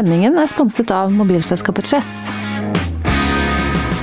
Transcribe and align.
Sendingen 0.00 0.38
er 0.40 0.48
sponset 0.48 0.88
av 0.96 1.10
mobilselskapet 1.12 1.90
Chess. 1.90 2.10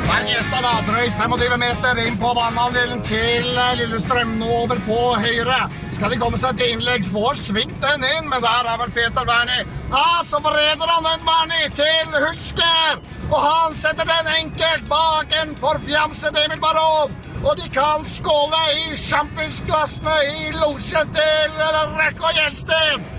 Hver 0.06 0.28
gjest 0.30 0.52
da, 0.54 0.74
drøyt 0.86 1.16
25 1.18 1.56
meter 1.58 2.02
inn 2.04 2.20
på 2.22 2.34
banehalvdelen 2.38 3.02
til 3.08 3.48
eh, 3.64 3.72
Lillestrøm. 3.80 4.36
Nå 4.38 4.52
over 4.60 4.78
på 4.86 5.00
høyre. 5.24 5.58
Skal 5.96 6.14
de 6.14 6.20
komme 6.22 6.38
seg 6.38 6.62
til 6.62 6.76
innleggs, 6.76 7.10
får 7.10 7.42
svingt 7.42 7.82
den 7.82 8.06
inn, 8.12 8.30
men 8.30 8.46
der 8.46 8.70
er 8.70 8.78
vel 8.84 8.94
Peter 8.94 9.26
Wernie. 9.26 9.66
Ja, 9.90 10.22
så 10.30 10.38
forreder 10.46 10.94
han 10.94 11.10
den 11.10 11.26
Wernie 11.32 11.74
til 11.82 12.14
Hulsker. 12.14 13.02
Og 13.32 13.38
han 13.42 13.82
setter 13.82 14.06
den 14.14 14.34
enkelt 14.36 14.86
bak 14.94 15.34
en 15.42 15.58
forfjamset 15.66 16.38
Emil 16.46 16.62
Baron. 16.62 17.18
Og 17.42 17.58
de 17.58 17.74
kan 17.74 18.06
skåle 18.06 18.66
i 18.86 18.94
sjampisglassene 19.02 20.18
i 20.30 20.50
losjen 20.62 21.10
til 21.18 21.62
Rekke 21.98 22.22
og 22.22 22.38
Gjelsten. 22.38 23.14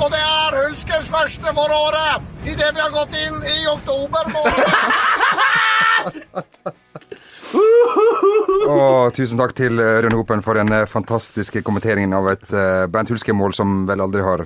Og 0.00 0.10
det 0.10 0.20
er 0.20 0.56
Hulskers 0.58 1.08
første 1.12 1.52
for 1.54 1.70
året 1.74 2.48
idet 2.48 2.70
vi 2.74 2.82
har 2.82 2.92
gått 2.94 3.14
inn 3.18 3.36
i 3.46 3.66
oktober 3.70 4.32
måned. 4.34 4.66
Og 8.64 9.14
tusen 9.14 9.38
takk 9.38 9.54
til 9.56 9.78
Rune 9.78 10.02
Rønne 10.06 10.18
Hopen 10.18 10.42
for 10.44 10.58
den 10.58 10.72
eh, 10.74 10.88
fantastiske 10.90 11.62
kommenteringen 11.66 12.14
av 12.16 12.28
et 12.32 12.46
uh, 12.50 12.86
Bernt 12.90 13.12
Hulske-mål 13.12 13.54
som 13.56 13.84
vel 13.88 14.02
aldri 14.02 14.24
har, 14.24 14.44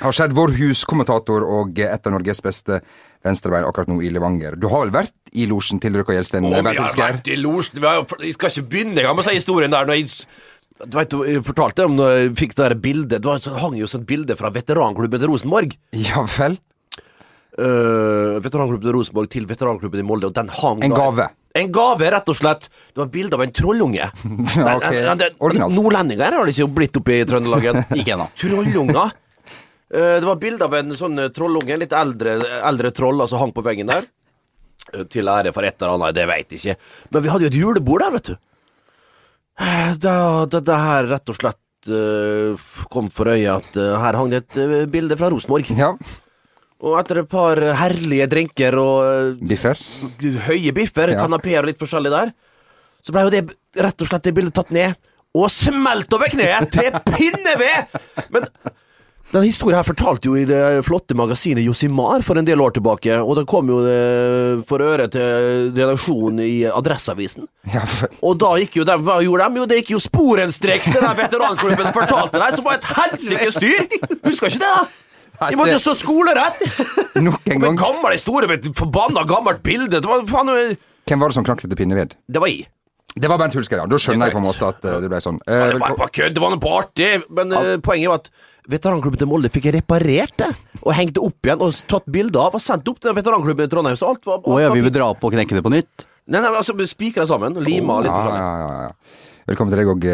har 0.00 0.16
skjedd. 0.16 0.36
Vår 0.36 0.54
huskommentator 0.60 1.44
og 1.44 1.82
et 1.82 2.06
av 2.06 2.14
Norges 2.14 2.40
beste 2.44 2.80
venstrebein 3.22 3.66
akkurat 3.66 3.90
nå 3.90 4.00
i 4.02 4.10
Levanger. 4.14 4.56
Du 4.58 4.68
har 4.72 4.86
vel 4.86 4.94
vært 4.94 5.14
i 5.38 5.46
losjen 5.50 5.80
til 5.82 5.98
Røkka 5.98 6.16
Gjelsten? 6.16 6.46
Å, 6.46 6.54
vi 6.54 6.62
har 6.62 6.96
vært 6.96 7.28
i 7.30 7.36
losjen 7.40 7.82
Vi 7.82 7.92
vi, 8.24 8.32
skal 8.34 8.54
ikke 8.54 8.68
begynne 8.72 9.02
engang 9.02 9.18
med 9.18 9.24
å 9.24 9.28
si 9.28 9.36
historien 9.38 9.74
der. 9.74 9.86
Når 9.88 10.00
jeg, 10.00 10.26
du 10.80 10.96
vet, 10.96 11.12
jeg 11.28 11.42
fortalte 11.46 11.84
om 11.86 11.96
når 11.98 12.12
jeg 12.16 12.30
fikk 12.40 12.54
det 12.56 12.64
der 12.64 12.74
bildet 12.80 13.22
Det 13.22 13.52
hang 13.60 13.74
jo 13.78 13.86
sånn 13.90 14.06
bilde 14.08 14.34
fra 14.38 14.50
veteranklubben 14.54 15.20
til 15.22 15.30
Rosenborg. 15.32 15.76
Ja 16.08 16.24
vel? 16.38 16.58
Uh, 17.52 18.38
veteranklubben 18.40 18.86
til 18.88 18.94
Rosenborg 18.96 19.28
til 19.32 19.44
veteranklubben 19.50 20.00
i 20.00 20.06
Molde, 20.08 20.30
og 20.30 20.36
den 20.38 20.48
hang 20.48 20.80
En 20.86 20.94
gave. 20.96 21.26
En 21.54 21.68
gave, 21.68 22.06
rett 22.14 22.30
og 22.32 22.36
slett. 22.38 22.70
Det 22.94 23.02
var 23.02 23.10
bilde 23.12 23.36
av 23.36 23.42
en 23.44 23.52
trollunge. 23.52 24.06
Ja, 24.56 24.76
ok. 24.78 24.86
Den- 24.88 25.04
den- 25.04 25.18
den- 25.20 25.36
Originalt. 25.44 25.74
Nordlendinger 25.76 26.32
har 26.38 26.46
det 26.48 26.54
ikke 26.56 26.70
blitt 26.78 26.96
oppe 26.96 27.18
i 27.18 27.26
Trøndelagen. 27.28 27.82
Ikke 28.00 28.14
ennå. 28.16 28.30
Trollunger. 28.40 29.12
Eh, 29.92 30.16
Det 30.22 30.24
var 30.30 30.40
bilde 30.40 30.64
av 30.64 30.74
en 30.80 30.96
sånn 30.96 31.18
eh, 31.20 31.28
trollunge, 31.36 31.76
litt 31.82 31.92
eldre, 31.92 32.38
eldre 32.64 32.90
troll, 32.96 33.20
som 33.28 33.42
hang 33.44 33.52
på 33.52 33.64
veggen 33.68 33.92
der. 33.92 34.08
Til 35.12 35.28
ære 35.28 35.52
for 35.52 35.62
et 35.68 35.76
eller 35.76 35.98
annet, 35.98 36.16
det 36.16 36.24
veit 36.26 36.48
jeg 36.56 36.58
ikke. 36.62 36.76
Men 37.12 37.22
vi 37.22 37.30
hadde 37.34 37.44
jo 37.44 37.50
et 37.52 37.60
julebord 37.60 38.00
der, 38.02 38.16
vet 38.16 38.32
du. 38.32 38.36
Da, 39.58 40.46
da, 40.48 40.60
det 40.64 40.78
her 40.80 41.06
rett 41.12 41.28
og 41.30 41.36
slett 41.38 41.90
eh, 41.92 42.68
kom 42.90 43.10
for 43.12 43.28
øye 43.34 43.50
at 43.52 43.76
eh, 43.78 43.94
her 44.00 44.16
hang 44.18 44.30
det 44.32 44.40
et 44.46 44.56
eh, 44.62 44.84
bilde 44.90 45.18
fra 45.20 45.28
Rosenborg. 45.32 45.68
Ja. 45.76 45.92
Og 46.82 46.96
etter 46.98 47.20
et 47.22 47.28
par 47.30 47.60
herlige 47.78 48.26
drinker 48.32 48.74
og 48.80 48.96
eh, 49.06 49.46
Biffer? 49.52 49.78
høye 50.48 50.72
biffer, 50.74 51.12
Ja. 51.14 51.20
kanapeer 51.26 51.60
og 51.62 51.70
litt 51.70 51.78
forskjellig 51.82 52.10
der, 52.14 52.32
så 53.02 53.14
ble 53.14 53.26
jo 53.28 53.32
det 53.34 53.44
rett 53.82 54.02
og 54.02 54.08
slett 54.10 54.24
det 54.26 54.34
bildet 54.34 54.56
tatt 54.56 54.72
ned 54.74 54.96
og 55.36 55.46
smelt 55.52 56.12
over 56.12 56.28
kneet 56.32 56.72
til 56.74 56.90
pinneved! 57.06 57.94
Men 58.34 58.48
den 59.32 59.46
historien 59.46 59.78
her 59.78 59.86
fortalte 59.86 60.28
jo 60.28 60.34
i 60.36 60.44
det 60.48 60.60
flotte 60.84 61.16
magasinet 61.16 61.64
Josimar 61.64 62.20
for 62.26 62.36
en 62.36 62.44
del 62.44 62.60
år 62.60 62.74
tilbake, 62.76 63.16
og 63.16 63.38
den 63.38 63.46
kom 63.48 63.70
jo 63.72 63.78
eh, 63.88 64.60
for 64.68 64.84
øre 64.84 65.06
til 65.12 65.70
redaksjonen 65.72 66.42
i 66.44 66.66
Adresseavisen. 66.68 67.48
Ja 67.72 67.86
for... 67.88 68.12
Og 68.28 68.36
da 68.42 68.52
gikk 68.60 68.76
jo 68.82 68.86
de, 68.88 68.98
hva 69.00 69.20
gjorde 69.24 69.46
de? 69.48 69.62
Jo, 69.62 69.68
det 69.70 69.78
gikk 69.80 69.94
jo 69.94 70.02
sporenstreks 70.04 70.90
til 70.90 71.00
den 71.00 71.16
veteranklubben 71.22 71.88
fortalte 71.96 72.42
deg, 72.42 72.58
som 72.58 72.68
var 72.68 72.76
et 72.76 72.90
helsikes 72.92 73.56
styr! 73.56 73.88
Husker 74.28 74.52
ikke 74.52 74.60
det, 74.66 74.68
da? 74.68 75.48
De 75.48 75.58
måtte 75.58 75.80
stå 75.80 75.96
skolerett! 75.96 76.60
Nok 77.16 77.48
en 77.56 77.64
gang. 77.64 77.80
gammel 77.80 78.18
historie 78.18 78.52
med 78.52 78.60
et 78.60 78.78
forbanna 78.78 79.24
gammelt 79.28 79.64
bilde. 79.64 79.96
Det 79.96 80.06
var 80.06 80.28
faen 80.28 80.52
Hvem 81.08 81.24
var 81.24 81.32
det 81.32 81.40
som 81.40 81.48
knakk 81.48 81.64
etter 81.64 81.78
pinneved? 81.78 82.14
Det 82.28 82.40
var 82.42 82.52
jeg. 82.52 82.68
Det 83.12 83.28
var 83.28 83.40
Bent 83.40 83.56
Hulsker, 83.56 83.80
ja. 83.80 83.88
Da 83.88 83.98
skjønner 84.00 84.28
jeg 84.28 84.36
på 84.36 84.40
en 84.40 84.46
måte 84.46 84.68
at 84.68 84.86
eh, 84.88 85.00
det 85.02 85.08
ble 85.12 85.18
sånn. 85.20 85.40
Eh, 85.44 85.66
det 85.74 85.80
var 85.82 85.96
bare 85.98 86.12
kødd, 86.20 86.36
det 86.36 86.44
var 86.44 86.52
noe 86.54 86.62
på 86.62 86.70
artig. 86.78 87.10
Men 87.32 87.52
poenget 87.84 88.12
var 88.12 88.22
at 88.22 88.30
veteranklubben 88.70 89.20
til 89.20 89.30
Molde 89.30 89.50
fikk 89.52 89.70
reparert 89.74 90.36
det. 90.42 90.50
Og 90.82 90.92
hengt 90.96 91.16
det 91.16 91.24
opp 91.24 91.48
igjen 91.48 91.64
og 91.64 91.74
tatt 91.90 92.08
bilde 92.12 92.40
av 92.40 92.56
og 92.58 92.62
sendt 92.62 92.88
opp 92.92 93.00
til 93.02 93.16
veteranklubben 93.16 93.68
i 93.68 93.72
Trondheim. 93.72 93.98
Så 93.98 94.12
alt 94.12 94.26
var, 94.28 94.42
Å 94.44 94.60
ja, 94.62 94.72
vi 94.74 94.84
vil 94.84 94.94
dra 94.94 95.10
opp 95.14 95.24
og 95.24 95.34
knekke 95.34 95.58
det 95.58 95.64
på 95.64 95.72
nytt? 95.74 96.06
Nei, 96.30 96.38
nei, 96.40 96.50
altså 96.54 96.76
Spikra 96.86 97.26
sammen. 97.26 97.58
Lima 97.62 97.98
litt 98.02 98.12
ja, 98.12 98.18
forskjellig. 98.18 98.42
ja, 98.42 98.52
ja, 98.62 98.82
ja. 98.88 99.30
Velkommen 99.50 99.74
til 99.74 99.82
deg 99.82 99.90
òg, 99.90 100.04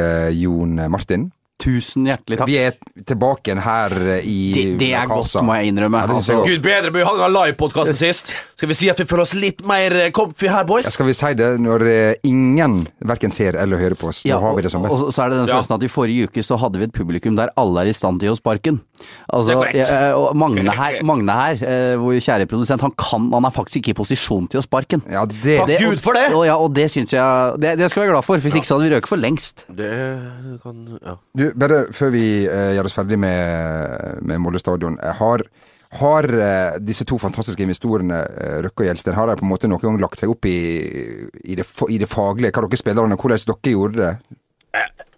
Jon 0.41 0.81
Martin. 0.89 1.29
Tusen 1.59 2.05
hjertelig 2.07 2.37
takk. 2.39 2.47
Vi 2.47 2.57
er 2.63 2.77
tilbake 3.09 3.51
igjen 3.51 3.61
her 3.65 3.91
eh, 4.15 4.27
i 4.31 4.37
Det, 4.55 4.65
det 4.79 4.93
er 4.95 5.09
godt, 5.11 5.25
Casa. 5.27 5.41
må 5.43 5.57
jeg 5.59 5.73
innrømme. 5.73 5.99
Ja, 6.05 6.07
det 6.07 6.19
Altså. 6.19 6.37
Gud 6.47 6.63
bedre, 6.63 6.93
vi 6.95 7.03
hadde 7.03 7.29
livepodkasten 7.35 7.97
sist. 7.99 8.31
Skal 8.59 8.71
vi 8.71 8.75
si 8.79 8.89
at 8.91 8.99
vi 9.03 9.07
føler 9.11 9.23
oss 9.25 9.33
litt 9.35 9.65
mer 9.67 9.95
eh, 10.05 10.11
comfy 10.15 10.47
her, 10.51 10.63
boys? 10.69 10.87
Ja, 10.87 10.93
skal 10.95 11.09
vi 11.09 11.17
si 11.19 11.33
det 11.39 11.49
når 11.63 11.85
eh, 11.91 12.15
ingen 12.31 12.85
verken 13.11 13.35
ser 13.35 13.59
eller 13.59 13.79
hører 13.83 13.99
på 13.99 14.11
oss? 14.13 14.23
Da 14.23 14.31
Ja, 14.31 14.39
har 14.43 14.55
vi 14.55 14.63
det 14.63 14.71
som 14.71 14.83
best. 14.87 14.95
og 15.03 15.11
så 15.15 15.25
er 15.25 15.31
det 15.35 15.41
den 15.41 15.49
Ja. 15.51 15.57
følelsen 15.59 15.75
at 15.81 15.83
i 15.83 15.91
forrige 15.91 16.29
uke 16.31 16.45
så 16.47 16.59
hadde 16.63 16.79
vi 16.79 16.87
et 16.87 16.95
publikum 16.95 17.35
der 17.39 17.51
alle 17.59 17.83
er 17.83 17.91
i 17.91 17.97
stand 17.99 18.21
til 18.23 18.29
å 18.29 18.31
gi 18.31 18.35
oss 18.37 18.43
sparken. 18.43 18.79
Altså, 19.33 19.47
Det 19.49 19.57
er 19.57 19.59
korrekt. 19.59 20.15
og 20.19 20.37
Magne 20.39 20.75
her, 20.79 21.01
Magne 21.07 21.39
her 21.43 21.67
eh, 21.67 21.97
vår 21.99 22.21
kjære 22.23 22.47
produsent, 22.51 22.81
han 22.87 22.95
kan, 22.99 23.29
han 23.35 23.45
er 23.51 23.51
faktisk 23.55 23.83
ikke 23.83 23.97
i 23.97 23.99
posisjon 23.99 24.47
til 24.51 24.63
å 24.63 24.63
sparken. 24.63 25.03
Ja, 25.11 25.27
det, 25.27 25.59
Takk 25.67 25.79
Gud 25.83 26.01
for 26.07 26.15
det! 26.15 26.29
Og, 26.35 26.47
ja, 26.47 26.55
og 26.57 26.71
det 26.75 26.87
syns 26.95 27.11
jeg 27.15 27.61
det, 27.63 27.75
det 27.83 27.91
skal 27.91 28.03
vi 28.03 28.07
være 28.07 28.15
glad 28.19 28.25
for. 28.31 28.39
Hvis 28.39 28.55
ikke 28.55 28.67
så 28.71 28.79
hadde 28.79 28.87
vi 28.91 28.95
røket 28.95 29.09
for 29.11 29.19
lengst. 29.19 29.67
Det 29.75 29.91
kan 30.63 30.99
Ja. 31.03 31.17
Du, 31.35 31.48
bare 31.57 31.87
før 31.95 32.11
vi 32.15 32.25
eh, 32.47 32.75
gjør 32.77 32.89
oss 32.91 32.97
ferdig 32.99 33.19
med, 33.19 34.21
med 34.27 34.41
Molde 34.43 34.61
stadion. 34.63 34.99
eh, 35.03 35.15
Har, 35.21 35.45
har 36.01 36.29
eh, 36.35 36.79
disse 36.85 37.07
to 37.09 37.17
fantastiske 37.19 37.63
investorene, 37.65 38.19
uh, 38.29 38.59
Røkke 38.67 38.85
og 38.85 38.91
Gjelsten, 38.91 39.15
har 39.17 39.31
de 39.31 39.39
på 39.41 39.47
en 39.47 39.53
måte 39.53 39.71
noen 39.71 39.81
gang 39.81 40.01
lagt 40.03 40.21
seg 40.21 40.33
opp 40.35 40.45
i, 40.45 40.59
i, 41.45 41.57
det, 41.57 41.65
i 41.89 41.99
det 42.03 42.11
faglige? 42.11 42.53
Hva 42.53 42.67
dere 42.67 42.81
spillerne, 42.83 43.17
hvordan 43.17 43.47
dere 43.49 43.73
gjorde 43.73 44.03
det? 44.05 44.13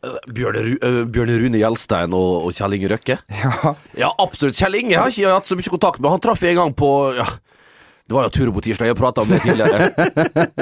Ru 0.01 0.79
eh, 0.81 1.03
Rune 1.13 1.59
Gjelstein 1.61 2.15
og, 2.17 2.47
og 2.47 2.55
Kjell 2.57 2.79
Inge 2.79 2.89
Røkke? 2.95 3.19
Ja, 3.43 3.75
Ja, 3.99 4.13
absolutt. 4.23 4.57
Kjell 4.57 4.79
Inge 4.81 4.97
har 4.97 5.11
ikke 5.13 5.35
hatt 5.35 5.51
så 5.51 5.59
mye 5.59 5.73
kontakt 5.75 6.01
med. 6.01 6.09
Han 6.15 6.23
traff 6.25 6.41
jeg 6.45 6.55
en 6.55 6.63
gang 6.63 6.73
på 6.79 6.89
ja, 7.19 7.27
Det 8.09 8.17
var 8.17 8.29
jo 8.29 8.33
turbo 8.39 8.63
tirsdag, 8.65 8.89
jeg 8.89 8.97
prata 8.99 9.21
om 9.27 9.29
det 9.29 9.43
tidligere. 9.45 9.91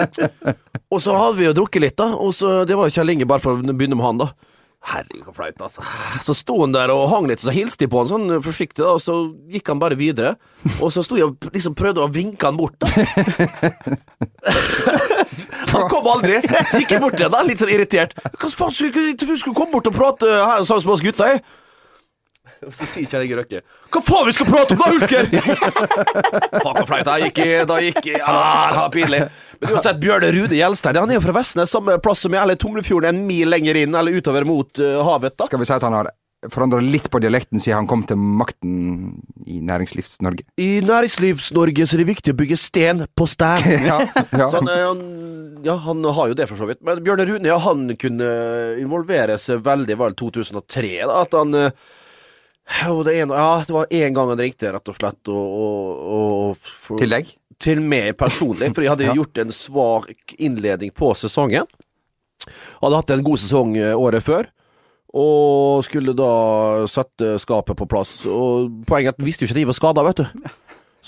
og 0.93 1.00
så 1.05 1.15
hadde 1.15 1.39
vi 1.39 1.47
jo 1.47 1.55
drukket 1.61 1.85
litt, 1.85 1.97
da. 2.00 2.11
Og 2.19 2.35
så, 2.35 2.65
Det 2.67 2.77
var 2.77 2.89
jo 2.91 2.97
Kjell 2.99 3.15
Inge, 3.15 3.29
bare 3.31 3.45
for 3.45 3.55
å 3.55 3.62
begynne 3.62 3.99
med 3.99 4.09
han, 4.09 4.25
da. 4.25 4.33
Herregud, 4.88 5.26
så 5.26 5.34
flaut, 5.37 5.62
altså. 5.66 5.84
Så 6.25 6.34
sto 6.38 6.54
han 6.62 6.72
der 6.72 6.93
og 6.94 7.09
hang 7.12 7.28
litt, 7.28 7.43
så 7.44 7.53
hilste 7.53 7.84
jeg 7.84 7.93
på 7.93 8.00
han 8.00 8.09
sånn 8.10 8.38
forsiktig, 8.44 8.81
da, 8.81 8.94
og 8.97 9.03
så 9.04 9.19
gikk 9.53 9.69
han 9.72 9.82
bare 9.82 9.99
videre. 10.00 10.37
Og 10.78 10.93
så 10.94 11.04
sto 11.04 11.19
jeg 11.19 11.28
og 11.28 11.50
liksom 11.53 11.76
prøvde 11.78 12.04
å 12.04 12.09
vinke 12.12 12.49
han 12.49 12.56
bort, 12.59 12.78
da. 12.81 12.88
Han 15.69 15.84
kom 15.91 16.06
aldri. 16.09 16.38
Så 16.71 16.81
gikk 16.81 16.94
jeg 16.94 17.03
bort 17.03 17.19
igjen, 17.19 17.32
da, 17.32 17.43
litt 17.44 17.60
sånn 17.60 17.72
irritert. 17.72 18.15
Hva 18.41 18.49
faen, 18.49 18.72
skulle 18.75 19.12
du 19.12 19.34
skulle 19.37 19.56
komme 19.56 19.75
bort 19.75 19.91
og 19.91 19.97
prate 19.97 20.28
her 20.28 20.65
sammen 20.65 20.87
med 20.87 20.94
oss 20.94 21.05
gutta, 21.05 21.28
jeg? 21.34 21.43
Og 22.67 22.75
så 22.75 22.89
sier 22.89 23.09
Kjell 23.11 23.27
Inge 23.27 23.41
Røkke 23.41 23.63
Hva 23.93 24.03
faen 24.05 24.29
vi 24.29 24.37
skal 24.37 24.51
prate 24.51 24.77
om 24.77 24.83
da, 24.83 24.91
Hulsker?! 24.93 25.29
Fuck 26.65 26.83
og 26.83 26.87
flaut. 26.89 27.05
Da 27.09 27.19
gikk 27.23 27.43
da 27.69 27.81
gikk 27.83 28.01
ah, 28.21 28.71
Det 28.71 28.81
var 28.81 28.95
pinlig. 28.95 29.21
Men 29.59 29.75
uansett, 29.75 30.01
Bjørne 30.03 30.31
Rune 30.35 30.59
Gjelstein 30.59 31.01
han 31.01 31.11
er 31.11 31.19
jo 31.19 31.25
fra 31.25 31.35
Vestnes, 31.41 31.73
samme 31.75 31.99
plass 32.03 32.23
som 32.25 32.35
jeg, 32.35 32.43
eller 32.43 32.59
Tomrefjorden, 32.61 33.17
en 33.17 33.27
mil 33.27 33.51
lenger 33.51 33.81
inn, 33.81 33.97
eller 33.99 34.15
utover 34.15 34.47
mot 34.47 34.83
uh, 34.83 35.01
havet. 35.07 35.35
da 35.39 35.49
skal 35.49 35.63
vi 35.63 35.69
si 35.69 35.75
at 35.75 35.87
han 35.87 35.97
har 35.97 36.11
forandra 36.53 36.79
litt 36.83 37.09
på 37.11 37.19
dialekten 37.23 37.59
siden 37.59 37.81
han 37.81 37.89
kom 37.91 38.05
til 38.07 38.19
makten 38.19 38.77
i 39.47 39.59
Næringslivs-Norge? 39.67 40.47
I 40.63 40.79
Næringslivs-Norge 40.87 41.87
så 41.87 41.97
er 41.97 42.05
det 42.05 42.11
viktig 42.13 42.35
å 42.35 42.39
bygge 42.39 42.59
sten 42.61 43.07
på 43.19 43.27
stein. 43.27 43.67
Ja, 43.89 43.99
ja. 44.15 44.47
Så 44.47 44.61
han, 44.61 44.71
eh, 44.71 44.85
han, 44.85 45.03
ja, 45.67 45.75
han 45.83 46.05
har 46.05 46.31
jo 46.31 46.37
det, 46.39 46.47
for 46.51 46.61
så 46.61 46.69
vidt. 46.71 46.83
Men 46.87 47.03
Bjørne 47.03 47.27
Rune 47.27 47.51
ja, 47.51 47.59
han 47.63 47.89
kunne 47.99 48.29
involvere 48.79 49.39
seg 49.41 49.65
veldig 49.67 49.97
det 49.99 50.13
2003. 50.23 50.93
Da, 51.09 51.23
at 51.25 51.35
han 51.35 51.56
og 52.93 53.05
det, 53.09 53.15
ene, 53.23 53.35
ja, 53.38 53.65
det 53.67 53.75
var 53.75 53.87
én 53.94 54.15
gang 54.17 54.29
han 54.32 54.41
ringte, 54.41 54.70
rett 54.75 54.91
og 54.93 54.97
slett. 54.99 55.31
Og, 55.32 55.56
og, 55.59 56.05
og, 56.53 56.56
for, 56.62 57.00
Til 57.00 57.15
deg? 57.17 57.35
til 57.59 57.81
meg 57.82 58.12
personlig, 58.20 58.69
for 58.76 58.85
jeg 58.85 58.93
hadde 58.93 59.06
Ja. 59.09 59.17
gjort 59.19 59.41
en 59.43 59.50
svak 59.55 60.37
innledning 60.38 60.93
på 60.94 61.11
sesongen. 61.19 61.67
Hadde 62.82 63.00
hatt 63.00 63.11
en 63.17 63.25
god 63.26 63.41
sesong 63.43 63.75
eh, 63.81 63.97
året 63.99 64.23
før, 64.23 64.47
og 65.19 65.81
skulle 65.87 66.12
da 66.17 66.29
sette 66.91 67.35
skapet 67.43 67.76
på 67.81 67.88
plass. 67.91 68.20
Og 68.29 68.69
Poenget 68.87 69.11
er 69.11 69.17
at 69.17 69.23
han 69.23 69.26
visste 69.26 69.43
jo 69.44 69.49
ikke 69.49 69.56
at 69.56 69.62
jeg 69.65 69.70
var 69.73 69.79
skada, 69.81 70.05
vet 70.06 70.20
du. 70.23 70.50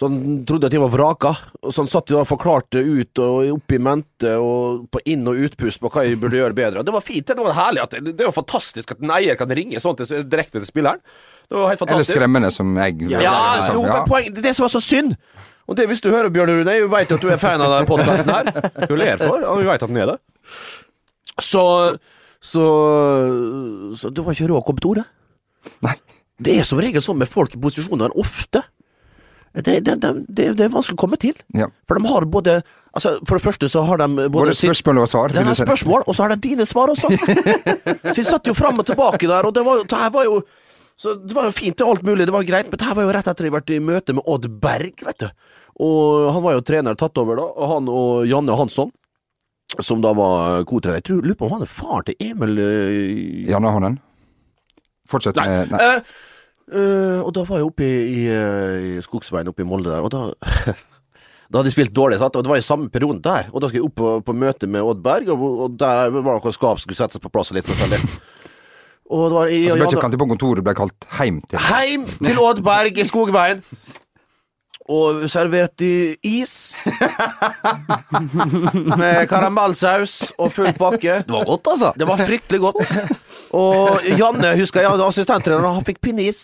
Så 0.00 0.08
han 0.08 0.20
trodde 0.48 0.68
at 0.70 0.74
jeg 0.74 0.80
var 0.82 0.92
vraka. 0.94 1.30
Og 1.60 1.74
så 1.74 1.82
han 1.84 1.90
satt 1.92 2.10
jo 2.10 2.18
og 2.22 2.26
forklarte 2.30 2.80
ut 2.80 3.20
og 3.20 3.50
opp 3.58 3.74
i 3.76 3.80
mente 3.82 4.32
og 4.40 4.86
på 4.94 5.02
inn- 5.12 5.28
og 5.28 5.36
utpust 5.44 5.82
på 5.82 5.90
hva 5.92 6.06
jeg 6.06 6.16
burde 6.22 6.38
gjøre 6.40 6.56
bedre. 6.56 6.80
Og 6.80 6.86
det 6.88 6.94
var 6.96 7.04
fint. 7.04 7.26
Det 7.28 7.36
var 7.36 7.52
herlig. 7.58 7.84
Det, 7.92 8.00
det 8.14 8.24
er 8.24 8.30
jo 8.30 8.36
fantastisk 8.38 8.94
at 8.96 9.02
en 9.04 9.12
eier 9.18 9.36
kan 9.36 9.52
ringe 9.52 9.82
sånn 9.82 9.98
til, 10.00 10.24
direkte 10.30 10.62
til 10.62 10.70
spilleren. 10.70 11.02
Det 11.50 11.58
var 11.58 11.72
helt 11.72 11.82
Eller 11.90 12.06
skremmende, 12.06 12.50
som 12.54 12.76
jeg 12.78 13.10
Ja, 13.10 13.56
liksom. 13.58 13.74
jo, 13.74 13.82
men 13.82 14.04
poeng, 14.06 14.28
det 14.30 14.38
er 14.38 14.48
det 14.50 14.54
som 14.56 14.64
var 14.68 14.72
så 14.76 14.82
synd. 14.84 15.16
Og 15.70 15.76
det 15.78 15.86
hvis 15.90 16.02
du 16.02 16.10
hører 16.10 16.30
Bjørn 16.30 16.50
Rune, 16.50 16.76
jeg 16.76 16.90
vet 16.90 17.12
at 17.14 17.22
du 17.22 17.28
er 17.30 17.38
fan 17.42 17.62
av 17.62 17.74
denne 17.74 17.90
podkasten 17.90 18.30
her. 18.30 18.86
Du 18.90 18.94
ler 18.98 19.18
for, 19.18 19.42
og 19.42 19.60
vi 19.60 19.66
vet 19.66 19.82
at 19.82 19.90
den 19.90 19.98
er 20.02 20.12
det. 20.12 20.16
Så 21.42 21.64
så, 22.40 22.64
så 24.00 24.10
det 24.10 24.24
var 24.24 24.32
ikke 24.32 24.48
råd 24.48 24.62
å 24.62 24.64
komme 24.64 24.80
til 24.80 24.94
orde. 24.94 25.06
Nei. 25.84 25.96
Det 26.40 26.54
er 26.56 26.64
som 26.64 26.80
regel 26.80 27.02
sånn 27.04 27.18
med 27.20 27.28
folk 27.28 27.52
i 27.52 27.60
posisjoner 27.60 28.14
ofte. 28.18 28.62
Det, 29.50 29.80
det, 29.84 29.96
det, 30.00 30.12
det, 30.30 30.46
er 30.64 30.70
vanskelig 30.72 30.96
å 30.96 31.00
komme 31.02 31.18
til. 31.20 31.34
Ja. 31.58 31.66
For 31.90 31.98
de 31.98 32.08
har 32.08 32.26
både 32.30 32.60
altså 32.94 33.16
For 33.26 33.38
det 33.38 33.42
første 33.42 33.68
så 33.70 33.82
har 33.86 33.98
de 33.98 34.06
både, 34.08 34.30
Både 34.32 34.54
spørsmål 34.56 35.02
og 35.02 35.10
svar. 35.10 35.34
De 35.34 35.42
har 35.44 35.58
spørsmål, 35.58 36.06
og 36.06 36.16
så 36.16 36.24
har 36.24 36.32
de 36.32 36.40
dine 36.48 36.66
svar 36.66 36.94
også. 36.94 37.10
så 38.14 38.16
vi 38.16 38.24
satt 38.26 38.48
jo 38.48 38.54
fram 38.56 38.80
og 38.80 38.88
tilbake 38.88 39.28
der, 39.28 39.46
og 39.46 39.54
det 39.54 39.66
var 39.66 39.84
det 39.84 40.00
her 40.00 40.14
var 40.14 40.26
jo 40.30 40.40
så 41.00 41.14
Det 41.16 41.32
var 41.36 41.48
jo 41.48 41.56
fint 41.56 41.78
til 41.80 41.88
alt 41.88 42.02
mulig, 42.04 42.26
det 42.28 42.34
var 42.34 42.44
greit, 42.44 42.68
men 42.68 42.76
det 42.80 42.84
her 42.84 42.96
var 42.98 43.06
jo 43.06 43.12
rett 43.16 43.28
etter 43.30 43.46
jeg 43.46 43.52
hadde 43.52 43.56
vært 43.56 43.72
i 43.72 43.80
møte 43.80 44.16
med 44.16 44.26
Odd 44.28 44.48
Berg, 44.60 45.04
vet 45.06 45.22
du. 45.22 45.28
Og 45.80 46.26
han 46.34 46.44
var 46.44 46.58
jo 46.58 46.64
trener 46.66 46.98
tatt 46.98 47.20
over, 47.22 47.40
da. 47.40 47.46
Og 47.56 47.70
han 47.70 47.88
og 47.88 48.26
Janne 48.28 48.56
Hansson, 48.58 48.90
som 49.80 50.02
da 50.04 50.12
var 50.18 50.66
co-trener. 50.68 51.00
Jeg 51.00 51.06
tror, 51.08 51.22
lurer 51.24 51.38
på 51.40 51.48
om 51.48 51.54
han 51.56 51.64
er 51.64 51.72
far 51.72 52.04
til 52.04 52.20
Emil 52.20 52.60
øh, 52.60 53.48
Janne 53.48 53.72
Hånden. 53.72 53.96
Fortsett 55.08 55.40
Nei. 55.40 55.48
med 55.48 55.72
Nei. 55.72 55.80
Uh, 55.80 56.12
uh, 56.74 57.18
og 57.24 57.32
da 57.38 57.46
var 57.48 57.62
jeg 57.62 57.70
oppe 57.70 57.86
i, 57.86 57.96
i, 58.20 58.20
i 58.98 59.02
Skogsveien 59.06 59.48
oppe 59.50 59.64
i 59.64 59.68
Molde 59.70 59.94
der, 59.94 60.04
og 60.04 60.12
da 60.12 60.76
Da 61.50 61.58
hadde 61.58 61.66
de 61.66 61.74
spilt 61.74 61.90
dårlig, 61.96 62.20
sant? 62.20 62.36
og 62.38 62.44
det 62.46 62.50
var 62.52 62.60
i 62.60 62.62
samme 62.62 62.92
periode 62.94 63.18
der. 63.24 63.48
Og 63.50 63.58
da 63.58 63.66
skulle 63.66 63.80
jeg 63.80 63.88
opp 63.88 63.96
på, 63.98 64.10
på 64.22 64.34
møte 64.38 64.68
med 64.70 64.86
Odd 64.86 65.00
Berg, 65.02 65.32
og, 65.34 65.40
og 65.64 65.72
der 65.80 66.12
var 66.14 66.36
det 66.36 66.44
noe 66.44 66.52
skap 66.54 66.78
skulle 66.78 66.94
settes 66.94 67.18
på 67.18 67.32
plass. 67.32 67.50
litt 67.50 67.66
forskjellig. 67.66 67.98
Og 69.10 69.24
det 69.26 69.34
var 69.34 69.50
i, 69.50 69.62
Altså, 69.66 69.78
ble 69.80 69.88
ikke 69.90 70.02
kalt 70.04 70.14
inn 70.14 70.22
på 70.22 70.28
kontoret, 70.34 70.66
ble 70.66 70.74
kalt 70.78 71.08
heim 71.18 71.40
til. 71.50 71.62
Heim 71.70 72.04
til 72.20 72.38
Odd 72.38 72.62
Berg 72.66 73.00
i 73.00 73.06
Skogveien. 73.08 73.64
Og 74.90 75.22
servert 75.30 75.82
i 75.86 76.16
is. 76.26 76.52
Med 79.00 79.20
karamellsaus 79.30 80.14
og 80.34 80.50
full 80.54 80.72
pakke. 80.74 81.20
Det 81.26 81.34
var 81.34 81.46
godt, 81.46 81.70
altså. 81.74 81.92
Det 81.98 82.08
var 82.08 82.22
fryktelig 82.26 82.60
godt. 82.64 82.94
Og 83.54 84.08
Janne, 84.18 84.54
husker 84.58 84.82
jeg, 84.82 85.02
assistenttreneren, 85.06 85.78
han 85.78 85.86
fikk 85.86 86.00
pinneis. 86.02 86.42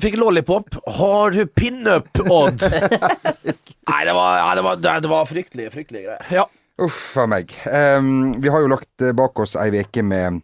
Fikk 0.00 0.18
lollipop. 0.20 0.76
Har 0.98 1.32
du 1.32 1.46
pinup, 1.48 2.08
Odd? 2.24 2.64
Nei, 2.66 4.02
det 4.04 4.14
var, 4.16 4.36
ja, 4.42 4.52
det 4.58 4.64
var, 4.66 4.80
det 4.82 4.94
det 5.06 5.12
var 5.12 5.28
fryktelig, 5.28 5.70
fryktelig 5.72 6.06
greier. 6.08 6.28
Ja. 6.42 6.46
Uff 6.82 7.16
a 7.16 7.24
meg. 7.30 7.52
Um, 7.64 8.36
vi 8.42 8.52
har 8.52 8.64
jo 8.64 8.68
lagt 8.68 9.04
bak 9.16 9.38
oss 9.40 9.54
ei 9.56 9.70
uke 9.80 10.04
med, 10.04 10.42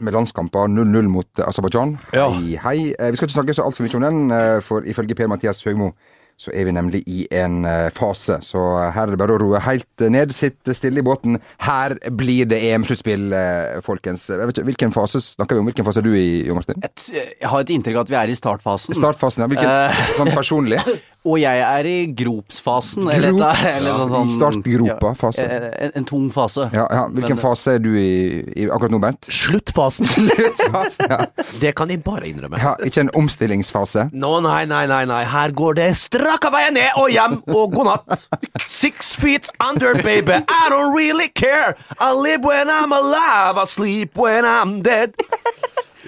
med 0.00 0.12
landskamper 0.12 0.68
0-0 0.68 1.08
mot 1.08 1.40
Aserbajdsjan. 1.40 1.96
Ja. 2.12 2.28
Hei, 2.28 2.58
hei. 2.62 2.94
Eh, 2.98 3.10
vi 3.10 3.16
skal 3.16 3.28
ikke 3.28 3.38
snakke 3.38 3.56
så 3.56 3.64
altfor 3.64 3.86
mye 3.86 3.96
om 3.96 4.04
den, 4.04 4.30
eh, 4.30 4.60
for 4.62 4.84
ifølge 4.84 5.16
Per-Mathias 5.16 5.64
Høgmo 5.64 5.92
så 6.38 6.52
er 6.54 6.68
vi 6.68 6.72
nemlig 6.76 7.00
i 7.10 7.24
en 7.34 7.64
eh, 7.66 7.88
fase. 7.94 8.36
Så 8.46 8.60
eh, 8.78 8.92
her 8.94 9.08
er 9.08 9.16
det 9.16 9.18
bare 9.18 9.34
å 9.34 9.40
roe 9.42 9.58
helt 9.64 10.04
ned. 10.06 10.30
Sitt 10.36 10.70
stille 10.76 11.02
i 11.02 11.06
båten. 11.06 11.40
Her 11.66 11.96
blir 12.14 12.46
det 12.46 12.60
EM-sluttspill, 12.68 13.24
eh, 13.34 13.80
folkens. 13.82 14.28
Jeg 14.30 14.38
vet 14.46 14.54
ikke, 14.54 14.66
Hvilken 14.68 14.94
fase 14.94 15.18
snakker 15.24 15.58
vi 15.58 15.64
om? 15.64 15.70
Hvilken 15.72 15.88
fase 15.88 15.98
er 15.98 16.06
du 16.06 16.12
i, 16.14 16.44
Jo 16.46 16.54
Martin? 16.58 16.78
Et, 16.86 17.06
jeg 17.10 17.50
har 17.50 17.64
et 17.64 17.72
inntrykk 17.74 17.98
av 17.98 18.06
at 18.06 18.12
vi 18.14 18.18
er 18.22 18.30
i 18.30 18.38
startfasen. 18.38 18.94
Startfasen, 18.94 19.42
ja. 19.44 19.50
Hvilken, 19.50 20.02
sånn 20.20 20.32
personlig? 20.36 20.82
Og 21.28 21.40
jeg 21.42 21.60
er 21.60 21.84
i 21.90 21.96
gropsfasen. 22.16 23.08
Grops? 23.10 23.64
eller 23.68 24.04
sånn- 24.12 24.30
startgropa 24.32 25.10
fase. 25.18 25.42
Ja, 25.42 25.72
en, 25.88 25.92
en 25.98 26.06
tung 26.08 26.28
fase. 26.32 26.68
Ja, 26.72 26.86
ja. 26.86 27.02
Hvilken 27.10 27.34
Men- 27.34 27.42
fase 27.42 27.74
er 27.76 27.82
du 27.82 27.90
i, 27.98 28.44
i 28.54 28.68
akkurat 28.70 28.94
nå, 28.94 29.00
Bernt? 29.02 29.26
Sluttfasen. 29.26 30.06
sluttfasen 30.14 31.10
ja. 31.10 31.18
Det 31.60 31.74
kan 31.76 31.90
jeg 31.92 32.04
bare 32.06 32.30
innrømme. 32.30 32.62
ja. 32.62 32.76
Ikke 32.86 33.02
en 33.02 33.10
omstillingsfase? 33.18 34.06
Nå, 34.14 34.30
nei, 34.46 34.62
nei, 34.70 34.84
nei, 34.88 35.02
nei. 35.10 35.24
Her 35.28 35.52
går 35.58 35.76
det 35.82 35.90
straka 36.28 36.50
veien 36.52 36.74
ned 36.76 36.96
og 37.00 37.08
hjem 37.12 37.38
og 37.48 37.72
god 37.72 37.88
natt. 37.88 38.26
Six 38.68 39.14
feet 39.16 39.48
under, 39.64 39.94
baby. 40.04 40.32
I 40.44 40.68
don't 40.70 40.92
really 40.94 41.28
care. 41.28 41.74
I 41.98 42.12
live 42.12 42.44
when 42.44 42.68
I'm 42.68 42.92
alive. 42.92 43.56
I 43.56 43.64
sleep 43.66 44.16
when 44.16 44.44
I'm 44.44 44.82
dead. 44.82 45.14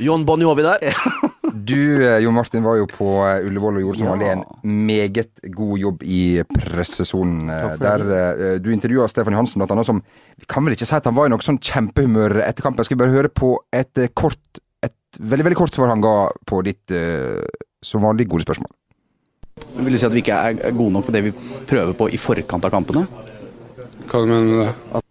John 0.01 0.25
Bon 0.25 0.41
Jovi 0.41 0.63
der. 0.67 0.93
Du, 1.51 1.75
eh, 2.07 2.21
Jon 2.23 2.35
Martin, 2.37 2.63
var 2.63 2.77
jo 2.79 2.85
på 2.87 3.07
eh, 3.27 3.43
Ullevål 3.47 3.81
og 3.81 3.83
gjorde 3.83 3.99
som 3.99 4.07
Ja. 4.07 4.13
vanlig 4.13 4.29
en 4.31 4.45
meget 4.87 5.41
god 5.51 5.79
jobb 5.83 6.05
i 6.07 6.21
pressesonen. 6.55 7.51
eh, 7.51 7.75
Der 7.81 8.59
du 8.63 8.71
intervjua 8.71 9.09
Stefan 9.11 9.35
Johansen, 9.35 9.59
blant 9.59 9.73
annet, 9.75 9.87
som 9.89 9.99
Vi 10.39 10.47
kan 10.49 10.65
vel 10.65 10.77
ikke 10.77 10.87
si 10.87 10.95
at 10.95 11.05
han 11.11 11.17
var 11.19 11.27
i 11.27 11.33
noe 11.35 11.43
sånn 11.43 11.59
kjempehumør 11.59 12.39
etter 12.47 12.63
kampen. 12.63 12.85
Skal 12.87 12.97
vi 12.97 13.03
bare 13.03 13.17
høre 13.17 13.29
på 13.35 13.57
et 13.75 13.99
kort 14.15 14.39
Et 14.83 14.95
veldig, 15.19 15.45
veldig 15.51 15.59
kort 15.59 15.75
svar 15.75 15.91
han 15.91 16.01
ga 16.01 16.15
på 16.47 16.63
ditt 16.65 16.95
som 17.85 18.01
vanlig 18.07 18.29
gode 18.31 18.47
spørsmål. 18.47 18.71
Vil 19.81 19.95
du 19.95 19.99
si 20.01 20.07
at 20.09 20.15
vi 20.15 20.23
ikke 20.25 20.39
er 20.51 20.75
gode 20.77 20.93
nok 20.97 21.07
på 21.09 21.15
det 21.15 21.23
vi 21.29 21.33
prøver 21.71 21.93
på 21.97 22.09
i 22.13 22.19
forkant 22.21 22.65
av 22.69 22.73
kampene? 22.75 23.05
Hva 24.11 24.23
mener 24.27 24.49
du 24.51 24.63
det? 24.65 25.03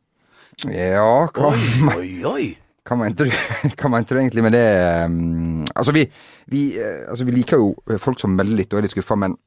Ja, 0.75 1.05
hva, 1.31 1.53
Oi, 1.95 2.09
oi. 2.35 2.47
hva 2.87 2.97
mente 2.99 3.27
du 3.29 3.31
hva 3.79 3.91
mente 3.93 4.11
du 4.15 4.19
egentlig 4.19 4.43
med 4.43 4.51
det? 4.57 4.65
um, 5.07 5.61
Altså, 5.71 5.93
vi, 5.95 6.03
vi, 6.51 6.65
eh, 6.75 7.05
altså, 7.07 7.23
vi 7.29 7.37
liker 7.37 7.61
jo 7.61 7.69
folk 8.03 8.19
som 8.19 8.33
melder 8.35 8.59
litt 8.59 8.73
og 8.73 8.81
er 8.81 8.87
litt 8.89 8.95
skuffa, 8.95 9.15
men 9.15 9.37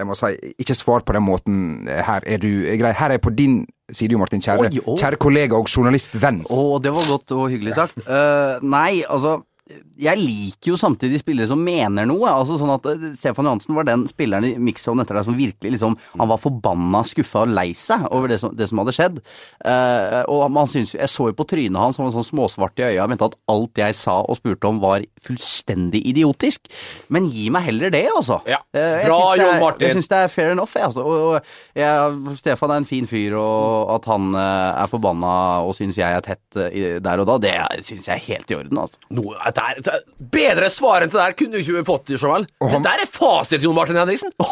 jeg 0.00 0.08
må 0.08 0.16
si, 0.16 0.30
ikke 0.62 0.74
svar 0.74 1.02
på 1.04 1.12
den 1.12 1.22
måten. 1.26 1.56
Her 1.84 2.24
er 2.24 2.40
du 2.40 2.48
grei. 2.80 2.94
Her 2.96 3.12
er 3.12 3.18
jeg 3.18 3.22
på 3.26 3.32
din 3.36 3.58
side, 3.92 4.14
Jo 4.16 4.22
Martin. 4.22 4.40
Kjære, 4.40 4.70
Oi, 4.72 4.96
kjære 4.96 5.18
kollega 5.20 5.58
og 5.60 5.68
journalistvenn. 5.68 6.40
Å, 6.48 6.62
det 6.82 6.94
var 6.96 7.10
godt 7.10 7.34
og 7.36 7.50
hyggelig 7.52 7.74
sagt. 7.76 8.00
Uh, 8.08 8.56
nei, 8.64 9.02
altså 9.04 9.42
jeg 9.70 10.18
liker 10.18 10.72
jo 10.72 10.76
samtidig 10.80 11.20
spillere 11.20 11.46
som 11.46 11.60
mener 11.62 12.06
noe. 12.08 12.26
altså 12.26 12.56
sånn 12.58 12.72
at 12.74 12.86
eh, 12.90 13.04
Stefan 13.14 13.46
Johansen 13.46 13.76
var 13.76 13.86
den 13.86 14.02
spilleren 14.10 14.46
i 14.48 14.56
mixzone 14.58 15.04
etter 15.04 15.14
deg 15.14 15.26
som 15.28 15.36
virkelig 15.38 15.76
liksom 15.76 15.94
Han 16.18 16.30
var 16.32 16.40
forbanna, 16.42 17.04
skuffa 17.06 17.44
og 17.44 17.52
lei 17.54 17.68
seg 17.78 18.08
over 18.10 18.32
det 18.32 18.40
som, 18.42 18.50
det 18.58 18.66
som 18.68 18.80
hadde 18.82 18.94
skjedd. 18.96 19.20
Uh, 19.62 20.22
og 20.32 20.44
man 20.52 20.66
synes, 20.70 20.96
Jeg 20.96 21.10
så 21.12 21.28
jo 21.30 21.36
på 21.38 21.46
trynet 21.48 21.78
hans 21.78 21.96
som 21.98 22.04
var 22.04 22.14
sånn 22.16 22.26
småsvart 22.26 22.82
i 22.82 22.88
øya. 22.90 23.06
Mente 23.10 23.28
at 23.30 23.38
alt 23.52 23.78
jeg 23.78 23.96
sa 23.98 24.18
og 24.22 24.40
spurte 24.40 24.66
om 24.68 24.80
var 24.82 25.06
fullstendig 25.22 26.02
idiotisk. 26.10 26.66
Men 27.14 27.30
gi 27.30 27.46
meg 27.54 27.68
heller 27.70 27.94
det, 27.94 28.04
altså. 28.10 28.40
Ja. 28.50 28.58
Eh, 28.74 29.06
Bra, 29.06 29.20
uh, 29.20 29.30
er- 29.36 29.44
Jon 29.44 29.62
Martin. 29.62 29.86
Jeg 29.86 29.98
syns 30.00 30.10
det 30.10 30.20
er 30.24 30.32
fair 30.32 30.56
enough. 30.56 30.74
Jeg, 30.74 30.90
altså. 30.90 31.06
og, 31.06 31.38
og 31.38 31.78
jeg, 31.78 32.36
Stefan 32.42 32.74
er 32.74 32.82
en 32.82 32.88
fin 32.88 33.06
fyr, 33.06 33.38
og 33.38 33.94
at 34.00 34.10
han 34.10 34.32
uh, 34.34 34.82
er 34.82 34.90
forbanna 34.90 35.32
og 35.62 35.76
syns 35.78 36.02
jeg 36.02 36.18
er 36.18 36.26
tett 36.26 36.60
der 37.02 37.22
og 37.22 37.28
da, 37.28 37.38
det 37.42 37.54
syns 37.86 38.10
jeg 38.10 38.18
er 38.18 38.26
helt 38.26 38.50
i 38.50 38.58
orden. 38.58 38.82
altså. 38.82 38.98
Nå, 39.14 39.30
det 39.56 39.64
er, 39.64 39.80
dette 39.80 39.94
er, 39.98 40.04
bedre 40.32 40.70
svar 40.72 41.02
enn 41.04 41.12
det 41.12 41.18
der 41.20 41.36
kunne 41.38 41.56
du 41.56 41.62
ikke 41.62 41.84
fått. 41.88 42.12
Og 42.16 42.70
han- 42.70 42.82
Det 42.82 42.82
der 42.90 43.04
er 43.04 43.10
fasit, 43.12 43.62
Jon 43.62 43.74
Martin 43.74 43.96
Henriksen. 43.96 44.32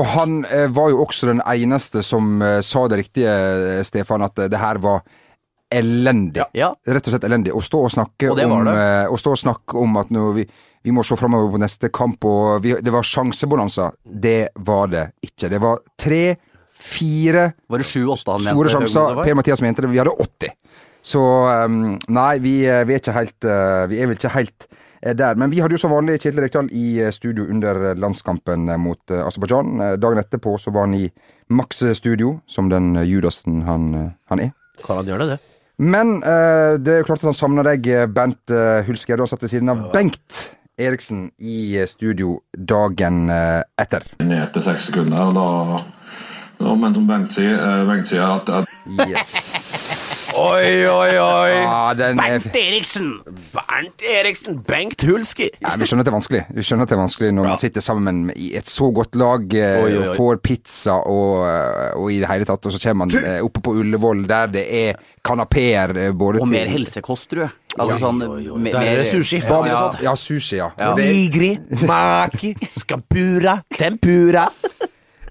Og 0.00 0.06
han 0.14 0.38
eh, 0.48 0.68
var 0.72 0.88
jo 0.88 1.02
også 1.04 1.26
den 1.28 1.42
eneste 1.44 2.00
som 2.02 2.40
eh, 2.40 2.60
sa 2.64 2.86
det 2.88 3.02
riktige, 3.02 3.28
eh, 3.28 3.82
Stefan, 3.84 4.22
at 4.24 4.38
eh, 4.38 4.48
det 4.48 4.58
her 4.58 4.78
var 4.80 5.02
elendig. 5.72 6.44
Ja. 6.56 6.70
Rett 6.88 7.08
og 7.08 7.12
slett 7.14 7.26
elendig. 7.28 7.52
Å 7.52 7.60
stå 7.64 7.82
og 7.86 7.92
snakke 7.92 8.30
Og 8.32 8.40
om 8.44 8.68
eh, 8.72 9.08
Å 9.08 9.18
stå 9.20 9.34
og 9.34 9.40
snakke 9.40 9.76
om 9.80 9.96
at 10.00 10.12
nå 10.12 10.30
vi, 10.36 10.46
vi 10.84 10.94
må 10.96 11.04
se 11.04 11.16
framover 11.16 11.52
på 11.52 11.60
neste 11.60 11.90
kamp, 11.92 12.24
og 12.24 12.62
vi, 12.64 12.74
det 12.80 12.92
var 12.92 13.04
sjansebonanza. 13.06 13.90
Det 14.04 14.48
var 14.64 14.88
det 14.92 15.04
ikke. 15.28 15.50
Det 15.52 15.60
var 15.62 15.80
tre, 16.00 16.22
fire 16.72 17.50
store 17.68 18.40
mente? 18.40 18.72
sjanser. 18.72 19.22
Per-Mathias 19.22 19.62
mente 19.64 19.84
det. 19.84 19.92
Vi 19.92 20.00
hadde 20.00 20.16
80. 20.16 20.56
Så 21.02 21.20
um, 21.66 21.98
nei, 22.14 22.38
vi, 22.38 22.62
eh, 22.70 22.84
vi 22.86 22.94
er 22.94 23.02
ikke 23.02 23.16
helt 23.16 23.46
eh, 23.46 23.84
Vi 23.90 23.98
er 23.98 24.08
vel 24.08 24.18
ikke 24.18 24.32
helt 24.36 24.68
eh, 25.02 25.14
der. 25.18 25.38
Men 25.38 25.50
vi 25.50 25.60
hadde 25.62 25.74
jo 25.74 25.82
som 25.82 25.94
vanlig 25.94 26.20
Kjetil 26.22 26.44
Rekdal 26.44 26.70
i 26.70 27.02
studio 27.14 27.48
under 27.50 27.96
landskampen 27.98 28.70
mot 28.80 29.10
Aserbajdsjan. 29.10 29.98
Dagen 30.00 30.22
etterpå 30.22 30.54
så 30.62 30.74
var 30.74 30.86
han 30.86 30.94
i 30.96 31.08
Max 31.52 31.82
studio, 31.98 32.36
som 32.46 32.70
den 32.70 32.94
Judasen 33.04 33.64
han, 33.66 33.90
han 34.30 34.40
er. 34.40 34.52
Kan 34.86 35.02
han 35.02 35.10
gjøre 35.10 35.26
det? 35.26 35.36
det? 35.36 35.48
Men 35.82 36.14
det 36.22 36.92
er 36.92 37.00
jo 37.00 37.08
klart 37.08 37.24
at 37.24 37.28
han 37.32 37.36
savner 37.36 37.66
deg, 37.66 37.88
Bent 38.14 38.52
Hulsker. 38.86 39.18
Du 39.18 39.24
har 39.24 39.28
satt 39.32 39.42
ved 39.42 39.52
siden 39.52 39.72
av 39.72 39.82
Bengt 39.92 40.44
Eriksen 40.80 41.26
i 41.42 41.82
studio 41.90 42.38
dagen 42.56 43.26
etter. 43.28 44.06
ned 44.22 44.54
til 44.54 44.64
seks 44.70 44.88
sekunder. 44.92 45.28
og 45.28 45.36
da, 45.36 45.82
da 46.62 46.74
Men 46.86 46.96
som 46.96 47.10
Bengt 47.10 47.36
sier, 47.36 47.84
Bengt 47.90 48.08
sier 48.08 48.24
at, 48.38 48.48
at 48.62 48.72
Yes. 49.10 50.11
Oi, 50.38 50.86
oi, 50.88 51.18
oi. 51.18 51.50
Ja, 51.62 51.94
den 51.98 52.18
er 52.18 52.38
Bernt 52.40 52.56
Eriksen! 52.56 53.08
Bernt 53.52 54.02
Eriksen, 54.02 54.58
Bengt 54.66 55.02
Hulsker. 55.04 55.50
Ja, 55.60 55.74
vi 55.76 55.84
skjønner 55.88 56.02
at 56.04 56.08
det 56.08 56.12
er 56.12 56.16
vanskelig 56.16 56.42
Vi 56.56 56.64
skjønner 56.66 56.86
at 56.86 56.92
det 56.92 56.96
er 56.96 57.02
vanskelig 57.02 57.32
når 57.36 57.48
man 57.50 57.60
sitter 57.60 57.84
sammen 57.84 58.20
i 58.36 58.52
et 58.58 58.70
så 58.70 58.88
godt 58.94 59.16
lag, 59.20 59.44
eh, 59.54 59.82
Oi, 59.82 59.90
oi, 59.90 59.96
oi. 59.98 60.08
og 60.08 60.16
får 60.16 60.40
pizza 60.44 60.94
og, 61.00 61.42
eh, 61.48 61.96
og 62.00 62.12
i 62.14 62.20
det 62.22 62.30
hele 62.32 62.48
tatt, 62.48 62.66
og 62.66 62.72
så 62.76 62.80
kommer 62.86 63.04
man 63.06 63.24
eh, 63.24 63.40
oppe 63.44 63.60
på 63.66 63.74
Ullevål 63.82 64.24
der 64.30 64.46
det 64.56 64.64
er 64.82 65.02
kanapeer 65.24 65.96
eh, 66.08 66.12
både 66.12 66.40
Og 66.40 66.46
til- 66.48 66.54
mer 66.56 66.72
helsekost, 66.72 67.28
tror 67.30 67.46
jeg. 67.46 67.52
Altså 67.78 67.98
sånn 68.02 68.18
me- 68.60 68.72
Der 68.72 68.82
er 68.84 68.96
det 69.00 69.06
sushi. 69.08 69.38
Ja, 69.40 69.60
ja. 69.66 69.90
Ja, 70.04 70.12
sushi, 70.14 70.56
ja. 70.58 70.70
Ja. 70.78 70.90
Og 70.92 70.98
det, 70.98 71.06
Nigri, 71.08 71.58
maki, 71.88 72.54
skapura, 72.76 73.62
tempura. 73.78 74.48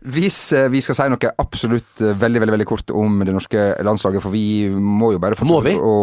hvis 0.02 0.38
eh, 0.58 0.70
vi 0.74 0.82
skal 0.82 0.98
si 0.98 1.06
noe 1.14 1.34
absolutt 1.42 2.02
eh, 2.02 2.16
veldig 2.18 2.42
veldig, 2.42 2.56
veldig 2.58 2.68
kort 2.70 2.92
om 2.98 3.20
det 3.26 3.36
norske 3.36 3.68
landslaget, 3.86 4.24
for 4.24 4.34
vi 4.34 4.70
må 4.74 5.12
jo 5.14 5.20
bare 5.22 5.38
fortsette 5.38 5.76
å, 5.78 5.94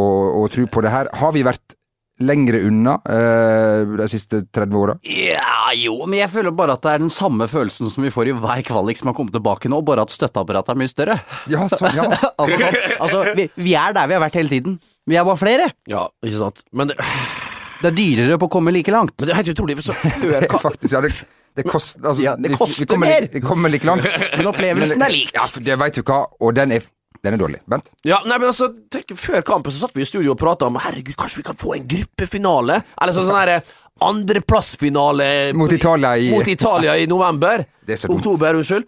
å 0.43 0.47
tro 0.53 0.67
på 0.71 0.85
det 0.87 0.93
her. 0.95 1.11
Har 1.19 1.33
vi 1.35 1.43
vært 1.47 1.75
lengre 2.19 2.59
unna 2.67 2.97
eh, 3.07 3.85
de 3.99 4.07
siste 4.11 4.41
30 4.55 4.75
åra? 4.79 4.97
Ja, 5.07 5.69
jo, 5.79 6.01
men 6.11 6.19
jeg 6.19 6.33
føler 6.33 6.55
bare 6.59 6.75
at 6.75 6.83
det 6.83 6.95
er 6.97 7.03
den 7.05 7.13
samme 7.15 7.47
følelsen 7.51 7.91
som 7.93 8.03
vi 8.07 8.11
får 8.15 8.31
i 8.33 8.37
hver 8.39 8.63
kvalik 8.67 8.99
som 8.99 9.11
har 9.13 9.17
kommet 9.19 9.35
tilbake 9.37 9.71
nå, 9.71 9.79
bare 9.87 10.03
at 10.07 10.15
støtteapparatet 10.15 10.75
er 10.75 10.81
mye 10.83 10.91
større. 10.91 11.19
Ja, 11.51 11.67
sånn, 11.71 11.95
ja. 11.99 12.09
Altså, 12.39 12.71
altså 12.99 13.25
vi, 13.39 13.49
vi 13.63 13.75
er 13.79 13.95
der 13.95 14.11
vi 14.11 14.19
har 14.19 14.25
vært 14.25 14.39
hele 14.41 14.51
tiden. 14.51 14.79
Vi 15.09 15.17
er 15.19 15.27
bare 15.27 15.39
flere. 15.41 15.71
Ja, 15.91 16.07
ikke 16.27 16.41
sant. 16.43 16.65
Men, 16.75 16.91
det- 16.91 16.99
Det 17.79 17.93
er 17.93 17.95
dyrere 17.95 18.39
på 18.43 18.49
å 18.49 18.51
komme 18.51 18.73
like 18.75 18.91
langt. 18.91 19.15
men 19.21 19.29
det 19.29 19.35
er 19.37 19.39
helt 19.39 19.53
utrolig. 19.55 19.77
Så 19.87 19.95
før, 19.99 20.33
er 20.43 20.51
faktisk, 20.59 20.91
ja, 20.97 21.01
det, 21.05 21.13
Det 21.59 21.65
koster 21.67 22.07
altså, 22.07 22.23
Ja, 22.23 22.37
det 22.39 22.53
koster 22.57 22.85
vi 22.85 22.87
kommer, 22.93 23.11
mer. 23.11 23.27
Vi 23.33 23.43
kommer 23.43 23.73
like 23.75 23.87
langt. 23.89 24.07
Men 24.39 24.47
opplevelsen 24.53 25.03
er 25.03 25.13
lik. 25.15 25.33
Ja, 25.37 25.49
for 25.51 25.65
det 25.67 25.77
veit 25.81 25.99
du 25.99 26.05
hva, 26.07 26.21
og 26.41 26.55
den 26.57 26.77
er, 26.79 26.87
den 27.27 27.35
er 27.35 27.43
dårlig. 27.43 27.61
Bent? 27.67 27.91
Ja, 28.07 28.21
nei, 28.25 28.39
men 28.39 28.53
altså, 28.53 28.69
tenk, 28.95 29.11
Før 29.19 29.43
kampen 29.43 29.75
så 29.75 29.83
satt 29.89 29.97
vi 29.99 30.05
i 30.07 30.09
studio 30.09 30.37
og 30.37 30.39
prata 30.39 30.69
om 30.71 30.79
Herregud, 30.79 31.17
kanskje 31.19 31.41
vi 31.43 31.47
kan 31.51 31.59
få 31.59 31.75
en 31.75 31.89
gruppefinale? 31.91 32.81
Eller 33.03 33.17
sånn 33.17 33.27
sånn 33.27 33.41
herre 33.41 33.59
andreplassfinale 34.39 35.53
Mot 35.59 35.73
Italia 35.73 36.17
i- 36.17 36.31
Mot 36.31 36.47
Italia 36.49 36.97
i 36.97 37.07
november. 37.11 37.65
Det 37.87 37.93
er 37.97 37.97
så 38.05 38.09
dumt. 38.09 38.21
Oktober, 38.21 38.55
unnskyld. 38.61 38.87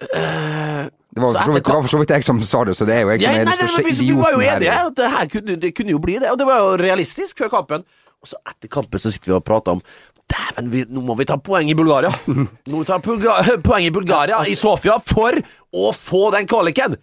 Uh, 0.00 0.88
Det 1.10 1.20
var, 1.22 1.32
for 1.34 1.44
så 1.44 1.52
vidt, 1.52 1.64
det 1.64 1.72
var 1.74 1.82
for 1.82 1.90
så 1.90 1.98
vidt 2.00 2.10
jeg 2.14 2.24
som 2.24 2.42
sa 2.46 2.60
det, 2.64 2.74
så 2.78 2.86
det 2.86 2.94
er 2.94 3.00
jo 3.02 3.08
jeg 3.10 3.20
som 3.24 3.32
ja, 3.32 3.38
er 3.40 3.48
den 3.48 3.56
største 3.58 3.80
idioten 3.80 4.04
her. 4.04 4.14
vi 4.14 4.20
var 4.20 4.30
jo 4.36 4.40
enige. 4.46 4.76
at 4.86 4.94
Det 5.00 5.08
her 5.10 5.26
kunne, 5.32 5.56
det 5.64 5.70
kunne 5.74 5.90
jo 5.96 5.98
bli 5.98 6.18
det, 6.22 6.30
og 6.30 6.38
det 6.38 6.46
var 6.46 6.60
jo 6.62 6.76
realistisk 6.78 7.38
før 7.42 7.50
kampen. 7.56 7.82
Og 8.20 8.28
så 8.30 8.36
etter 8.46 8.68
kampen 8.70 9.00
så 9.00 9.10
sitter 9.10 9.32
vi 9.32 9.34
og 9.38 9.42
prater 9.48 9.72
om 9.74 9.80
Dæven, 10.30 10.70
nå 10.94 11.02
må 11.04 11.16
vi 11.18 11.26
ta 11.28 11.36
poeng 11.40 11.70
i 11.70 11.76
Bulgaria! 11.76 12.12
Nå 12.70 12.80
må 12.80 12.82
vi 12.84 13.58
poeng 13.68 13.86
i 13.86 13.92
Bulgaria, 13.94 14.42
i 14.46 14.56
Sofia, 14.58 14.98
for 15.02 15.36
å 15.74 15.92
få 15.96 16.28
den 16.36 16.48
kvaliken! 16.50 16.98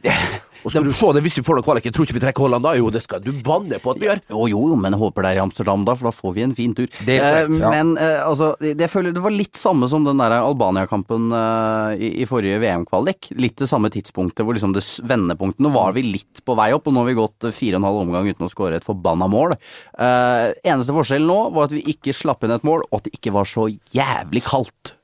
Og 0.67 0.73
skal 0.73 0.83
du 0.83 0.91
se 0.91 1.09
det 1.15 1.21
hvis 1.23 1.37
vi 1.39 1.45
får 1.47 1.61
noe 1.61 1.63
kvaliken, 1.63 1.93
tror 1.95 2.03
ikke 2.03 2.17
vi 2.17 2.21
trekker 2.25 2.43
Holland 2.43 2.65
da? 2.65 2.73
Jo, 2.75 2.89
det 2.91 2.99
skal 3.05 3.21
du 3.23 3.29
banne 3.43 3.77
på 3.79 3.93
at 3.93 4.01
vi 4.01 4.09
gjør. 4.09 4.19
Jo, 4.33 4.41
jo, 4.51 4.63
men 4.75 4.91
jeg 4.91 4.99
håper 4.99 5.23
det 5.23 5.29
er 5.29 5.39
i 5.39 5.43
Amsterdam, 5.45 5.85
da, 5.87 5.95
for 5.95 6.09
da 6.09 6.11
får 6.17 6.33
vi 6.35 6.43
en 6.43 6.55
fin 6.57 6.73
tur. 6.75 6.89
Det 7.07 7.15
er 7.15 7.23
eh, 7.23 7.37
korrekt, 7.45 7.63
ja. 7.63 7.69
Men 7.71 7.93
eh, 8.03 8.19
altså, 8.19 8.49
det, 8.59 8.73
jeg 8.83 8.91
føler 8.91 9.15
det 9.15 9.23
var 9.23 9.35
litt 9.35 9.55
samme 9.55 9.87
som 9.87 10.03
den 10.03 10.19
der 10.19 10.35
Albania-kampen 10.41 11.29
eh, 11.39 12.03
i, 12.03 12.09
i 12.25 12.27
forrige 12.27 12.59
VM-kvalik. 12.65 13.31
Litt 13.39 13.55
det 13.63 13.69
samme 13.71 13.93
tidspunktet, 13.95 14.43
hvor 14.43 14.59
liksom 14.59 14.75
det 14.75 14.83
vendepunktet 15.07 15.63
Nå 15.63 15.71
var 15.71 15.95
vi 15.95 16.03
litt 16.03 16.43
på 16.43 16.57
vei 16.59 16.67
opp, 16.75 16.91
og 16.91 16.97
nå 16.97 17.05
har 17.05 17.11
vi 17.13 17.17
gått 17.21 17.47
eh, 17.47 17.55
fire 17.55 17.79
og 17.79 17.85
en 17.85 17.87
halv 17.87 18.03
omgang 18.03 18.27
uten 18.27 18.49
å 18.49 18.51
skåre 18.51 18.81
et 18.81 18.87
forbanna 18.87 19.31
mål. 19.31 19.55
Uh, 19.95 20.51
eneste 20.67 20.91
forskjellen 20.91 21.31
nå 21.31 21.39
var 21.55 21.69
at 21.69 21.77
vi 21.77 21.85
ikke 21.95 22.15
slapp 22.15 22.43
inn 22.43 22.51
et 22.57 22.67
mål, 22.67 22.83
og 22.89 22.99
at 22.99 23.07
det 23.07 23.15
ikke 23.15 23.37
var 23.39 23.47
så 23.47 23.69
jævlig 23.71 24.43
kaldt. 24.51 24.96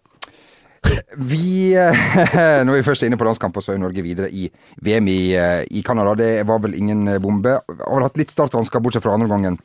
Vi, 1.17 1.75
eh, 1.77 2.63
når 2.65 2.77
vi 2.77 2.85
først 2.85 3.03
er 3.03 3.11
inne 3.11 3.19
på 3.19 3.27
landskamper, 3.27 3.63
så 3.63 3.73
er 3.73 3.81
Norge 3.81 4.03
videre 4.05 4.29
i 4.31 4.47
VM 4.83 5.07
i, 5.11 5.19
eh, 5.37 5.61
i 5.71 5.83
Canada. 5.85 6.15
Det 6.17 6.47
var 6.49 6.61
vel 6.63 6.75
ingen 6.79 7.07
eh, 7.07 7.21
bombe. 7.21 7.59
Har 7.83 8.05
hatt 8.07 8.17
litt 8.19 8.33
startvansker, 8.33 8.81
bortsett 8.83 9.05
fra 9.05 9.15
andre 9.15 9.29
gangen 9.31 9.59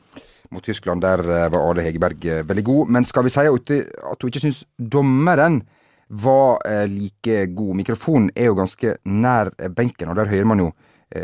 mot 0.55 0.65
Tyskland. 0.65 1.03
Der 1.05 1.23
var 1.53 1.59
Ade 1.61 1.85
Hegerberg 1.85 2.25
veldig 2.49 2.65
god. 2.65 2.93
Men 2.97 3.05
skal 3.05 3.27
vi 3.27 3.33
si 3.33 3.45
at 3.45 3.73
du 4.21 4.29
ikke 4.29 4.45
syns 4.45 4.63
dommeren 4.79 5.63
var 6.09 6.63
like 6.89 7.43
god? 7.53 7.75
Mikrofonen 7.83 8.31
er 8.33 8.49
jo 8.49 8.57
ganske 8.57 8.95
nær 9.05 9.53
benken, 9.77 10.09
og 10.09 10.17
der 10.17 10.31
hører 10.33 10.49
man 10.49 10.63
jo 10.65 10.71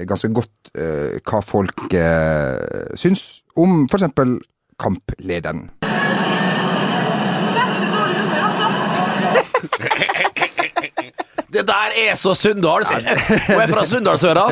ganske 0.04 0.28
godt 0.32 0.74
hva 1.24 1.40
folk 1.44 1.86
syns 3.00 3.24
om 3.56 3.86
f.eks. 3.88 4.12
kamplederen. 4.80 5.70
Det 11.54 11.62
der 11.68 11.92
er 12.08 12.16
så 12.18 12.32
Sunndals! 12.34 12.90
Jeg 12.90 13.60
er 13.62 13.70
fra 13.70 13.84
Sunndalsøra. 13.86 14.48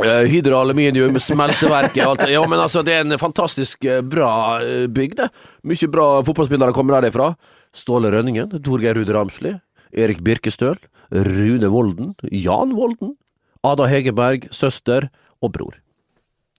Uh, 0.00 0.24
Hydro 0.26 0.56
aluminium, 0.58 1.20
smelteverket 1.20 2.02
alt. 2.02 2.24
Ja, 2.32 2.40
men 2.48 2.58
altså, 2.58 2.82
det 2.82 2.96
er 2.96 3.04
en 3.04 3.18
fantastisk 3.20 3.84
eh, 3.86 4.00
bra 4.02 4.30
eh, 4.64 4.86
bygd. 4.90 5.22
Mye 5.68 5.90
bra 5.92 6.08
fotballspillere 6.26 6.74
kommer 6.74 6.98
derifra. 6.98 7.34
Ståle 7.76 8.10
Rønningen, 8.14 8.56
Torgeir 8.64 8.96
Ruud 8.98 9.12
Ramsli, 9.14 9.54
Erik 9.94 10.24
Birkestøl, 10.24 10.80
Rune 11.14 11.70
Volden, 11.70 12.14
Jan 12.32 12.74
Volden, 12.74 13.14
Ada 13.64 13.86
Hegerberg, 13.90 14.48
søster 14.54 15.10
og 15.44 15.52
bror. 15.54 15.78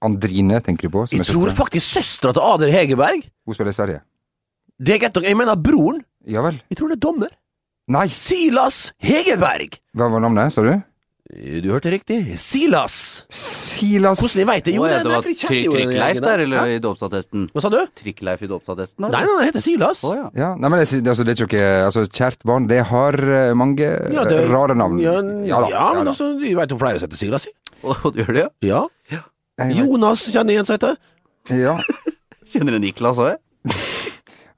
Andrine 0.05 0.61
tenker 0.61 0.87
du 0.87 0.95
på? 0.95 1.05
Som 1.09 1.21
Jeg 1.23 1.31
tror 1.31 1.53
faktisk 1.55 1.97
søstera 1.97 2.35
til 2.35 2.43
Ader 2.45 2.71
Hegerberg 2.73 3.23
Hun 3.47 3.55
spiller 3.55 3.71
i 3.71 3.77
Sverige. 3.77 4.01
Det 4.75 4.95
er 4.95 4.99
greit 5.01 5.15
nok, 5.15 5.25
jeg 5.25 5.37
mener 5.39 5.55
broren. 5.55 6.01
Ja 6.27 6.41
vel. 6.45 6.57
Jeg 6.71 6.77
tror 6.79 6.91
det 6.91 6.97
er 6.99 7.03
dommer. 7.05 7.31
Nei, 7.91 8.07
Silas 8.09 8.91
Hegerberg! 9.03 9.75
hva 9.93 10.07
var 10.09 10.23
navnet, 10.23 10.53
sa 10.55 10.63
du? 10.65 10.73
Du 11.61 11.67
hørte 11.73 11.89
riktig. 11.93 12.17
Silas! 12.41 13.25
Silas 13.33 14.19
Hvordan 14.21 14.39
jeg 14.39 14.47
veit 14.47 14.67
det? 14.67 14.73
Jo, 14.77 14.85
ja, 14.87 14.99
det, 15.01 15.09
det 15.09 15.15
var 15.15 15.25
Trykk-Leif 15.25 16.19
der, 16.23 16.43
eller 16.45 16.61
Hæ? 16.61 16.75
i 16.77 16.81
dåpsattesten? 16.83 17.47
Hva 17.51 17.63
sa 17.65 17.71
du? 17.73 17.79
Trikk-Leif 17.99 18.43
i 18.45 18.49
dåpsattesten? 18.49 19.07
Nei, 19.09 19.23
nei, 19.25 19.33
det 19.41 19.47
heter 19.49 19.63
Silas. 19.65 20.03
Å, 20.05 20.13
ja. 20.15 20.27
Ja, 20.37 20.49
nei, 20.55 20.69
men 20.71 20.79
det, 20.81 20.85
det, 21.01 21.11
altså, 21.11 21.25
det 21.27 21.33
er 21.35 21.41
jo 21.43 21.47
ikke 21.49 21.63
altså, 21.89 22.05
Kjært 22.07 22.45
barn, 22.47 22.69
det 22.71 22.79
har 22.91 23.17
eh, 23.25 23.51
mange 23.57 23.89
Ja, 23.89 24.23
det- 24.29 24.39
eh, 24.45 24.49
rare 24.53 24.77
navn. 24.79 25.01
Ja, 25.03 25.17
ja, 25.49 25.61
da, 25.65 25.83
men 25.97 26.13
altså, 26.13 26.31
du 26.39 26.45
veit 26.57 26.71
jo 26.71 26.79
flere 26.81 27.01
som 27.01 27.09
heter 27.09 27.21
Silas. 27.25 27.49
jeg. 27.49 27.57
Og 27.83 28.05
du 28.15 28.21
gjør 28.23 28.33
det, 28.39 28.47
ja? 28.69 28.85
Ja. 29.11 29.21
Jonas 29.81 30.25
kjenner 30.29 30.55
jeg 30.55 30.63
en 30.63 30.69
som 30.69 30.77
heter. 30.77 30.95
Ja. 31.53 31.75
Kjenner 32.53 32.77
du 32.77 32.83
Niklas 32.85 33.19
òg? 33.21 33.35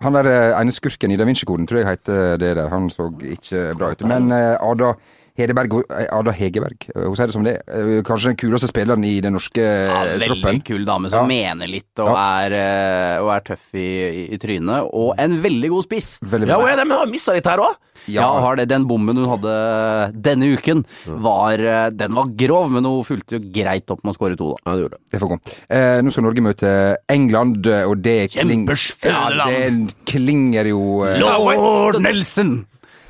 Han 0.06 0.13
der 0.13 0.30
eh, 0.30 0.56
ene 0.60 0.72
skurken 0.72 1.12
i 1.12 1.18
Da 1.18 1.25
Vinci-koden, 1.25 1.66
tror 1.68 1.82
jeg 1.82 1.89
heter 1.89 2.38
det 2.38 2.56
der. 2.60 2.70
Han 2.70 2.89
så 2.94 3.10
ikke 3.22 3.72
bra 3.77 3.92
ut. 3.96 4.04
Men 4.06 4.32
eh, 4.32 4.54
Ada 4.62 4.94
Hedeberg, 5.38 5.74
eh, 5.94 6.08
Ada 6.12 6.32
Hegerberg, 6.34 6.88
eh, 6.96 7.03
hun 7.06 7.15
sier 7.15 7.29
det 7.29 7.34
som 7.36 7.44
det. 7.46 7.56
er. 7.67 7.82
Eh, 7.98 8.01
Kanskje 8.08 8.32
den 8.34 8.38
kuleste 8.41 8.70
spilleren 8.72 9.03
i 9.06 9.20
den 9.22 9.34
norske 9.38 9.62
Ja, 9.62 10.03
veldig 10.17 10.29
troppen. 10.41 10.62
kul 10.65 10.86
dame 10.86 11.10
som 11.13 11.29
Ja. 11.29 11.51
mener 11.51 11.67
litt 11.70 12.00
og, 12.00 12.10
er, 12.10 12.51
eh, 12.58 13.22
og 13.22 13.29
er 13.36 13.41
tøff 13.41 13.74
i, 13.74 14.34
i, 14.34 14.38
trynet. 14.38 14.89
Og 14.94 15.13
en 15.17 15.41
veldig 15.44 15.70
god 15.70 15.84
spiss. 15.86 16.17
Veldig 16.25 16.48
Ja, 16.48 16.58
er 16.65 16.84
men 16.86 16.98
har 16.98 17.06
missa 17.08 17.34
litt 17.34 17.46
her 17.46 17.58
òg. 17.60 17.75
Ja, 18.08 18.24
har 18.39 18.56
det. 18.56 18.67
Den 18.70 18.86
bommen 18.88 19.17
hun 19.17 19.27
hadde 19.27 20.13
denne 20.13 20.48
uken, 20.56 20.86
var, 21.06 21.58
den 21.91 22.13
var 22.15 22.25
grov, 22.39 22.72
men 22.72 22.86
hun 22.86 23.03
fulgte 23.03 23.36
jo 23.38 23.39
greit 23.51 23.89
opp 23.91 24.03
med 24.06 24.15
å 24.15 24.17
skåre 24.17 24.38
to, 24.38 24.56
da. 24.56 24.58
Ja, 24.65 24.75
det 24.77 24.84
gjorde 24.86 24.96
det. 24.98 25.01
Det 25.12 25.20
får 25.20 25.29
gå. 25.34 25.39
Eh, 25.70 26.01
nå 26.01 26.12
skal 26.13 26.24
Norge 26.24 26.46
møte 26.46 26.72
England, 27.10 27.67
og 27.67 28.01
det 28.01 28.32
kling... 28.32 28.65
Ja, 29.03 29.29
det 29.50 29.94
klinger 30.08 30.65
jo 30.72 31.03
eh, 31.03 31.20
Lord 31.20 32.00
Nelson! 32.01 32.65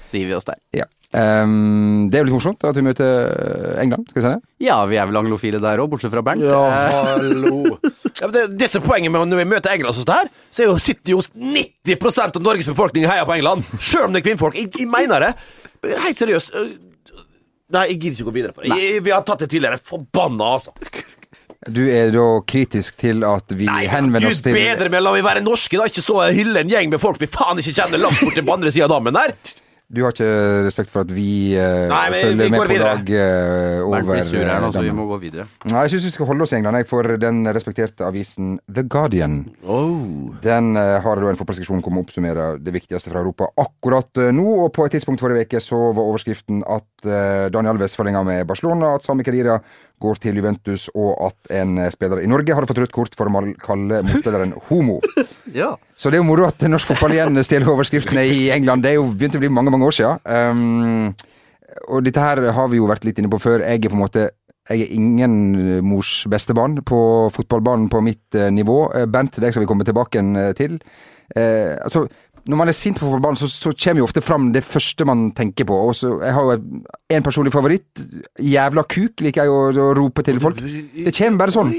Så 0.10 0.18
gir 0.22 0.28
vi 0.32 0.34
oss 0.34 0.46
der. 0.48 0.56
ja. 0.74 0.86
Ehm, 1.16 2.10
det 2.12 2.18
er 2.18 2.24
jo 2.26 2.28
litt 2.28 2.36
morsomt 2.36 2.66
at 2.68 2.76
vi 2.76 2.84
møter 2.84 3.78
England, 3.80 4.10
skal 4.10 4.20
vi 4.20 4.26
si 4.26 4.32
det? 4.34 4.42
Ja, 4.66 4.82
vi 4.90 4.98
er 5.00 5.08
vel 5.08 5.20
anglofile 5.22 5.62
der 5.64 5.80
òg, 5.80 5.88
bortsett 5.94 6.12
fra 6.12 6.24
Bernt. 6.26 6.44
Ja, 6.44 6.64
Eh, 6.68 6.98
hallo. 7.14 7.78
Ja, 8.18 8.26
men 8.26 8.34
det, 8.34 8.44
det 8.58 8.68
som 8.74 8.82
er 8.82 8.88
poenget 8.88 9.12
med 9.14 9.28
når 9.30 9.44
vi 9.44 9.46
møter 9.46 9.70
England, 9.76 9.94
sånn 9.94 10.08
der, 10.10 10.30
så 10.50 10.64
er 10.64 10.72
jo, 10.72 10.78
sitter 10.82 11.12
jo 11.14 11.20
90 11.38 12.18
av 12.24 12.40
Norges 12.42 12.66
befolkning 12.72 13.06
og 13.06 13.12
heier 13.14 13.28
på 13.30 13.36
England. 13.36 13.68
Sjøl 13.78 14.08
om 14.08 14.16
det 14.16 14.24
er 14.24 14.26
kvinnfolk. 14.26 14.58
Jeg, 14.58 14.72
jeg 14.74 14.90
mener 14.90 15.22
det. 15.22 15.30
Helt 16.02 16.18
seriøst. 16.18 16.58
Nei, 16.58 17.84
jeg 17.92 18.00
gidder 18.00 18.16
ikke 18.18 18.26
å 18.26 18.30
gå 18.32 18.36
videre 18.40 18.56
på 18.58 18.66
det. 18.66 18.72
Jeg, 18.74 19.04
vi 19.06 19.14
har 19.14 19.22
tatt 19.28 19.44
det 19.46 19.52
tidligere. 19.54 19.78
Forbanna, 19.86 20.50
altså. 20.58 20.74
Du 21.70 21.84
er 21.92 22.10
da 22.16 22.26
kritisk 22.50 22.98
til 23.02 23.22
at 23.28 23.54
vi 23.60 23.68
Nei, 23.70 23.84
henvender 23.92 24.32
oss 24.32 24.42
til 24.42 24.56
Gud 24.56 24.62
bedre 24.64 24.90
med 24.94 25.06
la 25.06 25.14
vi 25.14 25.24
være 25.26 25.46
norske, 25.46 25.78
da. 25.78 25.86
Ikke 25.92 26.02
stå 26.06 26.18
og 26.24 26.34
hylle 26.42 26.66
en 26.66 26.74
gjeng 26.74 26.90
med 26.94 27.04
folk 27.04 27.22
vi 27.22 27.30
faen 27.30 27.62
ikke 27.62 27.76
kjenner 27.78 28.02
langt 28.02 28.24
borte 28.24 28.46
på 28.50 28.58
andre 28.58 28.74
sida 28.74 28.90
av 28.90 28.96
dammen 28.98 29.14
der. 29.18 29.36
Du 29.88 30.02
har 30.04 30.12
ikke 30.12 30.66
respekt 30.66 30.90
for 30.92 31.06
at 31.06 31.12
vi 31.16 31.56
uh, 31.56 31.88
Nei, 31.88 32.08
men 32.12 32.26
følger 32.26 32.42
vi 32.42 32.52
med 32.52 32.60
på 32.60 32.66
videre. 32.68 32.88
lag 32.98 33.12
uh, 33.14 33.86
over 33.88 34.02
blir 34.10 34.26
sur 34.28 34.42
her 34.42 34.60
nå, 34.60 34.68
eh, 34.68 34.74
så 34.76 34.82
vi 34.84 34.96
må 34.98 35.06
gå 35.08 35.20
videre. 35.22 35.46
Nei, 35.72 35.84
jeg 35.86 35.94
syns 35.94 36.08
vi 36.10 36.12
skal 36.18 36.28
holde 36.28 36.44
oss 36.44 36.52
i 36.52 36.58
England, 36.58 36.82
jeg, 36.82 36.88
for 36.90 37.16
den 37.22 37.40
respekterte 37.56 38.04
avisen 38.04 38.58
The 38.68 38.84
Guardian. 38.84 39.38
Den 40.44 40.68
uh, 40.76 40.98
har 41.06 41.24
da 41.24 41.32
en 41.32 41.40
fotballseksjon 41.40 41.86
som 41.86 42.02
oppsummerer 42.02 42.60
det 42.60 42.74
viktigste 42.76 43.14
fra 43.14 43.24
Europa 43.24 43.48
akkurat 43.64 44.26
eh, 44.26 44.34
nå. 44.36 44.48
Og 44.66 44.74
på 44.76 44.90
et 44.90 44.98
tidspunkt 44.98 45.24
forrige 45.24 45.48
uke 45.48 45.64
så 45.64 45.80
var 45.96 46.04
overskriften 46.04 46.66
at 46.68 46.84
Daniel 47.08 47.56
Dani 47.56 47.72
Alves 47.72 47.96
forlenga 47.96 48.26
med 48.28 48.44
Barcelona, 48.50 48.98
at 48.98 49.08
Sami 49.08 49.24
Khedira 49.24 49.62
går 50.02 50.20
til 50.22 50.38
Juventus, 50.38 50.88
og 50.94 51.14
at 51.30 51.52
en 51.60 51.78
eh, 51.82 51.92
spiller 51.94 52.22
i 52.22 52.30
Norge 52.30 52.54
hadde 52.56 52.70
fått 52.70 52.82
rødt 52.84 52.96
kort 52.96 53.18
for 53.18 53.30
å 53.30 53.44
kalle 53.64 54.04
motspilleren 54.08 54.56
homo. 54.70 55.02
Ja. 55.56 55.72
Så 55.96 56.12
det 56.12 56.18
er 56.18 56.22
jo 56.22 56.28
moro 56.28 56.44
at 56.46 56.62
norsk 56.68 56.90
fotball 56.92 57.14
igjen 57.16 57.40
stjeler 57.46 57.70
overskriftene 57.72 58.26
i 58.30 58.50
England. 58.54 58.84
Det 58.84 58.92
er 58.92 58.98
jo 58.98 59.06
begynt 59.14 59.38
å 59.38 59.42
bli 59.42 59.50
mange, 59.50 59.72
mange 59.74 59.88
år 59.88 59.96
siden. 59.96 60.20
Um, 60.28 61.14
og 61.88 62.04
dette 62.06 62.22
her 62.22 62.42
har 62.54 62.68
vi 62.70 62.82
jo 62.82 62.90
vært 62.90 63.08
litt 63.08 63.22
inne 63.22 63.32
på 63.32 63.40
før. 63.42 63.64
Jeg 63.64 63.80
er 63.80 63.94
på 63.94 63.98
en 63.98 64.04
måte 64.04 64.26
jeg 64.68 64.84
er 64.84 64.96
ingen 64.98 65.36
mors 65.88 66.26
bestebarn 66.30 66.82
på 66.86 67.00
fotballbanen 67.34 67.88
på 67.92 68.02
mitt 68.04 68.36
eh, 68.36 68.50
nivå. 68.52 68.82
Bernt, 68.92 69.14
Bent, 69.14 69.40
deg 69.44 69.54
skal 69.56 69.64
vi 69.64 69.70
komme 69.70 69.88
tilbake 69.88 70.20
eh, 70.20 70.52
til. 70.58 70.76
Eh, 71.36 71.76
altså, 71.84 72.06
når 72.48 72.60
man 72.60 72.72
er 72.72 72.76
sint 72.76 72.98
på 73.00 73.06
fotballbanen, 73.06 73.40
så, 73.40 73.50
så 73.52 73.72
kommer 73.76 74.02
jo 74.02 74.08
ofte 74.08 74.24
fram 74.24 74.52
det 74.56 74.64
første 74.66 75.06
man 75.08 75.30
tenker 75.38 75.68
på. 75.68 75.78
Og 75.90 75.96
så, 75.98 76.14
jeg 76.24 76.36
har 76.36 76.50
jo 76.50 76.58
en 77.18 77.26
personlig 77.26 77.54
favoritt. 77.56 78.04
Jævla 78.44 78.84
kuk, 78.88 79.24
liker 79.26 79.48
jeg 79.48 79.54
å, 79.54 79.64
å 79.88 79.88
rope 79.98 80.24
til 80.28 80.42
folk. 80.44 80.62
Det 80.62 81.14
kommer 81.18 81.44
bare 81.44 81.56
sånn. 81.56 81.74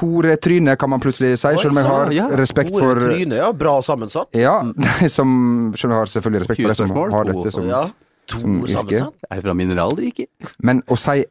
Horetryne, 0.00 0.76
kan 0.78 0.90
man 0.92 1.02
plutselig 1.02 1.34
si, 1.34 1.42
selv 1.42 1.72
om 1.72 1.80
jeg 1.80 1.88
har 1.88 2.12
ja. 2.14 2.28
respekt 2.38 2.70
for 2.76 2.92
Horetryne, 2.92 3.40
ja. 3.40 3.50
Bra 3.56 3.80
sammensatt. 3.82 4.30
ja, 4.38 4.60
som 5.16 5.32
selv 5.74 5.90
om 5.90 5.96
jeg 5.96 5.98
har 5.98 6.12
selvfølgelig 6.14 6.44
respekt 6.44 6.62
for 6.62 6.72
det 6.72 6.78
som 6.78 6.94
har 7.00 7.32
dette 7.32 7.56
som 7.56 7.68
Ja. 7.70 7.82
To 8.30 8.38
som 8.38 8.86
yrke. 8.86 9.08
Er 9.26 9.40
det 9.40 9.42
fra 9.42 9.54
mineralriket? 9.58 10.28
Men 10.62 10.84
å 10.86 10.94
si 11.00 11.24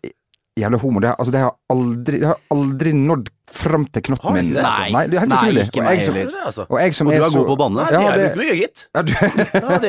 jævla 0.62 0.78
homo, 0.82 1.00
det, 1.00 1.10
har- 1.10 1.16
altså, 1.20 1.32
det 1.36 1.40
har 1.44 1.54
aldri, 1.74 2.20
det 2.20 2.28
har 2.28 2.38
aldri 2.52 2.92
nådd 2.94 3.30
fram 3.50 3.86
til 3.90 4.02
knotten 4.06 4.34
min. 4.34 4.52
ikke 4.52 4.62
altså. 4.66 4.92
Nei, 4.94 5.06
det 5.08 5.16
er 5.16 5.20
helt 5.26 5.30
Nei, 5.30 5.38
utrolig. 5.40 5.64
ikke 5.70 5.80
Og 5.82 5.90
jeg 5.96 6.04
som- 6.06 6.16
heller. 6.20 6.44
Altså. 6.46 6.66
Og 6.70 6.80
jeg 6.80 6.96
som 6.96 7.08
Og 7.08 7.14
du 7.14 7.18
er 7.18 7.26
er 7.26 7.30
så 7.30 7.40
god 7.40 7.48
på 7.48 7.56
å 7.56 7.62
banne? 7.64 7.76
Nei, 7.76 7.86
Ja, 7.86 7.90
det 7.90 8.00
har 8.00 8.12
jeg 8.12 8.20
det- 8.20 8.34
brukt 8.36 8.46
mye, 8.46 8.60
gitt. 8.60 8.88
Ja, 8.96 9.02
du, 9.02 9.14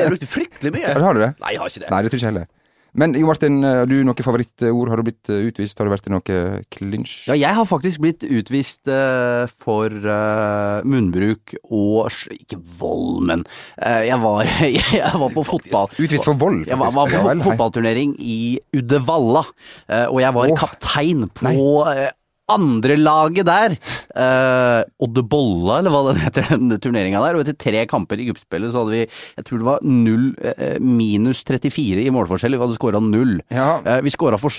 har 0.01 0.09
brukt 0.09 0.25
fryktelig 0.37 0.71
mye. 0.73 0.87
ja, 0.87 0.99
har 0.99 1.13
du 1.13 1.19
det? 1.19 1.33
Nei, 1.39 1.51
jeg 1.51 1.59
har 1.61 1.67
ikke 1.69 1.79
det. 1.85 1.89
Nei, 1.91 2.01
det 2.01 2.11
tror 2.11 2.19
jeg 2.21 2.29
heller. 2.33 2.47
Men 2.91 3.15
Jo 3.15 3.29
Martin, 3.29 3.61
har 3.63 3.87
du 3.87 4.01
noen 4.03 4.25
favorittord? 4.25 4.89
Har 4.91 4.99
du 4.99 5.07
blitt 5.07 5.31
eh, 5.31 5.45
utvist? 5.47 5.79
Har 5.79 5.87
du 5.87 5.93
vært 5.93 6.09
i 6.09 6.11
noe 6.11 6.39
klinsj? 6.73 7.13
Ja, 7.29 7.37
jeg 7.39 7.55
har 7.55 7.67
faktisk 7.69 8.01
blitt 8.03 8.25
utvist 8.27 8.89
uh, 8.91 9.47
for 9.63 9.87
uh, 9.91 10.83
munnbruk 10.83 11.55
og 11.71 12.11
Ikke 12.35 12.59
vold, 12.79 13.21
men 13.29 13.45
uh, 13.79 14.01
jeg, 14.03 14.19
var, 14.21 14.51
jeg 15.01 15.21
var 15.23 15.35
på 15.35 15.45
fotball. 15.47 15.91
Utvist 15.95 16.27
for 16.27 16.35
vold, 16.35 16.65
Jeg 16.67 16.79
var, 16.81 16.91
var 16.95 17.07
på 17.07 17.15
Ja 17.15 17.23
vel, 17.29 17.45
fotballturnering 17.45 18.15
i 18.19 18.59
Uddevalla, 18.75 19.43
eh, 19.87 20.07
og 20.07 20.19
jeg 20.21 20.35
var 20.35 20.51
oh, 20.51 20.57
kaptein 20.59 21.27
på 21.35 21.53
eh, 21.91 22.09
andre 22.53 22.97
laget 22.99 23.47
der. 23.49 23.75
Uh, 24.15 24.81
Oddebolla, 25.05 25.79
eller 25.81 25.93
hva 25.93 26.01
den 26.09 26.21
heter, 26.23 26.49
den 26.55 26.75
turneringa 26.83 27.21
der. 27.23 27.37
Og 27.39 27.43
etter 27.45 27.57
tre 27.59 27.83
kamper 27.89 28.21
i 28.21 28.27
gruppespillet 28.29 28.73
så 28.73 28.83
hadde 28.83 28.95
vi 28.95 29.03
jeg 29.05 29.47
tror 29.47 29.61
det 29.61 29.67
var 29.69 29.85
null, 29.87 30.27
uh, 30.43 30.77
minus 30.83 31.43
34 31.47 32.05
i 32.05 32.13
målforskjell. 32.13 32.55
Vi 32.57 32.63
hadde 32.63 32.77
skåra 32.79 33.01
null. 33.03 33.37
Ja. 33.53 33.69
Uh, 33.85 33.99
vi 34.05 34.13
skåra 34.13 34.39
for, 34.41 34.51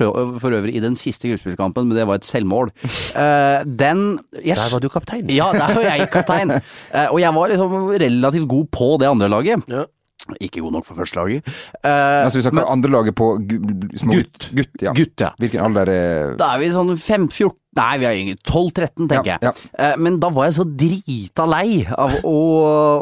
for 0.42 0.58
øvrig 0.58 0.76
i 0.78 0.84
den 0.84 0.96
siste 1.00 1.30
gruppespillskampen, 1.30 1.88
men 1.90 1.98
det 1.98 2.08
var 2.08 2.20
et 2.20 2.28
selvmål. 2.28 2.72
Uh, 3.14 3.62
den 3.66 4.18
yes. 4.42 4.58
Der 4.62 4.68
var 4.76 4.82
du 4.84 4.88
kaptein. 4.92 5.28
Ja, 5.32 5.50
der 5.54 5.74
var 5.76 5.86
jeg 5.86 6.08
kaptein. 6.12 6.50
Eh, 6.92 7.08
og 7.08 7.18
jeg 7.22 7.34
var 7.34 7.50
liksom 7.52 7.72
relativt 8.00 8.48
god 8.50 8.66
på 8.74 8.86
det 9.00 9.08
andre 9.08 9.28
laget. 9.32 9.62
Ja. 9.70 9.84
Ikke 10.38 10.60
god 10.62 10.76
nok 10.76 10.86
for 10.86 10.94
førstelaget. 10.98 11.46
Uh, 11.82 12.22
Altså, 12.26 12.38
vi 12.38 12.44
snakker 12.46 12.68
andre 12.70 12.90
laget 12.92 13.16
på 13.18 13.32
gu- 13.42 13.96
små 13.98 14.18
Gutt. 14.20 14.48
Gutt, 14.54 14.76
ja. 14.84 14.92
Gutt, 14.94 15.16
ja. 15.24 15.30
Hvilken 15.42 15.64
alder 15.64 15.90
er 15.90 16.36
Da 16.38 16.52
er 16.54 16.62
vi 16.62 16.68
sånn 16.74 16.92
5-14 16.94 17.50
Nei, 17.74 17.92
vi 18.02 18.04
er 18.04 18.16
yngre. 18.20 18.36
12-13, 18.44 19.06
tenker 19.08 19.30
Ja, 19.30 19.36
jeg. 19.40 19.54
Eh, 19.80 19.94
Men 19.96 20.18
da 20.20 20.28
var 20.28 20.44
jeg 20.50 20.56
så 20.58 20.64
drita 20.68 21.46
lei 21.48 21.86
av 21.88 22.18
å, 22.28 22.34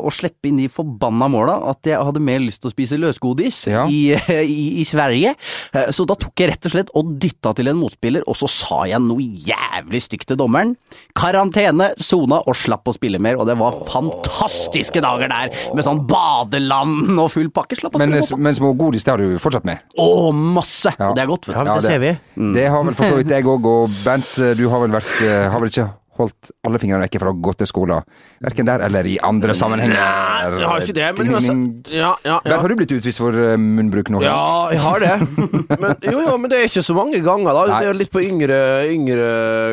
å 0.06 0.12
slippe 0.14 0.46
inn 0.46 0.60
de 0.62 0.68
forbanna 0.70 1.26
måla 1.32 1.56
at 1.72 1.88
jeg 1.90 1.98
hadde 1.98 2.22
mer 2.22 2.38
lyst 2.38 2.62
til 2.62 2.70
å 2.70 2.74
spise 2.74 2.98
løsgodis 3.02 3.64
Ja. 3.66 3.86
i, 3.90 4.14
i, 4.14 4.80
i 4.80 4.84
Sverige. 4.86 5.34
Eh, 5.74 5.90
Så 5.90 6.06
da 6.06 6.14
tok 6.14 6.38
jeg 6.38 6.52
rett 6.52 6.68
og 6.70 6.74
slett 6.76 6.92
og 6.94 7.16
dytta 7.20 7.52
til 7.58 7.66
en 7.72 7.80
motspiller, 7.80 8.22
og 8.30 8.38
så 8.38 8.46
sa 8.50 8.84
jeg 8.86 9.02
noe 9.02 9.18
jævlig 9.20 10.02
stygt 10.06 10.28
til 10.30 10.38
dommeren. 10.38 10.76
Karantene, 11.18 11.90
sona 11.98 12.38
og 12.46 12.54
slapp 12.54 12.86
å 12.86 12.94
spille 12.94 13.18
mer, 13.18 13.40
og 13.42 13.48
det 13.50 13.58
var 13.58 13.74
fantastiske 13.90 15.02
dager 15.02 15.30
der 15.30 15.50
med 15.74 15.84
sånn 15.86 16.04
badeland 16.08 17.10
og 17.18 17.30
full 17.34 17.50
pakke. 17.54 17.74
Slapp 17.78 17.96
å 17.96 18.00
Men, 18.00 18.10
spille 18.14 18.28
fotball. 18.28 18.44
men 18.46 18.58
smågodis, 18.58 19.04
det 19.06 19.12
har 19.16 19.18
du 19.22 19.36
fortsatt 19.42 19.66
med? 19.68 19.82
Å, 19.98 20.30
masse! 20.34 20.94
Ja. 20.94 21.10
Og 21.10 21.18
det 21.18 21.24
er 21.26 21.30
godt, 21.30 21.48
vet 21.50 21.58
du. 21.58 21.60
Ja, 21.70 21.76
det 21.80 21.90
ser 21.90 22.02
vi. 22.02 22.14
Det 22.54 22.66
har 22.70 22.84
vel 22.86 22.94
for 22.98 23.10
så 23.10 23.18
vidt 23.20 23.34
jeg 23.34 23.46
òg, 23.50 23.66
og 23.70 23.98
Bent, 24.04 24.30
du 24.60 24.68
har 24.68 24.84
vel 24.84 24.94
vært 24.94 25.16
eh, 25.24 25.48
Har 25.50 25.62
vel 25.62 25.72
ikke 25.72 25.88
holdt 26.20 26.50
alle 26.68 26.78
fingrene 26.82 27.06
vekke 27.06 27.20
fra 27.22 27.66
skolen? 27.68 28.04
Verken 28.44 28.68
der 28.68 28.82
eller 28.84 29.06
i 29.08 29.14
andre 29.24 29.54
sammenhenger. 29.56 29.96
Nei, 29.96 30.58
jeg 30.60 30.68
har 30.68 30.84
ikke 30.84 30.96
det, 30.98 31.06
men 31.16 31.36
altså, 31.38 31.54
ja. 31.94 32.00
Ja, 32.00 32.10
ja, 32.26 32.38
Der 32.44 32.60
har 32.60 32.68
du 32.68 32.76
blitt 32.76 32.92
utvist 32.92 33.22
for 33.22 33.36
eh, 33.40 33.56
munnbruk 33.56 34.10
nå? 34.12 34.20
Ja, 34.24 34.68
jeg 34.74 34.82
har 34.84 35.00
det. 35.00 35.14
Men, 35.80 35.94
jo, 36.04 36.18
jo, 36.26 36.34
men 36.36 36.52
det 36.52 36.58
er 36.58 36.68
ikke 36.68 36.84
så 36.84 36.96
mange 36.98 37.22
ganger, 37.24 37.56
da. 37.56 37.62
Nei. 37.70 37.78
Det 37.86 37.92
er 37.92 38.00
litt 38.02 38.12
på 38.12 38.24
yngre, 38.26 38.58
yngre 38.90 39.30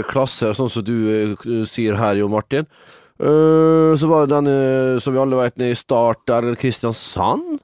klasser, 0.07 0.55
sånn 0.55 0.71
som 0.71 0.85
du 0.87 0.95
eh, 1.11 1.49
sier 1.67 1.99
her, 1.99 2.21
Jo 2.21 2.31
Martin. 2.31 2.69
Så 3.17 4.05
var 4.05 4.27
det 4.27 4.37
den 4.37 4.99
som 5.01 5.15
vi 5.15 5.17
alle 5.17 5.39
vet, 5.39 5.55
i 5.65 5.71
Start 5.75 6.19
der, 6.29 6.51
Kristiansand. 6.61 7.57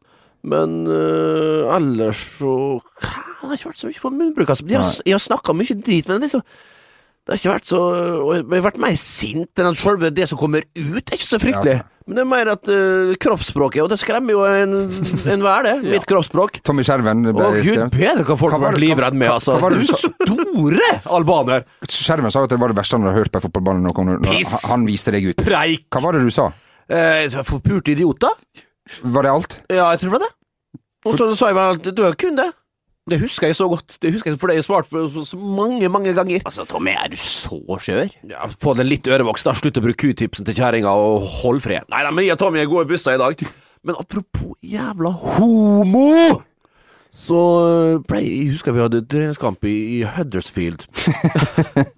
Men 0.50 0.88
ellers 0.90 2.24
så 2.40 2.56
Det 2.98 3.46
har 3.46 3.54
ikke 3.54 3.70
vært 3.70 3.84
så 3.84 3.92
mye 3.92 4.02
på 4.02 4.12
munnbruk. 4.18 4.50
Altså. 4.50 4.66
Jeg 4.66 4.82
har, 4.82 4.96
jeg 5.06 5.14
har 5.14 5.22
snakka 5.22 5.54
mye 5.54 5.78
drit, 5.78 6.10
men 6.10 6.18
det, 6.18 6.18
er 6.18 6.26
liksom, 6.26 6.46
det 7.24 7.32
har 7.32 7.40
ikke 7.40 7.52
vært 7.54 7.70
så 7.70 7.80
Jeg 8.36 8.44
har 8.52 8.64
vært 8.66 8.80
mer 8.84 8.96
sint 9.00 9.60
enn 9.62 9.70
at 9.70 9.78
selve 9.80 10.10
det 10.12 10.26
som 10.28 10.40
kommer 10.40 10.66
ut, 10.76 11.00
er 11.00 11.16
ikke 11.16 11.24
så 11.30 11.40
fryktelig. 11.40 11.76
Men 12.04 12.18
det 12.18 12.24
er 12.26 12.28
mer 12.28 12.50
at 12.52 12.68
uh, 12.68 13.14
kroppsspråket 13.24 13.80
Og 13.80 13.88
det 13.94 13.98
skremmer 14.02 14.36
jo 14.36 14.42
enhver, 14.44 15.30
en 15.32 15.46
det. 15.70 15.76
Mitt 15.94 16.08
kroppsspråk. 16.10 16.58
Tommy 16.68 16.84
Skjerven 16.84 17.22
ble 17.30 17.46
Å 17.48 17.54
gud 17.64 17.80
bedre 17.96 18.26
hva 18.28 18.36
folk 18.42 18.52
Hva 18.52 18.58
har 18.58 18.66
vært 18.66 18.82
livredde 18.84 19.16
livredd 19.16 19.20
med, 19.22 19.30
hva- 19.32 19.38
altså. 19.40 19.56
hva 19.62 19.70
det 19.72 19.80
Du 19.80 19.94
store 20.02 20.90
albaner! 21.16 21.64
Skjerven 21.88 22.34
sa 22.34 22.44
jo 22.44 22.50
at 22.50 22.56
det 22.58 22.60
var 22.60 22.74
det 22.74 22.80
verste 22.82 23.00
han 23.00 23.08
hadde 23.08 23.22
hørt 23.22 23.32
på 23.32 23.40
en 23.40 23.46
fotballbane 23.48 23.86
noen 23.88 24.12
når 24.18 24.44
Han, 24.68 24.84
viste 24.90 25.16
deg 25.16 25.30
ut. 25.32 25.46
Preik! 25.48 25.88
Hva 25.96 26.04
var 26.04 26.18
det 26.20 26.26
du 26.28 26.34
sa? 26.34 26.50
Eh, 26.92 27.40
Forpurte 27.48 27.96
idioter? 27.96 28.36
Var 29.00 29.24
det 29.24 29.32
alt? 29.32 29.56
Ja, 29.72 29.94
jeg 29.94 30.04
tror 30.04 30.12
det 30.12 30.18
var 30.18 30.26
det. 30.26 30.32
Og 31.08 31.18
så 31.20 31.30
sa 31.40 31.54
jeg 31.54 31.56
bare 31.62 31.78
at 31.80 31.88
du 31.96 32.04
er 32.04 32.20
kun 32.20 32.36
det. 32.36 32.50
Det 33.10 33.18
husker 33.20 33.48
jeg 33.50 33.56
så 33.60 33.66
godt. 33.68 33.98
Det 34.02 34.14
husker 34.14 34.32
jeg 34.32 34.40
For 34.40 34.48
det 34.48 34.54
har 34.56 34.62
jeg 34.62 34.64
svart 34.70 34.88
på 34.90 35.02
så- 35.26 35.36
mange, 35.38 35.90
mange 35.90 36.14
ganger. 36.16 36.40
Altså, 36.46 36.64
Tommy, 36.66 36.92
er 36.96 37.08
du 37.12 37.18
så 37.20 37.60
skjør? 37.80 38.10
Ja, 38.30 38.46
Få 38.48 38.74
deg 38.76 38.86
litt 38.86 39.08
ørevoks, 39.08 39.44
da. 39.44 39.52
Slutt 39.52 39.76
å 39.78 39.82
bruke 39.84 39.98
q-tipsen 40.08 40.46
til 40.46 40.56
kjerringa, 40.56 40.88
og 40.88 41.22
hold 41.42 41.60
fred. 41.62 41.84
Nei 41.90 42.04
nei, 42.04 42.12
men 42.12 42.24
jeg 42.26 42.32
og 42.38 42.40
Tommy 42.40 42.60
er 42.62 42.66
gode 42.72 42.88
busser 42.88 43.12
i 43.16 43.18
dag. 43.20 43.36
Men 43.84 43.96
apropos 44.00 44.56
jævla 44.64 45.12
homo! 45.12 46.42
Så 47.12 47.36
eh, 47.94 48.00
ble 48.08 48.22
jeg 48.24 48.48
husker 48.56 48.72
vi 48.74 48.80
hadde 48.82 49.04
treningskamp 49.06 49.64
i, 49.70 50.00
i 50.00 50.04
Huddersfield. 50.04 50.88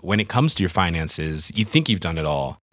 When 0.00 0.20
it 0.20 0.28
comes 0.28 0.54
to 0.54 0.62
your 0.62 0.70
finances, 0.70 1.52
you 1.54 1.64
think 1.64 1.88
you've 1.88 2.00
done 2.00 2.18
it 2.18 2.24
all. 2.24 2.58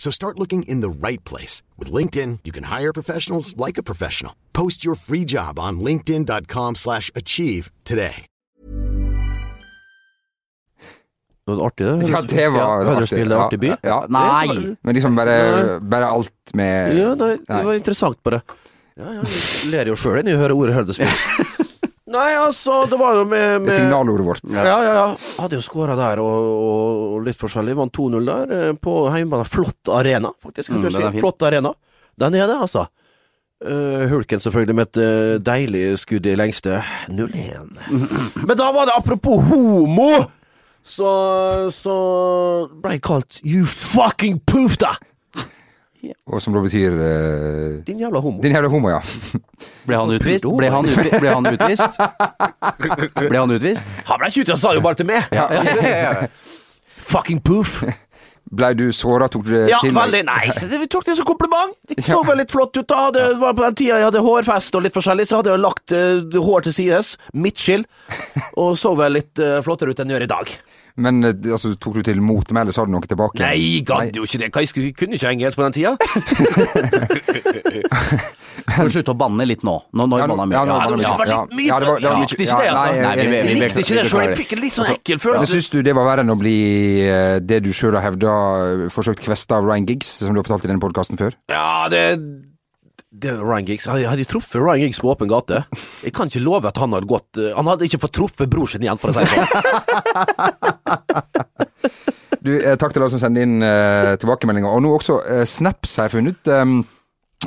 So 0.00 0.10
start 0.10 0.38
looking 0.38 0.62
in 0.62 0.80
the 0.80 0.88
right 0.88 1.22
place. 1.24 1.62
With 1.76 1.92
LinkedIn, 1.92 2.38
you 2.44 2.52
can 2.52 2.64
hire 2.64 2.92
professionals 2.92 3.54
like 3.58 3.76
a 3.76 3.82
professional. 3.82 4.32
Post 4.54 4.82
your 4.82 4.94
free 4.94 5.26
job 5.26 5.58
on 5.58 5.80
linkedin.com 5.80 6.76
slash 6.76 7.10
achieve 7.14 7.70
today. 7.84 8.24
Det 11.46 11.56
var 11.56 11.66
artig, 11.66 11.86
det. 11.86 12.08
Ja, 12.08 12.20
det 12.22 12.48
var 12.48 12.84
Huddersfield 12.84 13.32
er 13.32 13.36
artig 13.36 13.58
by. 13.60 13.66
Ja, 13.66 13.76
ja. 13.82 14.06
Nei! 14.08 14.76
Men 14.82 14.94
liksom 14.94 15.16
bare, 15.16 15.80
bare 15.80 16.06
alt 16.06 16.54
med 16.54 16.96
Ja, 16.96 17.14
nei, 17.14 17.34
det 17.48 17.64
var 17.66 17.74
interessant, 17.74 18.22
bare. 18.22 18.40
Ja, 18.96 19.16
ja, 19.16 19.24
jeg 19.24 19.72
ler 19.72 19.90
jo 19.90 19.96
sjøl 19.98 20.22
når 20.22 20.32
jeg 20.32 20.40
hører 20.44 20.54
ordet 20.56 20.78
Huddersfield. 20.78 21.66
Nei, 22.10 22.30
altså, 22.34 22.84
det 22.90 22.98
var 22.98 23.20
jo 23.20 23.26
med, 23.28 23.60
med 23.62 23.74
signalordet 23.74 24.26
vårt. 24.26 24.46
Ja, 24.50 24.64
ja, 24.66 24.94
ja. 24.96 25.34
Hadde 25.38 25.60
jo 25.60 25.62
skåra 25.62 25.94
der 25.98 26.22
og, 26.22 26.48
og, 26.50 27.02
og 27.14 27.28
litt 27.28 27.38
forskjellig. 27.38 27.76
Vant 27.78 27.94
2-0 27.94 28.26
der 28.26 28.54
eh, 28.56 28.72
på 28.74 28.94
hjemmebane. 29.14 29.46
Flott 29.46 29.92
arena, 29.94 30.32
faktisk. 30.42 30.74
Mm, 30.74 30.88
si. 30.90 31.04
Flott 31.20 31.46
arena. 31.46 31.70
Den 32.20 32.34
er 32.34 32.50
det, 32.50 32.58
altså. 32.66 32.88
Uh, 33.60 34.08
Hulken 34.08 34.40
selvfølgelig 34.40 34.74
med 34.74 34.88
et 34.88 34.98
uh, 35.04 35.38
deilig 35.44 35.84
skudd 36.00 36.26
i 36.26 36.34
lengste. 36.34 36.80
0-1. 37.12 37.78
Men 38.48 38.54
da 38.58 38.70
var 38.74 38.90
det 38.90 38.96
apropos 38.96 39.44
homo! 39.50 40.10
Så, 40.80 41.10
så 41.76 41.94
ble 42.80 42.96
jeg 42.96 43.02
kalt 43.04 43.40
you 43.44 43.66
fucking 43.68 44.40
Og 46.30 46.40
som 46.42 46.54
da 46.56 46.62
betyr 46.64 46.94
eh, 47.04 47.78
Din 47.86 48.00
jævla 48.00 48.20
homo. 48.24 48.40
Din 48.42 48.54
jævla 48.56 48.70
homo, 48.72 48.90
ja. 48.92 49.00
Ble 49.88 49.98
han 50.00 50.12
utvist? 50.16 50.46
Ble 50.46 50.70
han, 50.72 50.88
utvi 50.88 51.08
ble 51.20 51.32
han 51.34 51.48
utvist? 51.50 52.02
Ble 53.30 53.38
han 53.38 53.56
utvist? 53.56 53.96
Han 54.08 54.20
ble 54.22 54.30
ikke 54.30 54.44
utvist, 54.46 54.54
han 54.56 54.62
sa 54.62 54.74
jo 54.76 54.84
bare 54.84 55.00
til 55.00 55.10
meg. 55.10 55.26
Fucking 57.10 57.42
poof. 57.44 57.80
Blei 58.50 58.72
du 58.74 58.88
såra, 58.94 59.28
tok 59.30 59.44
du 59.46 59.50
det 59.52 59.66
Ja, 59.70 59.78
til 59.78 59.92
deg? 59.92 59.98
veldig. 60.00 60.20
Nei, 60.26 60.50
så 60.56 60.66
vi 60.66 60.88
tok 60.90 61.04
det 61.06 61.14
som 61.20 61.26
kompliment. 61.28 61.76
Det 61.86 62.02
så 62.02 62.18
vel 62.26 62.40
litt 62.42 62.50
flott 62.50 62.74
ut 62.80 62.88
da. 62.90 63.04
Det 63.14 63.26
var 63.38 63.54
på 63.54 63.62
den 63.62 63.76
tida 63.78 64.00
jeg 64.00 64.08
hadde 64.08 64.22
hårfest 64.26 64.74
og 64.74 64.82
litt 64.86 64.96
forskjellig, 64.96 65.26
så 65.30 65.38
hadde 65.38 65.52
jeg 65.52 65.62
lagt 65.62 65.94
uh, 65.94 66.40
hår 66.48 66.66
til 66.66 66.74
sides. 66.74 67.12
Midtskill. 67.32 67.84
Og 68.58 68.74
så 68.80 68.96
vel 68.98 69.20
litt 69.20 69.38
uh, 69.38 69.60
flottere 69.66 69.94
ut 69.94 70.02
enn 70.02 70.10
jeg 70.10 70.18
gjør 70.18 70.26
i 70.26 70.32
dag. 70.34 70.54
Men 70.96 71.22
eh, 71.24 71.32
altså, 71.52 71.74
tok 71.78 71.94
du 71.94 72.02
til 72.02 72.20
motmæle, 72.20 72.72
sa 72.72 72.84
du 72.84 72.90
noe 72.92 73.00
tilbake? 73.06 73.38
Nei, 73.44 73.80
gadd 73.86 74.14
jo 74.16 74.22
ikke 74.26 74.38
det. 74.38 74.50
Hva, 74.52 74.60
jeg 74.64 74.68
skulle- 74.72 74.92
kunne 74.96 75.14
ikke 75.14 75.30
engelsk 75.30 75.56
på 75.56 75.64
den 75.68 75.72
tida. 75.72 75.96
Kan 78.70 78.86
du 78.86 78.92
slutte 78.92 79.12
å 79.14 79.18
banne 79.18 79.44
litt 79.48 79.62
nå? 79.66 79.74
Nå, 79.96 80.06
nå 80.06 80.18
Ja, 80.20 80.26
banna 80.30 80.46
mye. 80.46 80.54
ja, 80.54 80.64
nå 80.64 80.74
Ja, 80.74 80.74
nå, 80.74 80.90
var 80.90 81.26
Ja, 81.26 81.40
litt 81.50 81.66
ja, 81.66 81.78
det 81.80 81.86
var- 81.88 82.00
det 82.00 82.08
var 82.10 82.20
likte 82.20 82.42
ikke 82.44 82.58
det, 82.60 82.68
altså. 82.70 83.00
nei, 83.00 83.14
vi- 83.16 83.60
likte 83.60 83.80
ikke 83.80 83.94
det 83.96 84.06
sjøl. 84.10 84.20
Jeg 84.26 84.36
fikk 84.38 84.52
en 84.52 84.60
litt 84.62 84.72
sånn 84.74 84.90
ekkel 84.94 85.16
Men 85.16 85.24
følelse. 85.24 85.52
syns 85.54 85.70
du 85.70 85.82
det 85.82 85.94
var 85.94 86.04
verre 86.04 86.20
enn 86.24 86.30
å 86.34 86.38
bli 86.38 87.00
eh, 87.08 87.38
det 87.40 87.62
du 87.62 87.70
sjøl 87.72 87.94
har 87.98 88.02
hevda, 88.10 88.90
forsøkt 88.90 89.20
kvesta 89.20 89.56
av 89.56 89.64
Ryan 89.64 89.86
Giggs, 89.86 90.06
som 90.06 90.34
du 90.34 90.40
har 90.40 90.44
fortalt 90.44 90.64
i 90.64 90.68
denne 90.68 90.80
podkasten 90.80 91.16
før? 91.18 91.32
Ja, 91.48 91.88
det 91.88 92.18
det 93.10 93.32
Ryan 93.34 93.66
Giggs. 93.66 93.86
Jeg 93.90 94.06
hadde 94.06 94.24
truffet 94.30 94.60
Ryan 94.62 94.84
Giggs 94.84 95.00
på 95.02 95.10
åpen 95.10 95.30
gate. 95.30 95.64
Jeg 96.04 96.12
kan 96.14 96.30
ikke 96.30 96.42
love 96.44 96.68
at 96.70 96.78
han 96.78 96.94
hadde 96.94 97.10
gått 97.10 97.40
eh, 97.42 97.50
Han 97.56 97.66
hadde 97.66 97.88
ikke 97.88 97.98
fått 98.04 98.14
truffet 98.20 98.50
bror 98.50 98.70
sin 98.70 98.84
igjen, 98.86 99.00
for 99.00 99.10
å 99.10 99.14
si 99.14 99.20
det 99.24 99.30
sånn. 99.34 99.48
Du, 102.40 102.54
eh, 102.56 102.72
takk 102.80 102.94
til 102.94 103.02
alle 103.02 103.12
som 103.12 103.20
sender 103.20 103.44
inn 103.44 103.60
eh, 103.60 104.14
tilbakemeldinger. 104.16 104.72
Og 104.72 104.80
nå 104.80 104.94
også 104.96 105.18
eh, 105.28 105.42
snaps 105.44 105.98
har 106.00 106.08
jeg 106.08 106.14
funnet. 106.14 106.48
Um, 106.48 106.78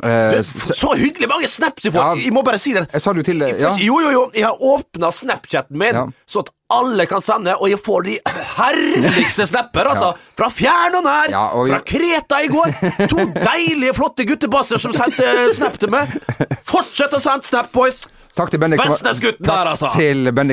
eh, 0.01 0.39
Så 0.41 0.95
hyggelig 0.97 1.27
mange 1.29 1.47
snaps 1.47 1.85
jeg 1.85 1.93
får! 1.93 2.01
Ja. 2.17 2.23
Jeg 2.25 2.33
må 2.33 2.41
bare 2.43 2.57
si 2.61 2.73
det. 2.73 2.87
jeg 2.93 3.01
sa 3.03 3.13
det 3.13 3.21
jo 3.21 3.27
til 3.31 3.39
deg, 3.43 3.59
ja. 3.61 3.75
Jo, 3.77 3.99
jo, 4.01 4.09
jo. 4.15 4.23
Jeg 4.33 4.45
har 4.47 4.57
åpna 4.61 5.11
Snapchaten 5.13 5.77
min, 5.77 5.93
Ja. 5.93 6.05
så 6.25 6.39
at 6.45 6.49
alle 6.73 7.05
kan 7.05 7.21
sende, 7.21 7.53
og 7.59 7.69
jeg 7.69 7.77
får 7.85 8.03
de 8.07 8.15
herligste 8.57 9.45
snapper, 9.47 9.91
altså. 9.91 10.13
Fra 10.37 10.49
fjern 10.49 10.95
og 10.97 11.03
nær. 11.05 11.35
Og- 11.53 11.69
Fra 11.69 11.79
Kreta 11.85 12.39
i 12.41 12.47
går. 12.49 12.73
To 13.11 13.17
deilige, 13.51 13.93
flotte 13.93 14.25
guttebasser 14.25 14.81
som 14.81 14.93
sendte 14.95 15.53
snap 15.53 15.77
til 15.77 15.89
meg. 15.93 16.09
Fortsett 16.65 17.13
å 17.13 17.21
sende 17.21 17.45
snap, 17.45 17.71
boys. 17.71 18.07
Takk 18.33 18.49
til 18.49 18.57
Bendik 18.63 18.81
som, 18.81 18.89
altså. 18.89 19.11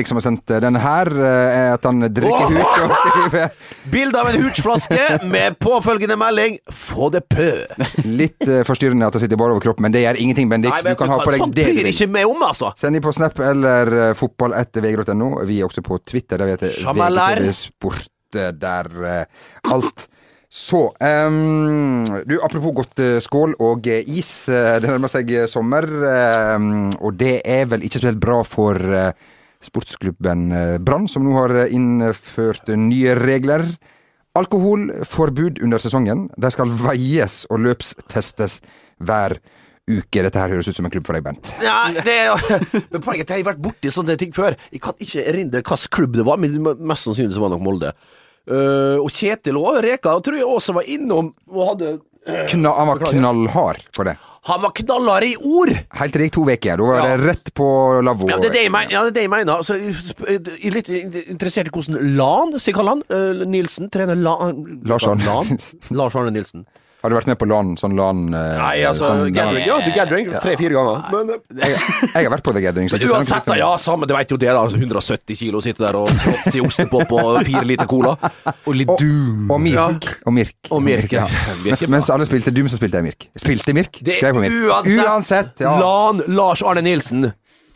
som 0.05 0.17
har 0.19 0.23
sendt 0.23 0.43
den 0.51 0.61
denne 0.67 0.81
her. 0.83 1.09
eh, 1.09 1.73
at 1.73 1.85
han 1.87 2.03
drikker 2.13 2.43
Åh! 2.45 2.51
huk 2.53 2.75
og 2.83 2.93
skriver 2.99 3.47
Bilde 3.89 4.21
av 4.21 4.29
en 4.29 4.37
hoochflaske 4.43 5.07
med 5.25 5.57
påfølgende 5.61 6.17
melding 6.19 6.59
'Få 6.69 7.09
det 7.09 7.23
pø'. 7.29 7.65
litt 8.05 8.45
uh, 8.45 8.61
forstyrrende 8.67 9.07
at 9.09 9.17
det 9.17 9.23
sitter 9.23 9.39
bare 9.41 9.55
over 9.55 9.65
kroppen, 9.65 9.87
men 9.87 9.95
det 9.95 10.05
gjør 10.05 10.21
ingenting, 10.21 10.49
Bendik. 10.51 10.69
Nei, 10.69 10.93
du 10.93 10.99
kan 10.99 11.09
ha 11.09 11.19
på 11.25 11.33
deg 11.33 11.41
det 11.57 11.67
du 11.71 11.81
vil. 11.81 12.25
om, 12.29 12.45
altså. 12.45 12.71
Send 12.77 12.95
inn 12.95 13.01
på 13.03 13.13
Snap 13.17 13.39
eller 13.41 13.93
uh, 14.11 14.13
fotball 14.17 14.53
etter 14.61 14.85
vg.no. 14.85 15.33
Vi 15.49 15.59
er 15.59 15.65
også 15.65 15.81
på 15.81 15.97
Twitter. 16.05 16.37
Der 16.37 16.45
vi 16.45 16.57
heter 16.57 16.77
VGTV 16.85 17.51
Sport. 17.57 18.09
eh, 18.37 18.51
Der 18.53 18.85
uh, 18.93 19.73
alt. 19.73 20.07
Så 20.51 20.95
um, 20.99 22.03
Du, 22.27 22.35
apropos 22.43 22.73
godt 22.75 22.99
eh, 22.99 23.19
skål 23.23 23.53
og 23.63 23.87
eh, 23.87 24.03
is. 24.03 24.49
eh, 24.51 24.81
det 24.83 24.89
nærmer 24.89 25.11
seg 25.11 25.31
sommer, 25.47 25.87
um, 26.57 26.89
og 26.99 27.15
det 27.21 27.37
er 27.47 27.69
vel 27.71 27.85
ikke 27.87 28.01
så 28.01 28.09
helt 28.09 28.19
bra 28.19 28.41
for 28.43 28.75
uh, 28.75 29.13
sportsklubben 29.63 30.49
Brann, 30.83 31.07
som 31.07 31.23
nå 31.23 31.37
har 31.37 31.55
innført 31.71 32.67
nye 32.75 33.15
regler. 33.15 33.63
Alkoholforbud 34.35 35.61
under 35.63 35.79
sesongen. 35.79 36.27
De 36.35 36.51
skal 36.51 36.71
veies 36.81 37.45
og 37.51 37.63
løpstestes 37.63 38.59
hver 38.99 39.37
uke. 39.87 40.23
Dette 40.23 40.39
her 40.39 40.51
høres 40.51 40.67
ut 40.67 40.75
som 40.75 40.87
en 40.87 40.91
klubb 40.91 41.07
for 41.07 41.15
deg, 41.15 41.23
Bent. 41.29 41.51
Ja, 41.63 41.91
det 41.95 42.15
er 42.25 42.35
Men 42.91 43.03
poenget 43.03 43.29
er 43.29 43.37
at 43.37 43.37
jeg 43.37 43.45
har 43.45 43.53
vært 43.53 43.63
borti 43.69 43.91
sånne 43.93 44.17
ting 44.19 44.33
før. 44.35 44.57
Jeg 44.73 44.83
kan 44.83 44.99
ikke 44.99 45.23
erindre 45.31 45.63
hvilken 45.63 45.95
klubb 45.95 46.19
det 46.19 46.27
var, 46.27 46.41
men 46.41 46.59
mest 46.59 47.07
sannsynlig 47.07 47.37
så 47.37 47.43
var 47.43 47.53
det 47.53 47.59
nok 47.59 47.69
Molde. 47.69 47.93
Eh, 48.49 48.97
og 49.01 49.11
Kjetil 49.13 49.57
og 49.59 49.83
Reka 49.85 50.15
tror 50.25 50.37
jeg 50.39 50.47
også 50.49 50.73
var 50.79 50.87
innom 50.89 51.33
og 51.51 51.67
hadde 51.73 51.99
Kna, 52.21 52.69
han 52.77 52.85
var 52.87 52.99
knallhard 53.01 53.79
på 53.97 54.03
det. 54.05 54.13
Han 54.45 54.61
var 54.61 54.71
knallhard 54.77 55.23
i 55.25 55.31
ord! 55.41 55.71
Helt 55.97 56.13
til 56.13 56.21
det 56.21 56.27
gikk 56.27 56.35
to 56.35 56.43
uker. 56.45 56.77
Da 56.77 56.85
var 56.85 56.99
Ja. 56.99 57.05
det 57.17 57.25
rett 57.25 57.51
på 57.57 57.67
lavvo. 58.05 58.29
Ja, 58.29 58.37
det 58.37 58.49
er 58.51 58.53
det 58.53 58.61
jeg, 58.61 58.71
mener. 58.71 58.91
ja, 58.93 59.01
det 59.01 59.09
er 59.09 59.15
det 59.17 59.23
jeg 59.25 59.31
mener. 59.33 59.63
Så 59.65 59.77
jeg 59.77 60.41
er 60.69 60.75
litt 60.75 60.89
interessert 61.33 61.69
i 61.69 61.73
hvordan 61.73 62.15
Lan, 62.17 62.53
sier 62.61 62.77
han, 62.77 63.01
uh, 63.09 63.41
Nilsen, 63.45 63.89
trener 63.89 64.15
Lan 64.21 64.81
Lars 64.85 65.05
Arne 65.09 66.31
Nilsen. 66.31 66.65
Har 67.01 67.09
du 67.09 67.15
vært 67.17 67.29
med 67.31 67.37
på 67.41 67.47
LAN? 67.49 67.71
Sånn 67.81 67.95
LAN 67.97 68.19
eh, 68.29 68.57
Nei, 68.61 68.83
altså, 68.85 69.07
sånn, 69.09 69.31
Gathering, 69.33 69.63
ja, 69.65 69.77
The 69.81 69.93
Gathering, 69.95 70.27
tre-fire 70.43 70.75
ganger. 70.77 70.99
Men, 71.09 71.31
eh, 71.33 71.71
jeg, 71.71 71.79
jeg 72.11 72.27
har 72.27 72.33
vært 72.35 72.45
på 72.45 72.53
The 72.53 72.61
Gathering. 72.61 72.91
så 72.91 72.99
Men 73.01 73.13
uansett, 73.15 73.47
da, 73.49 73.57
ja, 73.57 73.69
samme, 73.81 74.05
det 74.09 74.17
vet 74.19 74.35
jo 74.35 74.37
dere. 74.41 74.61
da 74.61 74.81
170 74.81 75.39
kilo 75.39 75.63
sitter 75.65 75.87
der 75.87 75.97
og 75.97 76.13
fråtser 76.13 76.59
i 76.59 76.63
ostepop 76.67 77.15
og 77.17 77.41
fire 77.47 77.65
liter 77.65 77.89
cola. 77.89 78.13
Og 78.69 78.77
litt 78.77 78.93
Og, 78.93 79.01
og 79.49 79.59
Mirk. 79.65 80.07
Og 80.29 80.35
Mirk. 80.37 80.57
Og 80.69 80.83
Mirk, 80.85 81.17
ja. 81.17 81.25
Mens, 81.65 81.81
mens 81.89 82.11
alle 82.13 82.29
spilte 82.29 82.53
Doom, 82.53 82.69
så 82.69 82.77
spilte 82.77 83.01
jeg 83.01 83.09
Mirk. 83.09 83.29
Spilte 83.41 83.73
Mirk? 83.77 83.97
Skrev 84.05 84.37
på 84.37 84.45
Mirk. 84.45 84.59
uansett, 84.69 85.05
Uansett, 85.07 85.65
ja. 85.65 85.73
Lan 85.81 86.21
Lars 86.29 86.61
Arne 86.61 86.85
Nilsen. 86.85 87.31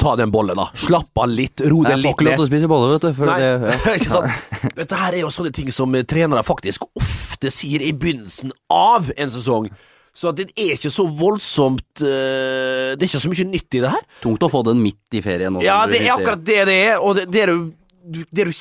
Ta 0.06 0.14
den 0.20 0.30
bollen, 0.34 0.60
da. 0.60 0.68
Slapp 0.78 1.18
av 1.18 1.32
litt. 1.32 1.64
Ro 1.66 1.82
Jeg 1.82 1.98
det 1.98 2.04
får 2.04 2.14
ikke 2.14 2.28
lov 2.28 2.38
til 2.38 2.46
å 2.46 2.50
spise 2.52 2.70
boller, 2.70 2.94
vet 2.94 3.08
du. 3.08 3.26
Nei, 3.26 3.40
det, 3.42 3.50
ja. 3.50 3.96
ikke 3.98 4.12
sant? 4.12 4.72
Dette 4.78 5.00
her 5.02 5.18
er 5.18 5.24
jo 5.24 5.32
sånne 5.34 5.52
ting 5.56 5.72
som 5.74 5.98
eh, 5.98 6.06
trenere 6.06 6.46
faktisk 6.46 6.86
ofte 6.94 7.50
sier 7.54 7.82
i 7.82 7.90
begynnelsen 7.96 8.54
av 8.74 9.10
en 9.18 9.34
sesong. 9.34 9.72
Så 10.16 10.32
det 10.32 10.48
er 10.54 10.78
ikke 10.78 10.92
så 10.94 11.04
voldsomt 11.12 12.00
eh, 12.00 12.94
Det 12.96 13.02
er 13.02 13.08
ikke 13.10 13.24
så 13.26 13.32
mye 13.34 13.48
nytt 13.50 13.76
i 13.76 13.82
det 13.84 13.92
her. 13.96 14.04
Tungt 14.24 14.46
å 14.46 14.52
få 14.52 14.62
den 14.68 14.80
midt 14.84 15.18
i 15.18 15.24
ferien. 15.26 15.58
Ja, 15.66 15.82
det 15.92 16.04
er 16.04 16.14
akkurat 16.14 16.46
det 16.46 16.62
det 16.70 16.78
er, 16.86 17.02
og 17.02 17.18
det, 17.18 17.26
det, 17.34 17.48
du, 17.50 18.22
det, 18.30 18.46
du, 18.46 18.54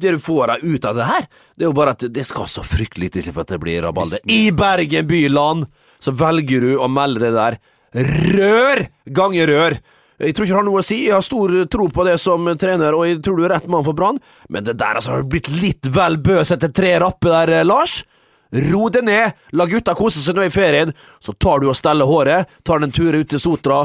det 0.00 0.14
du 0.16 0.22
får 0.22 0.54
deg 0.54 0.64
ut 0.70 0.88
av 0.88 0.96
det 0.96 1.10
her, 1.10 1.26
det 1.56 1.66
er 1.66 1.68
jo 1.68 1.76
bare 1.76 1.96
at 1.98 2.06
det 2.14 2.24
skal 2.28 2.48
så 2.48 2.64
fryktelig 2.64 3.10
til 3.18 3.28
for 3.32 3.42
at 3.44 3.52
det 3.52 3.60
blir 3.60 3.82
rabalder. 3.84 4.22
I 4.32 4.54
Bergen 4.56 5.10
byland 5.10 5.66
så 6.00 6.14
velger 6.16 6.64
du 6.64 6.72
å 6.80 6.88
melde 6.92 7.26
det 7.26 7.34
der 7.36 7.58
rør 7.96 8.86
ganger 9.18 9.52
rør. 9.52 9.78
Jeg 10.16 10.32
tror 10.32 10.46
ikke 10.46 10.54
det 10.54 10.60
har 10.60 10.64
noe 10.64 10.80
å 10.80 10.86
si, 10.86 10.98
jeg 11.04 11.12
har 11.12 11.24
stor 11.24 11.52
tro 11.68 11.86
på 11.92 12.04
det 12.08 12.16
som 12.22 12.48
trener, 12.56 12.96
og 12.96 13.04
jeg 13.04 13.18
tror 13.24 13.36
du 13.36 13.44
er 13.44 13.52
rett 13.52 13.66
mann 13.68 13.84
for 13.84 13.96
Brann, 13.96 14.20
men 14.48 14.64
det 14.64 14.78
der 14.80 14.96
altså, 14.96 15.12
har 15.12 15.26
blitt 15.28 15.50
litt 15.52 15.90
vel 15.92 16.16
bøs 16.24 16.54
etter 16.56 16.72
tre 16.72 16.94
rappe 17.02 17.28
der, 17.28 17.58
eh, 17.58 17.66
Lars. 17.66 18.00
Ro 18.70 18.86
det 18.88 19.02
ned, 19.04 19.36
la 19.58 19.66
gutta 19.68 19.92
kose 19.98 20.22
seg 20.24 20.38
nå 20.38 20.46
i 20.46 20.54
ferien, 20.54 20.94
så 21.20 21.34
tar 21.36 21.60
du 21.60 21.68
og 21.68 21.76
steller 21.76 22.08
håret, 22.08 22.48
tar 22.64 22.80
en 22.80 22.94
tur 22.94 23.18
ut 23.18 23.28
til 23.28 23.42
Sotra, 23.42 23.82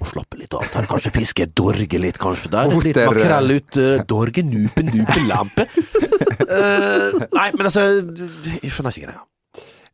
og 0.00 0.08
slapper 0.08 0.40
litt 0.40 0.54
av. 0.56 0.64
Tar 0.72 0.88
kanskje 0.88 1.12
fiske, 1.14 1.46
dorge 1.54 2.00
litt 2.00 2.18
kanskje 2.18 2.50
der. 2.54 2.72
Litt 2.72 2.96
makrell 3.04 3.52
ut. 3.58 3.76
eh, 3.76 4.00
dorge, 4.08 4.42
nupe, 4.42 4.82
nupe, 4.86 5.18
lampe. 5.28 5.68
uh, 6.48 7.20
nei, 7.38 7.50
men 7.52 7.68
altså 7.68 7.84
Jeg 8.00 8.72
skjønner 8.72 8.96
ikke 8.96 9.06
greia. 9.10 9.22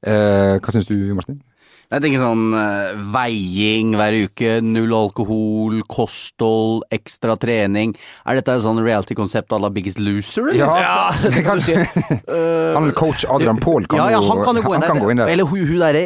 Uh, 0.07 0.57
hva 0.62 0.73
syns 0.73 0.87
du, 0.89 0.95
Martin? 1.19 1.43
Jeg 1.87 2.03
tenker 2.03 2.18
sånn 2.18 2.49
eh, 2.59 2.96
veiing 3.14 3.92
hver 3.94 4.16
uke, 4.27 4.57
null 4.66 4.94
alkohol, 4.96 5.79
kosthold, 5.87 6.83
ekstra 6.90 7.37
trening. 7.38 7.92
Er 8.27 8.40
dette 8.40 8.57
et 8.57 8.64
sånn 8.64 8.81
reality-konsept 8.83 9.55
à 9.55 9.61
la 9.62 9.70
Biggest 9.70 10.01
Loser? 10.03 10.51
eller? 10.51 10.83
Ja, 10.83 11.14
det 11.37 11.44
kan 11.46 11.62
du 11.62 11.66
si. 11.66 11.77
Han 12.77 12.90
coach 12.99 13.25
Adrian 13.31 13.62
Paul 13.62 13.87
kan, 13.87 14.03
ja, 14.03 14.16
ja, 14.16 14.20
han 14.20 14.42
kan 14.44 14.59
jo 14.59 14.64
gå 14.66 14.75
inn, 14.75 14.83
han 14.83 14.90
kan 14.90 15.01
gå 15.01 15.12
inn 15.14 15.22
der. 15.22 15.31
Eller 15.33 15.46
hun, 15.49 15.62
hun 15.68 15.81
derre, 15.81 16.05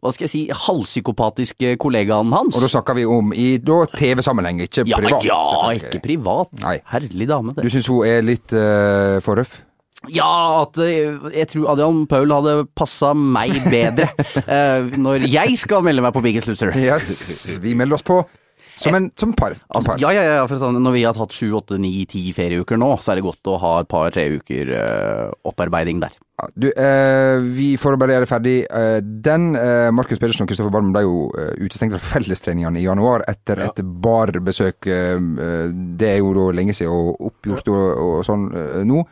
hva 0.00 0.12
skal 0.14 0.26
jeg 0.26 0.32
si, 0.32 0.42
halvpsykopatiske 0.64 1.76
kollegaen 1.80 2.32
hans. 2.34 2.56
Og 2.56 2.64
da 2.64 2.70
snakker 2.72 2.96
vi 2.98 3.06
om 3.08 3.34
i 3.36 3.48
TV-sammenheng, 3.60 4.64
ikke 4.66 4.88
privat. 4.88 5.26
ja, 5.28 5.40
ikke 5.76 6.02
privat. 6.02 6.54
Nei. 6.64 6.78
Herlig 6.90 7.28
dame, 7.30 7.54
Det. 7.56 7.66
Du 7.66 7.72
syns 7.72 7.90
hun 7.92 8.06
er 8.08 8.24
litt 8.24 8.56
uh, 8.56 9.20
for 9.24 9.38
røff? 9.40 9.60
Ja, 10.08 10.62
at 10.62 10.78
eh, 10.80 11.16
jeg 11.34 11.50
tror 11.50 11.72
Adrian 11.74 12.06
Paul 12.08 12.32
hadde 12.32 12.54
passa 12.78 13.12
meg 13.12 13.58
bedre 13.68 14.08
eh, 14.56 14.94
når 14.96 15.26
jeg 15.28 15.58
skal 15.60 15.84
melde 15.84 16.04
meg 16.04 16.14
på 16.16 16.22
Biggest 16.24 16.48
Loser. 16.48 16.72
Yes, 16.78 17.58
vi 17.60 17.76
melder 17.76 18.00
oss 18.00 18.06
på 18.06 18.22
som 18.80 18.96
en 18.96 19.10
som 19.12 19.34
par. 19.36 19.52
Som 19.58 19.76
Altså, 19.76 19.90
par. 19.90 20.00
ja, 20.00 20.10
ja, 20.16 20.22
ja, 20.38 20.44
for 20.48 20.56
sånn, 20.56 20.78
når 20.80 20.94
vi 20.94 21.04
har 21.04 21.12
tatt 21.12 21.34
sju, 21.36 21.50
åtte, 21.58 21.76
ni, 21.76 22.06
ti 22.08 22.22
ferieuker 22.32 22.80
nå, 22.80 22.94
så 22.96 23.12
er 23.12 23.20
det 23.20 23.26
godt 23.26 23.50
å 23.52 23.58
ha 23.60 23.72
et 23.82 23.90
par-tre 23.90 24.24
uker 24.38 24.72
uh, 24.72 25.26
opparbeiding 25.50 26.00
der. 26.00 26.16
Du, 26.54 26.70
eh, 26.72 27.38
vi 27.52 27.74
får 27.76 27.96
bare 28.00 28.16
gjøre 28.16 28.28
ferdig. 28.28 28.56
Eh, 28.64 28.98
den 29.02 29.54
eh, 29.58 29.90
Markus 29.92 30.20
Pedersen 30.20 30.46
og 30.46 30.50
Kristoffer 30.50 30.72
Barmen 30.72 30.94
ble 30.94 31.02
jo 31.04 31.26
utestengt 31.60 31.94
fra 31.96 32.14
fellestreningene 32.14 32.80
i 32.80 32.86
januar 32.86 33.24
etter 33.30 33.60
et 33.66 33.82
barbesøk. 33.84 34.88
Det 34.88 36.08
er 36.08 36.20
jo 36.20 36.32
da 36.36 36.46
lenge 36.56 36.76
siden 36.76 36.94
og 36.94 37.26
oppgjort 37.30 37.72
og, 37.74 37.84
og 38.06 38.24
sånn 38.26 38.48
nå. 38.88 39.04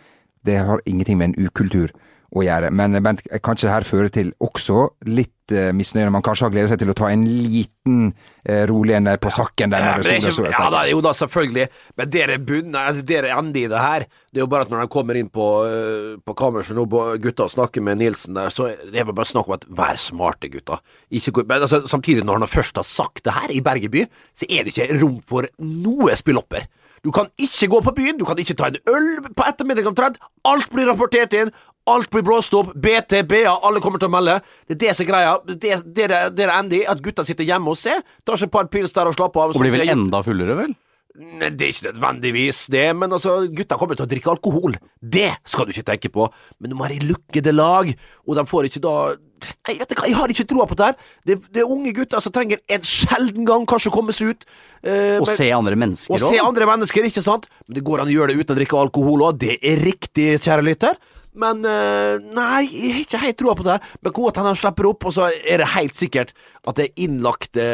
Det 0.49 0.61
har 0.71 0.85
ingenting 0.89 1.21
med 1.21 1.33
en 1.33 1.49
ukultur 1.49 1.93
å 2.37 2.45
gjøre. 2.45 2.71
Men 2.75 2.99
men 3.03 3.19
kanskje 3.45 3.69
det 3.69 3.75
her 3.75 3.87
fører 3.89 4.13
til 4.13 4.31
også 4.45 4.85
litt 5.09 5.55
uh, 5.55 5.71
misnøye 5.77 6.11
man 6.13 6.25
kanskje 6.25 6.47
har 6.47 6.53
gleda 6.53 6.71
seg 6.73 6.83
til 6.83 6.93
å 6.93 6.97
ta 6.99 7.09
en 7.13 7.25
liten 7.25 8.11
uh, 8.11 8.65
rolig 8.69 8.99
en 8.99 9.09
på 9.21 9.33
sakken 9.33 9.73
der 9.73 9.85
Ja, 9.85 9.95
det 10.05 10.19
ikke, 10.21 10.35
står 10.37 10.51
ja 10.53 10.67
da, 10.75 10.83
jo 10.91 11.01
da, 11.05 11.15
selvfølgelig. 11.17 11.67
Men 11.97 12.13
det 12.13 12.25
er 12.27 12.35
bunnen, 12.51 12.77
altså 12.77 13.05
det 13.09 13.21
er 13.23 13.31
enden 13.33 13.57
i 13.57 13.65
det 13.73 13.81
her. 13.81 14.05
Det 14.29 14.43
er 14.43 14.45
jo 14.45 14.51
bare 14.53 14.69
at 14.69 14.75
når 14.75 14.85
de 14.85 14.93
kommer 14.93 15.21
inn 15.21 15.31
på, 15.33 15.49
uh, 15.65 16.17
på 16.21 16.37
kammerset 16.39 16.77
nå, 16.77 16.85
gutta 17.25 17.49
og 17.49 17.55
snakker 17.55 17.85
med 17.85 18.03
Nilsen 18.03 18.37
der, 18.37 18.53
så 18.53 18.69
er 18.75 18.93
det 18.93 19.09
bare 19.09 19.29
snakk 19.29 19.49
om 19.49 19.57
at 19.57 19.69
vær 19.81 20.01
smarte, 20.01 20.53
gutta. 20.53 20.83
Ikke, 21.09 21.33
men 21.41 21.65
altså, 21.65 21.87
samtidig, 21.89 22.27
når 22.29 22.43
han 22.43 22.57
først 22.59 22.83
har 22.83 22.89
sagt 22.89 23.25
det 23.25 23.37
her 23.39 23.57
i 23.57 23.65
Bergeby, 23.65 24.05
så 24.37 24.49
er 24.51 24.67
det 24.67 24.77
ikke 24.77 25.01
rom 25.01 25.23
for 25.29 25.49
noe 25.65 26.17
spillopper. 26.19 26.69
Du 27.05 27.11
kan 27.15 27.31
ikke 27.39 27.71
gå 27.75 27.81
på 27.89 27.95
byen, 27.97 28.19
du 28.19 28.27
kan 28.29 28.39
ikke 28.41 28.57
ta 28.59 28.71
en 28.73 28.79
øl 28.91 29.09
på 29.29 29.47
ettermiddagen 29.47 29.93
omtrent. 29.93 30.19
Alt 30.49 30.71
blir 30.75 30.89
rapportert 30.91 31.37
inn. 31.39 31.53
Alt 31.89 32.11
blir 32.13 32.25
blåst 32.27 32.53
opp. 32.57 32.75
BT, 32.77 33.23
BA, 33.29 33.55
alle 33.65 33.81
kommer 33.81 34.01
til 34.03 34.11
å 34.11 34.13
melde. 34.13 34.41
Det 34.69 34.77
er 34.77 34.83
det 34.83 34.97
som 34.97 35.07
er 35.07 35.11
greia. 35.13 35.37
Det, 35.49 35.71
er 35.73 35.85
det, 35.87 36.09
det, 36.11 36.21
det 36.37 36.51
ender 36.53 36.83
i 36.83 36.85
at 36.91 37.01
gutta 37.05 37.25
sitter 37.25 37.49
hjemme 37.49 37.73
og 37.73 37.81
ser, 37.81 38.03
tar 38.29 38.37
seg 38.37 38.51
et 38.51 38.57
par 38.59 38.69
pils 38.73 38.93
der 38.97 39.09
og 39.09 39.17
slapper 39.17 39.47
av. 39.47 39.57
Og 39.57 39.65
blir 39.65 39.73
vel 39.73 39.89
enda 39.89 40.21
fullere, 40.27 40.59
vel? 40.59 40.77
Det 41.18 41.48
er 41.50 41.72
ikke 41.72 41.88
nødvendigvis 41.88 42.59
det, 42.70 42.85
men 42.94 43.11
altså, 43.16 43.40
gutta 43.50 43.74
kommer 43.78 43.96
til 43.98 44.07
å 44.07 44.11
drikke 44.11 44.31
alkohol. 44.31 44.76
Det 45.02 45.33
skal 45.50 45.66
du 45.66 45.72
ikke 45.74 45.88
tenke 45.88 46.11
på. 46.14 46.28
Men 46.62 46.70
de 46.70 46.78
er 46.87 46.94
i 46.94 47.00
lukkede 47.09 47.50
lag, 47.57 47.90
og 48.26 48.38
de 48.38 48.44
får 48.46 48.68
ikke 48.70 48.83
da 48.85 48.92
Nei, 49.38 49.76
vet 49.78 49.87
du 49.87 49.94
hva, 49.94 50.07
jeg 50.11 50.16
har 50.18 50.33
ikke 50.35 50.44
troa 50.50 50.64
på 50.66 50.74
det 50.74 50.87
her. 50.88 50.94
Det, 51.28 51.35
det 51.54 51.61
er 51.62 51.68
unge 51.70 51.92
gutter 51.94 52.18
som 52.22 52.33
trenger 52.35 52.59
en 52.74 52.83
sjelden 52.83 53.44
gang 53.46 53.66
kanskje 53.70 53.92
å 53.92 53.94
komme 53.94 54.11
seg 54.11 54.33
ut. 54.35 54.46
eh, 54.83 55.14
Og 55.20 55.28
men- 55.28 55.37
se 55.38 55.46
andre 55.54 55.76
mennesker 55.78 56.11
og 56.11 56.18
se 56.24 56.40
andre 56.42 56.66
mennesker, 56.66 57.07
ikke 57.07 57.22
sant? 57.22 57.46
Men 57.68 57.78
det 57.78 57.85
går 57.87 58.02
an 58.02 58.11
å 58.11 58.14
gjøre 58.16 58.33
det 58.35 58.40
uten 58.42 58.57
å 58.57 58.59
drikke 58.59 58.81
alkohol 58.83 59.22
òg. 59.28 59.38
Det 59.38 59.54
er 59.62 59.78
riktig, 59.78 60.26
kjære 60.42 60.64
lytter. 60.66 60.98
Men 61.38 61.62
eh, 61.68 62.18
nei, 62.35 62.64
jeg 62.66 62.92
har 62.96 63.03
ikke 63.05 63.22
helt 63.22 63.38
troa 63.38 63.55
på 63.59 63.66
det. 63.68 63.77
Men 64.03 64.14
godt 64.16 64.40
han 64.42 64.57
slipper 64.59 64.88
opp, 64.90 65.07
og 65.09 65.14
så 65.14 65.29
er 65.31 65.62
det 65.62 65.70
helt 65.77 65.98
sikkert 65.98 66.33
at 66.68 66.77
det 66.77 66.88
er 66.88 67.05
innlagte 67.07 67.64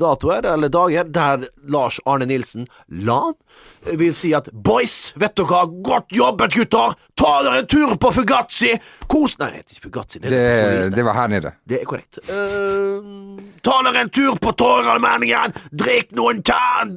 datoer, 0.00 0.46
eller 0.54 0.70
dager, 0.72 1.08
der 1.12 1.48
Lars 1.68 1.98
Arne 2.08 2.28
Nilsen, 2.30 2.68
LAN, 2.88 3.34
vil 3.98 4.14
si 4.16 4.30
at 4.36 4.48
boys, 4.52 5.10
vet 5.20 5.34
dere 5.36 5.50
hva, 5.50 5.64
godt 5.84 6.14
jobbet, 6.16 6.54
gutter! 6.54 6.96
Ta 7.18 7.32
dere 7.44 7.64
en 7.64 7.68
tur 7.70 7.96
på 8.00 8.12
Fugazzi! 8.14 8.72
Kos 9.10 9.34
Nei, 9.42 9.50
det 9.50 9.60
heter 9.60 9.76
ikke 9.76 9.86
Fugazzi. 9.88 10.22
Det, 10.22 10.30
Det, 10.32 10.90
det 10.94 11.04
var 11.04 11.18
her 11.18 11.32
nede. 11.34 11.52
det 11.68 11.80
er 11.82 11.88
korrekt. 11.90 12.20
Uh, 12.30 13.38
ta 13.66 13.80
dere 13.88 14.06
en 14.06 14.12
tur 14.14 14.38
på 14.40 14.54
Torgallmenningen! 14.62 15.56
Drikk 15.74 16.14
noen 16.18 16.44
tann... 16.46 16.94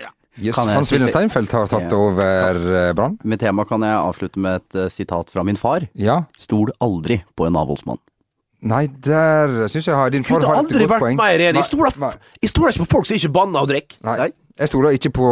Ja. 0.00 0.12
Yes, 0.40 0.56
Kan 0.56 0.70
jeg 0.70 0.78
Hans 0.78 0.92
Wilhelm 0.94 1.10
Steinfeld 1.12 1.52
har 1.52 1.68
tatt 1.68 1.92
over 1.92 2.56
eh, 2.56 2.92
Brann. 2.96 3.18
Med 3.28 3.42
tema 3.42 3.66
kan 3.68 3.84
jeg 3.84 3.98
avslutte 3.98 4.40
med 4.40 4.62
et 4.62 4.78
uh, 4.80 4.88
sitat 4.92 5.28
fra 5.32 5.44
min 5.44 5.60
far. 5.60 5.84
Ja. 5.92 6.22
Stol 6.40 6.72
aldri 6.80 7.20
på 7.36 7.48
en 7.48 7.58
avholdsmann. 7.60 8.00
Nei, 8.62 8.86
der 9.02 9.66
syns 9.68 9.88
jeg 9.90 9.98
har 9.98 10.12
din 10.14 10.24
far 10.24 10.44
har 10.46 10.62
et 10.62 10.70
godt 10.70 10.94
poeng. 11.02 11.18
Kunne 11.18 11.26
aldri 11.34 11.48
vært 11.50 11.58
Jeg 11.58 11.66
stoler 11.66 11.90
jeg 12.40 12.52
stoler 12.52 12.72
ikke 12.72 12.84
på 12.84 12.92
folk 12.94 13.10
som 13.10 13.18
ikke 13.18 13.32
banner 13.34 13.66
og 13.66 13.72
drikker. 13.72 13.98
Nei. 14.06 14.30
Jeg 14.60 14.68
stoler 14.68 14.94
ikke 14.96 15.10
på 15.16 15.28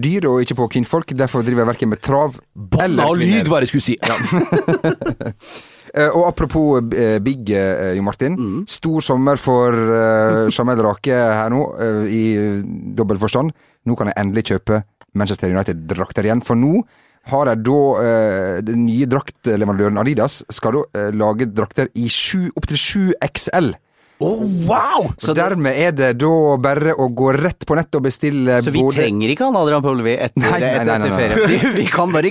dyr 0.00 0.26
og 0.30 0.42
ikke 0.42 0.56
på 0.56 0.68
kvinnfolk, 0.74 1.12
derfor 1.16 1.44
driver 1.44 1.62
jeg 1.62 1.70
verken 1.74 1.90
med 1.92 2.00
trav 2.00 2.38
Banna 2.56 3.04
og 3.10 3.18
lyd, 3.20 3.50
hva 3.52 3.60
jeg 3.62 3.68
skulle 3.68 3.84
si. 3.84 3.96
Ja. 4.00 4.16
Og 5.96 6.26
apropos 6.26 6.82
eh, 6.92 7.16
Big, 7.24 7.48
eh, 7.56 7.94
Jo 7.96 8.02
Martin. 8.04 8.34
Mm. 8.36 8.64
Stor 8.68 9.00
sommer 9.00 9.40
for 9.40 9.72
uh, 9.72 10.50
Jamel 10.52 10.82
Rake 10.84 11.14
her 11.14 11.48
nå, 11.52 11.62
eh, 11.80 12.02
i 12.12 12.24
dobbel 12.98 13.20
forstand. 13.22 13.54
Nå 13.86 13.96
kan 13.98 14.10
jeg 14.10 14.18
endelig 14.20 14.48
kjøpe 14.50 14.82
Manchester 15.16 15.52
United-drakter 15.52 16.26
igjen, 16.26 16.42
for 16.44 16.58
nå 16.58 16.82
har 17.30 17.50
jeg 17.50 17.62
da 17.66 17.80
eh, 18.02 18.58
Den 18.66 18.84
nye 18.86 19.08
draktleverandøren 19.10 19.98
Adidas 19.98 20.42
skal 20.52 20.78
da 20.78 20.84
eh, 20.98 21.10
lage 21.14 21.48
drakter 21.50 21.90
i 21.98 22.06
opptil 22.54 22.78
7 22.78 23.14
XL. 23.26 23.72
Oh, 24.18 24.40
wow! 24.64 25.10
Så 25.20 25.34
dermed 25.36 25.76
er 25.76 25.90
det 25.92 26.06
da 26.16 26.28
bare 26.62 26.94
å 26.96 27.10
gå 27.12 27.34
rett 27.36 27.66
på 27.68 27.76
nettet 27.76 27.98
og 27.98 28.06
bestille 28.06 28.62
Så 28.64 28.72
vi 28.72 28.80
både 28.80 28.96
trenger 29.02 29.32
ikke 29.34 29.44
han 29.44 29.58
Adrian 29.60 29.84
Pølvi 29.84 30.14
etter, 30.14 30.40
Nei, 30.40 30.52
nei, 30.62 30.70
etter, 30.70 30.88
nei, 30.88 30.96
nei, 30.96 31.08
etter 31.10 31.18
ferie. 31.20 31.48
Vi, 31.50 31.72
vi 31.82 31.84
kan 31.92 32.14
bare 32.14 32.30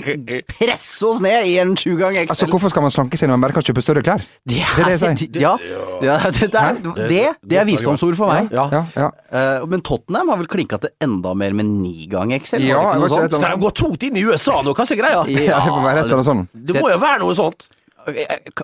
presse 0.50 1.06
oss 1.06 1.20
ned 1.22 1.46
i 1.46 1.54
en 1.62 1.76
sju 1.78 1.94
gang 2.00 2.18
XL. 2.18 2.32
Altså, 2.34 2.48
Hvorfor 2.50 2.74
skal 2.74 2.86
man 2.88 2.94
slanke 2.94 3.20
seg 3.20 3.30
når 3.30 3.38
man 3.38 3.46
bare 3.46 3.58
kan 3.60 3.68
kjøpe 3.68 3.84
større 3.86 4.02
klær? 4.02 4.26
det, 4.42 4.58
Det 4.64 4.82
er 4.82 4.90
det 4.90 4.96
jeg 4.96 5.04
sier. 5.04 5.38
Ja, 5.44 5.54
ja 6.02 6.18
det, 6.26 6.50
det, 6.50 6.64
er, 6.64 6.82
det, 6.98 7.22
det 7.46 7.62
er 7.62 7.70
visdomsord 7.70 8.18
for 8.18 8.34
meg. 8.34 8.50
Ja. 8.50 8.66
Ja, 8.74 8.82
ja. 8.98 9.12
Eh, 9.30 9.70
men 9.70 9.86
Tottenham 9.86 10.34
har 10.34 10.42
vel 10.42 10.50
klinka 10.50 10.82
til 10.82 10.90
enda 11.06 11.36
mer 11.38 11.54
med 11.54 11.70
ni 11.70 12.10
gang 12.10 12.34
XL? 12.34 12.66
Ja, 12.66 12.82
det 12.96 12.98
ikke 12.98 13.06
var 13.06 13.14
sånt? 13.14 13.38
Skal 13.38 13.54
de 13.54 13.62
gå 13.62 13.74
tungt 13.84 14.10
inn 14.10 14.18
i 14.18 14.26
USA 14.26 14.58
nå? 14.66 14.74
Hva 14.74 14.90
er 14.90 15.02
greia? 15.04 15.22
Ja, 15.38 15.62
det 15.62 15.70
må 15.70 15.86
være 15.86 16.02
et 16.02 16.08
eller 16.08 16.18
annet 16.18 16.32
sånt. 16.32 16.62
Det 16.66 16.82
må 16.82 16.90
jo 16.90 16.98
være 17.06 17.22
noe 17.22 17.38
sånt. 17.38 17.68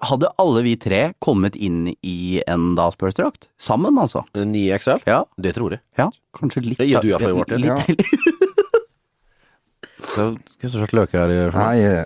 Hadde 0.06 0.28
alle 0.38 0.62
vi 0.62 0.76
tre 0.78 1.00
kommet 1.22 1.56
inn 1.56 1.88
i 2.06 2.40
en 2.46 2.74
da 2.78 2.88
Spurs-drakt? 2.94 3.48
Sammen, 3.58 3.98
altså? 3.98 4.22
9 4.38 4.78
XL? 4.78 5.02
Ja. 5.08 5.24
Det 5.36 5.54
tror 5.56 5.74
jeg. 5.76 5.82
ja 5.98 6.08
kanskje 6.38 6.62
litt 6.64 6.78
Det 6.80 6.86
gjør 6.88 7.02
du 7.04 7.08
iallfall, 7.10 7.34
Martin. 7.42 7.60
litt- 7.66 8.06
Skal 10.12 10.36
vi 10.60 10.68
så 10.70 10.78
slett 10.82 10.94
løk 10.96 11.14
her? 11.16 11.30
Nei, 11.54 11.78
eh, 11.86 12.04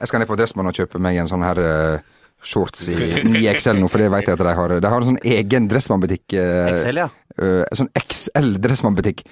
jeg 0.00 0.08
skal 0.10 0.20
ned 0.22 0.28
på 0.30 0.36
Dressmann 0.38 0.68
og 0.68 0.76
kjøpe 0.76 1.00
meg 1.02 1.18
en 1.22 1.28
sånn 1.30 1.44
her 1.46 1.60
uh, 1.62 1.98
shorts 2.44 2.88
i 2.92 2.96
9XL 3.36 3.78
nå, 3.80 3.88
for 3.90 4.02
det 4.02 4.10
vet 4.12 4.28
jeg 4.28 4.36
at 4.38 4.42
de 4.44 4.54
har. 4.60 4.74
De 4.82 4.90
har 4.92 5.02
en 5.04 5.08
sånn 5.12 5.20
egen 5.24 5.68
Dressmann-butikk. 5.70 6.26
Uh, 6.36 6.72
XL, 6.74 7.00
ja. 7.04 7.08
Uh, 7.40 7.62
sånn 7.78 7.90
XL 8.02 8.56
Dressmann-butikk. 8.66 9.22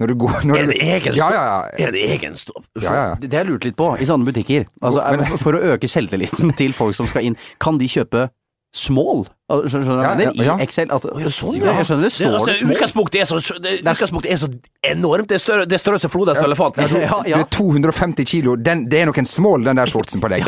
Når 0.00 0.08
du 0.08 0.16
går 0.22 0.44
når 0.48 0.56
Er 0.56 0.68
det 0.70 0.80
egen 0.80 1.14
Ja, 1.14 1.28
stopp? 1.28 1.34
ja, 1.34 1.44
ja. 1.44 1.86
Er 1.86 1.92
det 1.92 2.02
egen 2.16 2.36
stopp? 2.40 2.64
ja, 2.80 2.90
ja, 2.90 3.06
ja. 3.10 3.14
Det 3.20 3.32
har 3.34 3.44
jeg 3.44 3.52
lurt 3.52 3.66
litt 3.68 3.76
på 3.76 3.92
i 4.00 4.08
sånne 4.08 4.24
butikker. 4.24 4.64
Altså, 4.80 5.04
men, 5.12 5.38
For 5.42 5.58
å 5.58 5.64
øke 5.74 5.90
selvtilliten 5.92 6.54
til 6.60 6.72
folk 6.76 6.96
som 6.96 7.08
skal 7.10 7.28
inn, 7.28 7.36
kan 7.60 7.80
de 7.80 7.88
kjøpe 7.90 8.30
small? 8.72 9.26
Altså, 9.50 9.66
Skjønner 9.72 9.84
du 9.84 9.90
hva 9.90 10.02
Ja, 10.02 10.10
jeg 10.10 10.18
mener? 10.20 10.38
ja, 10.38 10.44
ja. 10.46 10.56
I 10.56 10.64
Excel. 10.64 10.92
At, 10.94 11.06
ja, 11.10 11.32
sånn, 11.34 11.56
ja. 11.58 11.74
Jeg 11.80 11.88
skjønner 11.88 12.06
det 12.06 12.12
står 12.14 12.36
altså, 12.38 12.46
det 12.46 12.56
small. 12.60 12.76
Utgangspunktet 12.76 13.20
er 13.20 13.28
så, 13.28 13.58
det, 13.58 13.72
utgangspunktet 13.82 14.32
er 14.32 14.40
så 14.40 14.48
enormt. 14.92 15.28
Det 15.28 15.36
er 15.36 15.42
større, 15.42 15.66
det 15.68 15.76
er 15.76 15.82
størrelse 15.82 16.08
ja, 16.08 16.44
elefant. 16.46 16.80
Ja, 16.80 16.86
Du 16.88 17.42
er 17.42 17.50
250 17.58 18.30
kilo. 18.30 18.56
Den, 18.56 18.86
det 18.88 19.02
er 19.02 19.10
nok 19.10 19.18
en 19.20 19.28
small, 19.28 19.66
den 19.66 19.76
der 19.82 19.90
shortsen 19.90 20.22
på 20.22 20.30
deg. 20.32 20.46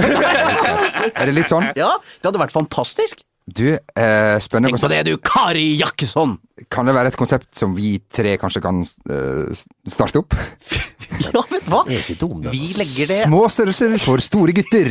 er 1.18 1.26
det 1.26 1.34
litt 1.34 1.50
sånn? 1.52 1.68
Ja, 1.76 1.92
det 2.22 2.30
hadde 2.30 2.40
vært 2.40 2.54
fantastisk. 2.54 3.20
Du, 3.44 3.66
eh, 3.72 4.38
spennende 4.38 4.70
Tenk 4.70 4.78
på 4.78 4.86
konsept. 4.86 4.92
det, 4.92 5.02
du, 5.10 5.16
Kari 5.18 5.64
Jakkesson! 5.80 6.36
Kan 6.70 6.86
det 6.86 6.94
være 6.94 7.10
et 7.10 7.16
konsept 7.18 7.48
som 7.58 7.74
vi 7.74 7.96
tre 8.14 8.36
kanskje 8.38 8.62
kan 8.62 8.82
eh, 8.82 9.64
starte 9.90 10.22
opp? 10.22 10.36
Ja, 11.22 11.42
vet 11.50 11.66
du 11.66 11.68
hva? 11.70 11.82
Det 11.84 11.92
er 11.92 12.00
ikke 12.00 12.20
dum, 12.22 12.38
det. 12.40 12.52
Vi 12.54 12.70
legger 12.78 13.10
det 13.10 13.18
Små 13.26 13.42
størrelser 13.52 13.92
for 14.00 14.22
store 14.24 14.54
gutter. 14.56 14.88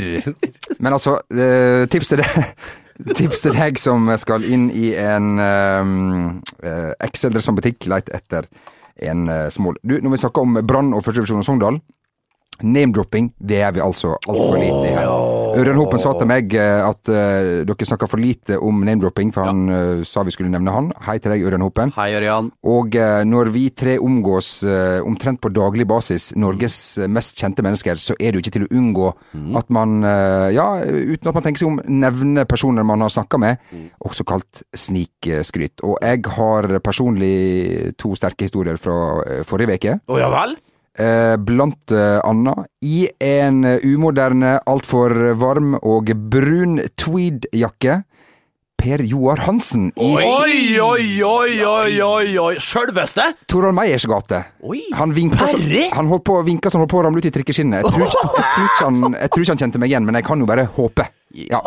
Men 0.77 0.93
altså, 0.93 1.15
eh, 1.33 1.87
tips 1.91 2.11
til 2.11 2.21
deg 2.21 2.35
Tips 3.17 3.41
til 3.41 3.55
deg 3.57 3.79
som 3.81 4.11
skal 4.21 4.45
inn 4.45 4.67
i 4.77 4.91
en 4.99 5.41
uh, 5.41 6.91
Excel 7.01 7.33
Dressmann-butikk, 7.33 7.87
leit 7.89 8.11
etter 8.13 8.45
en 9.01 9.25
uh, 9.31 9.47
small. 9.49 9.79
Du, 9.81 9.95
når 9.97 10.13
vi 10.13 10.21
snakker 10.21 10.45
om 10.45 10.59
Brann 10.61 10.93
og 10.93 11.01
førstedivisjon 11.07 11.41
og 11.41 11.47
Sogndal 11.47 11.81
Name-dropping, 12.61 13.31
det 13.41 13.63
er 13.65 13.73
vi 13.73 13.81
altså 13.81 14.13
altfor 14.27 14.59
lite 14.61 14.91
i 14.91 14.93
her. 14.93 15.09
Ørjan 15.51 15.77
Hopen 15.79 15.99
sa 16.01 16.13
til 16.15 16.29
meg 16.29 16.53
eh, 16.55 16.79
at 16.85 17.11
uh, 17.11 17.61
dere 17.67 17.87
snakka 17.87 18.07
for 18.09 18.21
lite 18.21 18.57
om 18.61 18.83
name-dropping, 18.85 19.33
for 19.35 19.47
han 19.49 19.61
uh, 19.67 20.03
sa 20.07 20.23
vi 20.27 20.33
skulle 20.33 20.51
nevne 20.53 20.73
han. 20.73 20.89
Hei 21.05 21.17
til 21.19 21.33
deg, 21.33 21.43
Ørjan 21.47 21.65
Hopen. 21.65 21.91
Hei, 21.97 22.11
Ørjan. 22.17 22.51
Og 22.71 22.95
uh, 22.95 23.21
når 23.27 23.51
vi 23.53 23.65
tre 23.75 23.97
omgås 24.01 24.61
eh, 24.67 24.99
omtrent 25.05 25.41
på 25.41 25.51
daglig 25.53 25.85
basis, 25.89 26.31
Norges 26.39 26.77
eh, 26.99 27.09
mest 27.11 27.39
kjente 27.39 27.63
mennesker, 27.65 27.99
så 28.01 28.15
er 28.17 28.31
det 28.31 28.39
jo 28.39 28.43
ikke 28.45 28.55
til 28.57 28.65
å 28.67 28.71
unngå 28.79 29.09
at 29.59 29.71
man, 29.73 29.99
eh, 30.07 30.47
ja, 30.55 30.67
uten 30.85 31.31
at 31.31 31.37
man 31.37 31.45
tenker 31.45 31.63
seg 31.63 31.71
om, 31.71 31.79
nevner 32.01 32.47
personer 32.49 32.85
man 32.87 33.03
har 33.05 33.13
snakka 33.13 33.39
med, 33.41 33.61
også 34.05 34.25
kalt 34.27 34.63
snikskryt. 34.77 35.83
Og 35.87 35.97
jeg 36.01 36.25
har 36.37 36.69
personlig 36.83 37.95
to 38.01 38.13
sterke 38.17 38.47
historier 38.47 38.79
fra 38.81 38.97
eh, 39.25 39.45
forrige 39.47 39.79
uke. 39.79 39.97
Å 40.11 40.21
ja 40.21 40.29
vel? 40.31 40.57
Eh, 41.01 41.35
blant 41.39 41.91
eh, 41.95 42.19
annet 42.27 42.67
i 42.85 43.07
en 43.23 43.63
eh, 43.65 43.83
umoderne, 43.87 44.57
altfor 44.69 45.33
varm 45.39 45.75
og 45.81 46.11
brun 46.29 46.81
tweedjakke. 46.99 48.01
Per 48.81 49.03
Joar 49.05 49.43
Hansen 49.45 49.91
i 49.93 50.07
Oi, 50.09 50.79
oi, 50.81 51.03
oi, 51.21 51.49
oi, 51.61 51.91
oi, 52.01 52.31
oi. 52.41 52.53
Sjølveste? 52.57 53.27
Torvald 53.45 53.77
Meyers 53.77 54.07
gate. 54.09 54.39
Oi. 54.65 54.79
Han 54.97 55.13
vinka 55.13 55.51
Han 55.93 56.09
holdt 56.09 56.25
på 56.25 56.39
å 56.39 56.41
vinke 56.47 56.71
som 56.73 56.81
holdt 56.81 56.89
på 56.89 56.97
å 56.97 57.03
ramle 57.05 57.21
ut 57.21 57.27
i 57.29 57.33
trikkeskinnet. 57.35 57.85
Jeg 57.85 57.93
tror, 57.93 58.07
ikke, 58.07 58.23
jeg, 58.39 58.47
tror 58.55 58.65
ikke 58.65 58.87
han, 58.87 59.19
jeg 59.19 59.33
tror 59.35 59.45
ikke 59.45 59.53
han 59.53 59.61
kjente 59.61 59.83
meg 59.83 59.93
igjen, 59.93 60.07
men 60.09 60.17
jeg 60.17 60.25
kan 60.31 60.41
jo 60.41 60.49
bare 60.49 60.65
håpe. 60.79 61.05
Ja. 61.45 61.61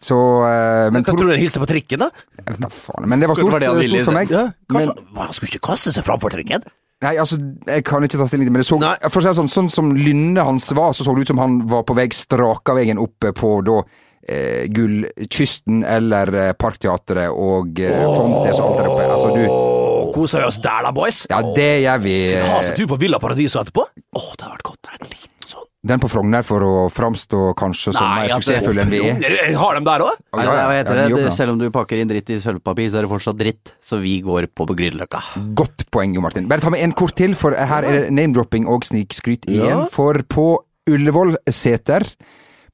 Så 0.00 0.16
eh, 0.46 0.86
Men 0.94 1.02
Hva 1.02 1.16
tror 1.16 1.26
du 1.28 1.34
han 1.34 1.42
hilste 1.42 1.60
på 1.60 1.68
trikken, 1.68 2.06
da? 2.06 2.08
Jeg 2.38 2.46
vet 2.52 2.62
da 2.62 2.70
faen. 2.72 3.10
Men 3.10 3.24
det 3.24 3.32
var 3.32 3.40
stort, 3.40 3.58
det 3.58 3.72
stort 3.90 4.06
for 4.06 4.20
meg. 4.20 4.30
Ja, 4.30 4.46
kanskje, 4.70 4.94
men, 4.94 5.18
Han 5.26 5.34
skulle 5.36 5.56
ikke 5.56 5.66
kaste 5.72 5.96
seg 5.96 6.06
framfor 6.06 6.38
trikken? 6.38 6.70
Nei, 7.04 7.14
altså, 7.20 7.38
jeg 7.66 7.84
kan 7.86 8.04
ikke 8.04 8.20
ta 8.20 8.28
stilling 8.28 8.46
til 8.46 8.52
det, 8.52 8.58
men 8.58 8.64
det 8.64 8.68
så, 8.68 8.78
for 9.08 9.22
å 9.22 9.24
si 9.24 9.40
sånn, 9.40 9.50
sånn 9.50 9.72
som 9.72 9.90
lynnet 9.96 10.44
hans 10.44 10.70
var, 10.76 10.94
så 10.96 11.06
så 11.06 11.16
det 11.16 11.26
ut 11.26 11.32
som 11.32 11.42
han 11.42 11.60
var 11.70 11.84
på 11.88 11.96
vei 11.98 12.08
straka 12.14 12.76
veien 12.76 13.00
opp 13.00 13.30
på 13.36 13.52
da 13.66 13.80
eh, 14.28 14.66
Gullkysten 14.72 15.84
eller 15.86 16.32
eh, 16.34 16.52
Parkteatret 16.58 17.32
og 17.32 17.80
eh, 17.82 18.04
Fontes 18.04 18.60
og 18.60 18.66
alt 18.66 18.80
der 18.82 18.90
oppe. 18.92 19.08
Altså, 19.08 19.34
du 19.36 19.70
Koser 20.10 20.42
vi 20.42 20.46
oss 20.48 20.58
der 20.58 20.82
da, 20.82 20.90
boys? 20.94 21.20
Ja, 21.30 21.38
det 21.54 21.70
gjør 21.84 22.00
vi. 22.02 22.14
Skal 22.26 22.40
vi 22.42 22.48
ha 22.50 22.56
oss 22.58 22.66
eh, 22.66 22.72
en 22.72 22.78
tur 22.80 22.88
på 22.90 22.98
Villa 22.98 23.20
Paradiso 23.22 23.60
etterpå? 23.62 23.84
Åh, 24.18 24.30
det 24.34 24.46
har 24.46 24.56
vært 24.56 24.66
godt. 24.66 24.90
En 24.90 25.04
liten 25.06 25.52
sånn 25.52 25.68
Den 25.90 26.00
på 26.02 26.08
Frogner 26.12 26.44
for 26.46 26.62
å 26.62 26.72
framstå 26.94 27.42
kanskje 27.58 27.94
som 27.96 28.06
mer 28.06 28.30
at- 28.30 28.38
suksessfull 28.38 28.78
enn 28.78 28.92
vi 28.92 29.02
er. 29.10 29.54
Har 29.58 29.78
de 29.78 29.84
der 29.88 30.04
òg? 30.06 30.18
Ja, 30.38 30.56
ja, 30.70 31.06
ja? 31.10 31.30
Selv 31.34 31.56
om 31.56 31.60
du 31.60 31.68
pakker 31.74 31.98
inn 32.00 32.10
dritt 32.10 32.30
i 32.30 32.38
sølvpapir, 32.42 32.90
så 32.92 33.00
er 33.00 33.06
det 33.06 33.10
fortsatt 33.12 33.38
dritt. 33.40 33.74
Så 33.82 33.98
vi 34.02 34.20
går 34.22 34.46
på 34.54 34.68
Grünerløkka. 34.70 35.22
Godt 35.58 35.88
poeng, 35.90 36.14
Jo 36.14 36.22
Martin. 36.24 36.46
Bare 36.50 36.62
ta 36.62 36.70
med 36.70 36.84
en 36.84 36.92
kort 36.96 37.16
til, 37.18 37.34
for 37.38 37.56
her 37.56 37.86
er 37.86 38.04
det 38.06 38.12
name-dropping 38.14 38.68
og 38.70 38.86
snikskryt 38.86 39.48
igjen. 39.50 39.84
Ja. 39.84 39.86
For 39.90 40.22
på 40.22 40.52
Ullevålseter 40.90 42.06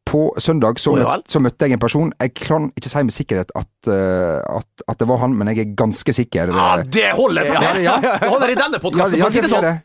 på 0.06 0.20
søndag 0.38 0.78
så, 0.78 0.94
Å, 0.94 1.02
møt, 1.02 1.26
så 1.32 1.40
møtte 1.42 1.66
jeg 1.66 1.74
en 1.76 1.82
person. 1.82 2.12
Jeg 2.22 2.34
kan 2.38 2.68
ikke 2.78 2.92
si 2.92 3.02
med 3.02 3.14
sikkerhet 3.16 3.50
at, 3.58 3.70
uh, 3.90 4.38
at, 4.60 4.84
at 4.86 5.00
det 5.00 5.08
var 5.10 5.18
han, 5.24 5.34
men 5.38 5.50
jeg 5.50 5.64
er 5.64 5.72
ganske 5.78 6.14
sikker. 6.14 6.52
Ja, 6.54 6.68
det 6.84 7.08
holder! 7.18 7.48
Ja, 7.50 7.72
det. 7.74 7.82
ja. 7.82 7.96
Det 8.22 8.30
holder 8.30 8.52
i 8.54 8.58
denne 8.58 8.82
podkasten, 8.82 9.18
ja, 9.18 9.24
for 9.26 9.32
å 9.32 9.34
si 9.34 9.42
det 9.42 9.50
sånn. 9.50 9.80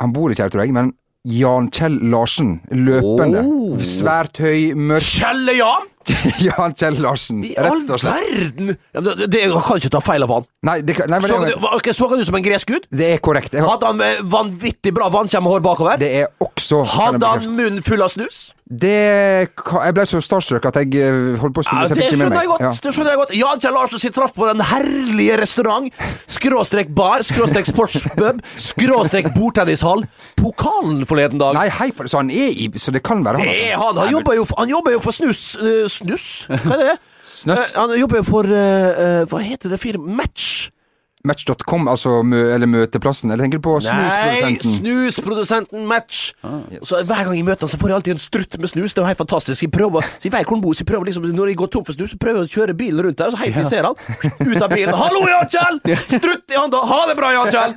Han 0.00 0.12
bor 0.16 0.32
ikke 0.32 0.44
her, 0.44 0.52
tror 0.52 0.64
jeg, 0.66 0.74
men 0.76 0.92
Jan 1.24 1.68
Kjell 1.70 1.98
Larsen. 2.10 2.62
Løpende. 2.72 3.42
Oh. 3.44 3.76
Svært 3.84 4.40
høy, 4.40 4.72
mørk 4.72 5.04
Kjelle-Jan! 5.04 5.90
Jan 6.46 6.74
Kjell 6.78 7.00
Larsen, 7.04 7.42
rett 7.56 7.90
og 7.94 8.00
slett. 8.02 8.30
verden! 8.30 8.76
Ja, 8.94 9.00
men 9.04 9.24
det, 9.30 9.40
jeg 9.44 9.52
kan 9.66 9.80
ikke 9.82 9.92
ta 9.96 10.02
feil 10.04 10.26
av 10.26 10.34
han. 10.36 10.48
Nei, 10.66 10.78
det, 10.84 10.96
kan- 10.98 11.08
nei 11.12 11.20
men 11.22 11.30
Så, 11.30 11.40
det, 11.46 11.56
du, 11.56 11.66
ok, 11.70 11.90
så 11.96 12.08
han 12.10 12.20
ut 12.20 12.26
som 12.28 12.36
en 12.40 12.44
gresk 12.44 12.68
gud? 12.74 12.86
det 12.92 13.12
er 13.14 13.18
korrekt. 13.24 13.54
Jeg 13.56 13.64
Hadde 13.64 13.86
han 13.94 14.28
vanvittig 14.30 14.92
bra 14.96 15.08
vannkjemmehår 15.14 15.62
bakover? 15.64 15.96
det 16.00 16.10
er 16.22 16.32
også 16.44 16.82
Hadde 16.96 17.26
han 17.26 17.46
munnen 17.56 17.82
full 17.86 18.02
av 18.04 18.10
snus? 18.12 18.50
Det 18.70 19.48
ka- 19.58 19.80
Jeg 19.88 19.94
ble 19.96 20.04
så 20.06 20.20
starstruck 20.22 20.66
at 20.68 20.76
jeg 20.78 20.92
eh, 21.02 21.34
holdt 21.42 21.56
på 21.56 21.62
å 21.62 21.64
Ja, 21.66 21.70
snuble, 21.72 21.88
så 21.90 21.94
det 21.96 22.04
jeg 22.04 22.12
fikk 22.12 22.12
ikke 22.12 22.18
med 22.20 22.20
skjønner 22.20 22.36
meg. 22.36 22.44
jeg 22.44 22.50
godt. 22.52 22.60
Ja. 22.62 22.70
det 22.84 22.92
skjønner 22.94 23.10
jeg 23.10 23.18
godt 23.20 23.32
Jan 23.34 23.62
Kjell 23.64 23.74
Larsen 23.74 24.02
sitt 24.04 24.14
traff 24.14 24.34
på 24.36 24.46
den 24.46 24.62
herlige 24.68 25.38
restaurant, 25.40 25.88
skråstrek 26.30 26.92
bar, 26.94 27.24
skråstrek 27.26 27.66
sportspub, 27.66 28.38
skråstrek 28.62 29.26
bordtennishall, 29.34 30.04
pokalen 30.38 31.02
forleden 31.10 31.40
dag. 31.42 31.56
Nei, 31.58 31.66
hei 31.80 31.88
på 31.96 32.06
det, 32.06 32.12
så 32.12 32.20
han 32.22 32.30
er 32.30 32.54
i 32.54 32.68
Så 32.78 32.94
det 32.94 33.02
kan 33.06 33.24
være 33.26 33.42
han. 33.42 33.50
Det 33.50 33.56
er 33.72 33.74
altså. 33.74 33.88
han! 33.88 33.98
Han 34.04 34.14
jobber 34.14 34.38
jo, 34.38 34.46
han 34.62 34.70
jobber 34.76 34.94
jo 34.94 35.02
for 35.02 35.18
snus 35.18 35.42
eh, 35.58 35.82
Snus? 36.00 36.26
Hva 36.48 36.76
er 36.76 36.84
det? 36.84 36.98
Snøss. 37.30 37.72
Eh, 37.72 37.78
han 37.80 37.96
jobber 37.98 38.20
jo 38.20 38.26
for 38.26 38.50
eh, 38.50 38.90
eh, 38.90 39.22
Hva 39.30 39.40
heter 39.44 39.72
det 39.72 39.80
firmaet? 39.82 40.16
Match? 40.20 40.50
Match.com, 41.20 41.84
altså 41.92 42.22
eller 42.24 42.64
møteplassen. 42.64 43.28
Eller 43.28 43.44
tenker 43.44 43.60
du 43.60 43.64
på 43.66 43.74
snusprodusenten? 43.84 44.70
Nei, 44.70 44.78
snusprodusenten? 44.78 45.82
Match. 45.84 46.20
Så 46.80 47.02
Hver 47.04 47.26
gang 47.26 47.34
jeg 47.36 47.44
møter 47.44 47.66
han, 47.66 47.72
så 47.72 47.80
får 47.80 47.90
jeg 47.92 47.96
alltid 47.98 48.14
en 48.14 48.22
strutt 48.22 48.56
med 48.56 48.72
snus. 48.72 48.94
Det 48.96 49.02
er 49.02 49.10
helt 49.10 49.20
fantastisk. 49.20 49.66
Jeg 49.66 49.72
prøver, 49.74 50.06
så 50.16 50.30
jeg 50.30 50.32
vet 50.32 50.48
hvor 50.48 50.56
han 50.56 50.62
bor, 50.64 50.72
så 50.72 50.80
jeg 50.80 50.88
prøver 50.88 51.10
liksom, 51.10 51.26
Når 51.36 51.52
jeg 51.52 51.58
går 51.60 51.70
tom 51.74 51.84
for 51.84 51.98
snus, 51.98 52.14
så 52.14 52.20
prøver 52.24 52.40
jeg 52.40 52.48
å 52.48 52.54
kjøre 52.54 52.76
bilen 52.78 53.04
rundt 53.04 53.20
der, 53.20 53.34
så 53.34 53.42
helt 53.42 53.52
til 53.52 53.66
jeg 53.66 53.72
ser 53.74 53.90
han, 53.90 54.00
ut 54.48 54.64
av 54.64 54.72
bilen 54.72 54.96
'Hallo, 54.96 55.26
Jan 55.28 55.52
Kjell!' 55.52 55.80
Strutt 56.08 56.56
i 56.56 56.56
handa. 56.56 56.80
'Ha 56.88 57.00
det 57.10 57.18
bra, 57.20 57.34
Jan 57.36 57.52
Kjell!' 57.52 57.76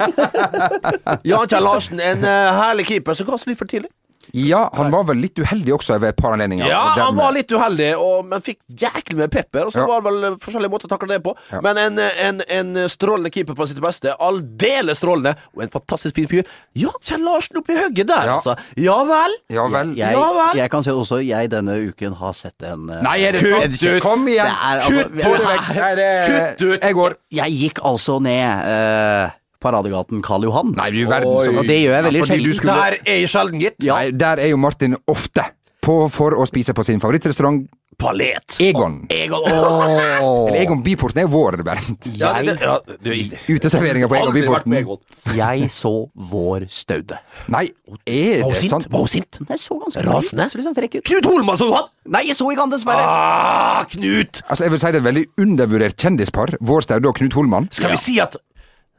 Jan 1.34 1.52
Kjell 1.52 1.68
Larsen, 1.68 2.00
en 2.00 2.24
uh, 2.24 2.64
herlig 2.64 2.88
keeper 2.94 3.20
som 3.20 3.28
ga 3.28 3.36
oss 3.36 3.44
litt 3.50 3.60
for 3.60 3.68
tidlig. 3.68 3.92
Ja, 4.34 4.63
han 4.74 4.89
var 4.89 5.04
vel 5.06 5.19
litt 5.22 5.38
uheldig 5.38 5.76
også 5.76 6.00
ved 6.02 6.10
et 6.10 6.17
par 6.17 6.34
anledninger. 6.34 6.65
Ja, 6.65 6.80
han 6.98 7.15
var 7.15 7.36
litt 7.36 7.52
uheldig, 7.54 7.91
og, 8.02 8.24
men 8.26 8.41
fikk 8.41 8.58
jæklig 8.82 9.17
med 9.19 9.30
pepper. 9.32 9.67
Og 9.67 9.74
så 9.76 9.84
Ja. 9.84 9.86
var 9.86 10.02
det 10.02 10.10
vel 10.10 10.38
forskjellige 10.41 10.72
måter 10.74 10.89
å 10.89 10.93
takle 10.96 11.08
det 11.12 11.19
på. 11.24 11.36
Ja. 11.52 11.60
Men 11.62 11.78
en, 11.78 12.00
en, 12.00 12.41
en 12.50 12.89
strålende 12.89 13.30
keeper 13.30 13.54
på 13.54 13.67
sitt 13.69 13.78
beste. 13.84 14.15
Aldeles 14.17 14.98
strålende. 14.98 15.36
Og 15.54 15.62
en 15.67 15.69
fantastisk 15.69 16.15
fin 16.17 16.28
fyr. 16.32 16.50
Ja, 16.74 16.89
Kjell 17.04 17.22
Larsen 17.28 17.62
oppi 17.62 17.78
hugget 17.78 18.08
der, 18.10 18.26
Ja. 18.32 18.39
altså. 18.39 18.56
Ja 18.76 18.98
vel. 19.06 19.38
Ja 19.54 19.67
vel. 19.69 19.93
Jeg, 20.02 20.17
jeg, 20.17 20.50
jeg 20.63 20.72
kan 20.74 20.84
si 20.84 20.89
også 20.89 21.22
jeg 21.22 21.52
denne 21.54 21.78
uken 21.91 22.17
har 22.17 22.34
sett 22.34 22.65
en 22.65 22.89
eh, 22.89 23.04
Nei, 23.06 23.19
er 23.28 23.38
det 23.38 23.46
Kutt 23.46 23.78
sant? 23.78 23.84
ut! 23.86 24.02
Kom 24.02 24.26
igjen! 24.28 24.50
Er 24.50 24.82
altså- 24.82 25.04
Kutt 25.04 25.22
få 25.22 25.36
det 25.38 25.46
vekk! 25.52 25.72
Nei, 25.78 25.93
det 26.02 26.10
Kutt 26.34 26.65
ut! 26.72 26.80
Jeg 26.82 26.93
går. 26.98 27.15
Jeg 27.38 27.58
gikk 27.62 27.84
altså 27.86 28.17
ned 28.24 28.67
eh, 28.74 29.39
Paradegaten 29.63 30.21
Karl 30.26 30.43
Johan. 30.49 30.73
Nei, 30.78 30.89
du 30.91 31.02
verden 31.08 31.32
Oi. 31.34 31.45
som 31.47 31.58
Og 31.63 31.67
det 31.71 31.80
gjør 31.86 31.95
jeg 31.97 32.08
veldig 32.10 32.19
Ja, 32.23 32.30
sjelden. 32.34 32.54
skulle- 32.60 32.73
Der 32.80 32.97
er 32.99 33.19
jeg 33.21 33.30
sjelden, 33.32 33.60
gitt. 33.63 33.80
Nei, 33.88 34.12
der 34.12 34.38
er 34.43 34.49
jo 34.54 34.58
Martin 34.58 34.97
ofte. 35.08 35.49
På, 35.84 36.06
for 36.10 36.32
å 36.39 36.45
spise 36.47 36.71
på 36.73 36.84
sin 36.88 36.99
favorittrestaurant 37.04 37.65
Palet. 37.99 38.56
Egon. 38.60 39.06
Egon. 39.12 39.43
Eller 39.47 40.62
Egon 40.63 40.80
Byporten 40.84 41.19
er 41.21 41.28
vår, 41.30 41.58
Bernt. 41.67 42.08
Ja, 42.17 42.32
det, 42.41 42.56
det, 42.58 42.65
ja, 42.65 42.80
du, 42.88 43.10
Uteserveringa 43.54 44.08
på 44.10 44.15
Egon 44.17 44.30
aldri 44.32 44.41
vært 44.41 44.63
Byporten. 44.65 44.71
med 44.71 44.80
Egon. 44.80 45.02
Jeg 45.38 45.67
så 45.76 45.91
Vår 46.32 46.65
Staude. 46.73 47.19
Nei, 47.54 47.65
er 48.08 48.41
Var 48.41 48.47
hun 48.47 48.56
det 48.56 48.62
sint? 48.63 48.71
sant? 48.73 48.88
Var 48.95 49.04
hun 49.04 49.12
sint? 49.12 49.39
Jeg 49.49 49.60
så 49.62 49.78
ganske 49.84 50.06
Rasende? 50.08 50.47
Så 50.49 50.58
liksom 50.62 50.76
frekk 50.80 50.95
ut. 51.02 51.04
Knut 51.12 51.26
Holman 51.30 51.58
så 51.62 51.69
han? 51.76 51.91
Nei, 52.15 52.23
jeg 52.32 52.36
så 52.39 52.47
ikke 52.49 52.63
han, 52.63 52.71
dessverre. 52.73 53.04
Ah, 53.06 53.84
Knut! 53.93 54.41
Altså, 54.49 54.63
jeg 54.65 54.71
vil 54.71 54.80
si 54.80 54.88
det 54.88 54.95
er 54.95 55.04
et 55.04 55.10
veldig 55.12 55.26
undervurdert 55.45 55.97
kjendispar. 56.08 56.56
Vår 56.63 56.88
Staude 56.88 57.12
og 57.12 57.15
Knut 57.19 57.34
Holman. 57.38 57.69
Skal 57.76 57.91
vi 57.93 57.97
si 58.02 58.17
at 58.23 58.39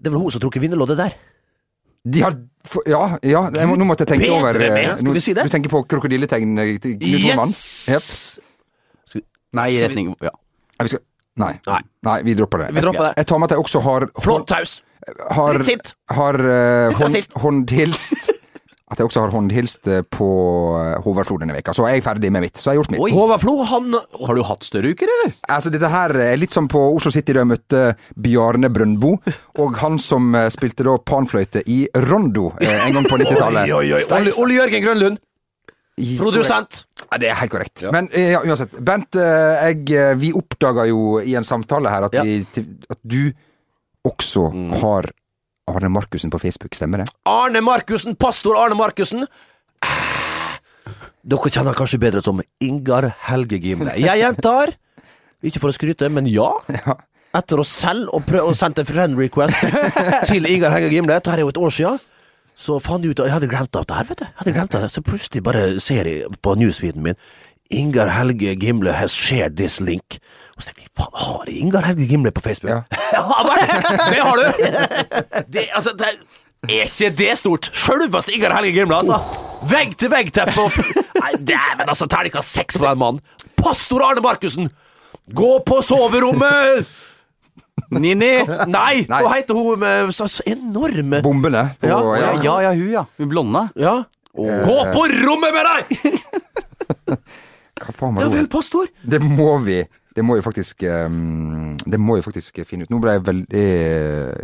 det 0.01 0.11
er 0.11 0.15
vel 0.17 0.21
hun 0.25 0.31
som 0.35 0.43
trukket 0.43 0.63
vinnerloddet 0.65 0.97
der? 1.01 1.15
De 2.05 2.21
har 2.21 2.35
f- 2.69 2.83
Ja, 2.91 3.03
ja 3.25 3.47
jeg 3.55 3.69
må, 3.71 3.77
nå 3.81 3.87
måtte 3.89 4.05
jeg 4.05 4.11
tenke 4.15 4.27
Bedre 4.29 4.41
over 4.43 4.59
eh, 4.61 4.73
med, 4.75 4.89
skal 4.99 5.07
nå- 5.09 5.15
vi 5.17 5.23
si 5.25 5.33
det? 5.37 5.45
Du 5.49 5.53
tenker 5.55 5.73
på 5.73 5.81
krokodilletegn 5.89 6.59
eh, 6.61 6.75
Knut. 6.83 7.05
Yes! 7.89 8.39
Nei, 9.55 9.69
i 9.77 9.81
retning 9.85 10.11
Ja. 10.21 10.33
Nei, 10.79 10.85
vi 10.89 10.93
skal 10.97 11.05
Nei. 11.41 11.53
Nei. 12.07 12.19
vi 12.23 12.35
dropper 12.39 12.59
det. 12.63 12.67
Vi 12.77 12.83
dropper 12.85 13.09
det. 13.09 13.13
Jeg 13.19 13.27
tar 13.27 13.39
med 13.43 13.49
at 13.51 13.55
jeg 13.57 13.63
også 13.65 13.81
har 13.83 14.05
Flott 14.23 14.45
taus. 14.47 14.75
har, 15.35 15.57
Litt 15.59 15.67
sint. 15.67 15.89
har 16.15 16.39
uh, 16.39 16.95
hånd, 17.01 17.17
håndhilst 17.43 18.31
At 18.95 19.01
jeg 19.03 19.09
også 19.11 19.25
har 19.25 19.33
håndhilst 19.35 19.89
eh, 19.91 20.05
på 20.15 20.27
eh, 20.79 20.95
Håvard 21.03 21.27
Flo 21.27 21.37
denne 21.43 21.57
veka 21.57 21.75
Så 21.75 21.83
er 21.89 21.97
jeg 21.99 22.05
ferdig 22.07 22.31
med 22.33 22.45
mitt. 22.47 22.57
Så 22.57 22.71
jeg 22.71 22.77
har 22.77 22.81
gjort 22.85 22.93
mitt. 22.95 23.03
Oi. 23.03 23.11
Håvard 23.15 23.43
Flo, 23.43 23.57
han 23.67 23.91
Har 23.99 24.39
du 24.39 24.43
hatt 24.47 24.65
større 24.67 24.95
uker, 24.95 25.11
eller? 25.17 25.35
Altså, 25.51 25.73
dette 25.75 25.91
her 25.91 26.15
er 26.31 26.39
litt 26.41 26.55
som 26.55 26.69
på 26.71 26.81
Oslo 26.95 27.11
City 27.15 27.35
da 27.35 27.43
jeg 27.43 27.51
møtte 27.51 27.83
Bjarne 28.25 28.71
Brøndbo, 28.73 29.17
og 29.61 29.79
han 29.83 29.99
som 30.03 30.31
eh, 30.39 30.47
spilte 30.55 30.87
da 30.87 30.95
panfløyte 31.03 31.65
i 31.75 31.83
Rondo 32.07 32.53
en 32.63 32.95
gang 33.01 33.09
på 33.11 33.19
90-tallet. 33.21 33.69
Oi, 33.75 33.91
oi, 33.91 33.99
oi. 33.99 34.03
Ole, 34.21 34.35
Ole 34.45 34.59
Jørgen 34.63 34.85
Grønlund. 34.87 35.21
I- 36.03 36.17
Produsent. 36.19 36.85
Ja, 37.05 37.19
det 37.23 37.29
er 37.31 37.37
helt 37.39 37.53
korrekt. 37.53 37.83
Men 37.95 38.09
eh, 38.15 38.33
ja, 38.35 38.41
uansett. 38.47 38.73
Bernt, 38.83 39.15
eh, 39.21 39.69
jeg, 39.75 40.15
vi 40.23 40.33
oppdaga 40.35 40.87
jo 40.91 41.19
i 41.23 41.37
en 41.39 41.47
samtale 41.47 41.91
her 41.93 42.07
at, 42.09 42.17
Ja. 42.17 42.25
vi, 42.27 42.41
at 42.91 42.99
du 43.03 43.21
også 44.09 44.49
har 44.81 45.11
Arne 45.71 45.89
Markussen 45.89 46.31
på 46.33 46.39
Facebook, 46.43 46.75
stemmer 46.77 47.03
det? 47.03 47.09
Arne 47.29 47.61
Markussen, 47.65 48.17
pastor 48.21 48.59
Arne 48.61 48.77
Markussen. 48.77 49.25
Ah, 49.85 50.59
Dere 51.25 51.49
kjenner 51.51 51.73
han 51.73 51.79
kanskje 51.79 52.01
bedre 52.03 52.21
som 52.25 52.43
Ingar 52.61 53.07
Helge 53.31 53.57
Gimle. 53.63 53.95
Jeg 53.97 54.21
gjentar, 54.21 54.75
ikke 55.45 55.63
for 55.63 55.73
å 55.73 55.77
skryte, 55.77 56.11
men 56.13 56.29
ja. 56.29 56.51
Etter 57.35 57.59
å 57.63 57.65
selv 57.67 58.13
og 58.15 58.27
prøve 58.29 58.53
å 58.53 58.57
sende 58.59 58.85
friend 58.87 59.17
request 59.19 59.65
til 60.29 60.45
Ingar 60.53 60.75
Helge 60.77 60.93
Gimle, 60.93 61.17
dette 61.17 61.33
er 61.33 61.43
jo 61.43 61.49
et 61.55 61.59
år 61.65 61.73
siden, 61.75 61.97
så 62.55 62.77
fant 62.79 63.03
jeg 63.03 63.17
ut 63.17 63.25
jeg 63.25 63.33
hadde 63.35 63.49
glemt 63.51 63.75
av 63.81 63.89
det 63.89 63.97
her, 63.97 64.07
vet 64.13 64.21
du. 64.21 64.27
Jeg 64.29 64.39
hadde 64.43 64.53
glemt 64.59 64.77
av 64.79 64.85
det. 64.85 64.93
Så 64.95 65.03
plutselig 65.03 65.43
bare 65.43 65.65
ser 65.83 66.07
jeg 66.07 66.29
på 66.45 66.53
newsfeeden 66.61 67.03
min 67.09 67.17
Ingar 67.75 68.13
Helge 68.13 68.53
Gimle 68.61 68.93
has 68.95 69.17
shared 69.17 69.57
this 69.59 69.81
link. 69.83 70.21
Og 70.55 70.63
så 70.63 70.69
tenkte 70.69 70.85
jeg, 70.85 70.93
faen, 71.01 71.17
har 71.25 71.49
jeg 71.51 71.57
Ingar 71.65 71.89
Helge 71.89 72.07
Gimle 72.13 72.31
på 72.37 72.45
Facebook? 72.45 72.71
Ja, 72.71 72.94
det 73.15 74.21
har 74.25 74.41
du! 74.41 75.45
Det, 75.55 75.67
altså, 75.75 75.93
det, 75.99 76.11
er 76.69 76.85
ikke 76.89 77.11
det 77.19 77.31
stort? 77.39 77.71
Sjølveste 77.77 78.35
Ingar 78.37 78.55
Helge 78.57 78.73
Grimla 78.79 79.03
altså. 79.03 79.21
Vegg-til-vegg-teppe 79.71 80.61
og 80.61 80.79
Nei, 81.21 81.33
dæven, 81.41 81.87
altså, 81.89 82.09
terningkast 82.11 82.53
seks 82.57 82.77
på 82.81 82.85
den 82.89 83.01
mannen. 83.01 83.23
Pastor 83.61 84.05
Arne 84.05 84.21
Markussen! 84.25 84.69
Gå 85.33 85.55
på 85.65 85.79
soverommet! 85.87 86.85
Nini! 87.95 88.33
Nei, 88.69 89.05
Nei. 89.09 89.21
hva 89.25 89.31
heter 89.37 89.57
hun 89.57 89.81
med 89.83 90.11
så, 90.15 90.27
så 90.31 90.45
enorme 90.51 91.21
Bombene. 91.25 91.63
På, 91.81 91.89
Ja, 91.89 91.99
ja, 92.19 92.19
Ja, 92.19 92.35
ja, 92.43 92.57
ja, 92.67 92.73
hun, 92.77 92.91
ja. 92.93 93.05
Hun 93.21 93.31
blonde. 93.33 93.65
Ja. 93.81 93.95
Gå 94.35 94.79
på 94.95 95.05
rommet 95.25 95.55
med 95.55 95.69
deg! 95.71 95.85
Hva 97.85 97.93
faen 97.95 98.15
var 98.17 98.25
Ja 98.25 98.29
det? 98.31 98.37
vel, 98.39 98.49
pastor. 98.51 98.89
Det 99.03 99.21
må 99.23 99.57
vi 99.65 99.81
Det 100.17 100.25
må 100.25 100.37
jo 100.39 100.43
faktisk 100.47 100.83
ehm, 100.83 101.77
Det 101.87 102.01
må 102.01 102.17
vi 102.17 102.23
faktisk 102.23 102.61
finne 102.69 102.87
ut. 102.87 102.91
Nå 102.91 103.01
ble 103.03 103.17
jeg 103.17 103.27
veldig 103.27 103.67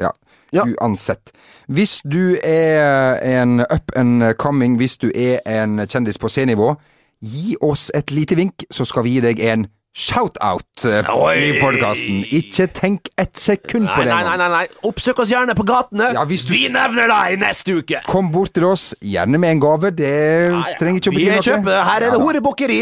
Ja. 0.00 0.10
Ja. 0.52 0.64
Uansett. 0.66 1.30
Hvis 1.70 2.00
du 2.02 2.34
er 2.42 3.20
en 3.22 3.60
up 3.60 3.92
and 3.96 4.34
coming, 4.34 4.76
hvis 4.76 4.96
du 4.98 5.12
er 5.14 5.38
en 5.46 5.78
kjendis 5.86 6.18
på 6.18 6.28
C-nivå, 6.28 6.74
gi 7.22 7.54
oss 7.62 7.92
et 7.94 8.10
lite 8.10 8.34
vink, 8.34 8.64
så 8.70 8.84
skal 8.84 9.04
vi 9.06 9.10
gi 9.14 9.20
deg 9.20 9.40
en 9.46 9.68
shout-out 9.96 10.84
eh, 10.86 11.00
i 11.34 11.58
podkasten. 11.60 12.20
Ikke 12.30 12.66
tenk 12.72 13.08
ett 13.18 13.36
sekund 13.40 13.88
på 13.90 14.04
det. 14.04 14.12
nei, 14.12 14.22
nei, 14.24 14.36
nei, 14.38 14.48
nei. 14.52 14.62
Oppsøk 14.86 15.18
oss 15.24 15.32
gjerne 15.32 15.54
på 15.58 15.64
gatene. 15.66 16.12
Ja, 16.14 16.24
hvis 16.24 16.44
du- 16.46 16.52
Vi 16.54 16.68
nevner 16.68 17.08
deg 17.10 17.38
neste 17.42 17.74
uke. 17.80 18.00
Kom 18.06 18.30
bort 18.32 18.52
til 18.54 18.64
oss, 18.64 18.94
gjerne 19.02 19.38
med 19.38 19.50
en 19.56 19.60
gave. 19.60 19.90
Det 19.90 20.14
trenger 20.78 21.00
ikke 21.00 21.10
å 21.12 21.16
Vi 21.16 21.26
bety 21.26 21.34
noe. 21.34 21.42
Kjøpe. 21.50 21.84
Her 21.90 21.96
er 21.96 22.10
det 22.10 22.20
Ja 22.20 22.24
horebukkeri. 22.24 22.80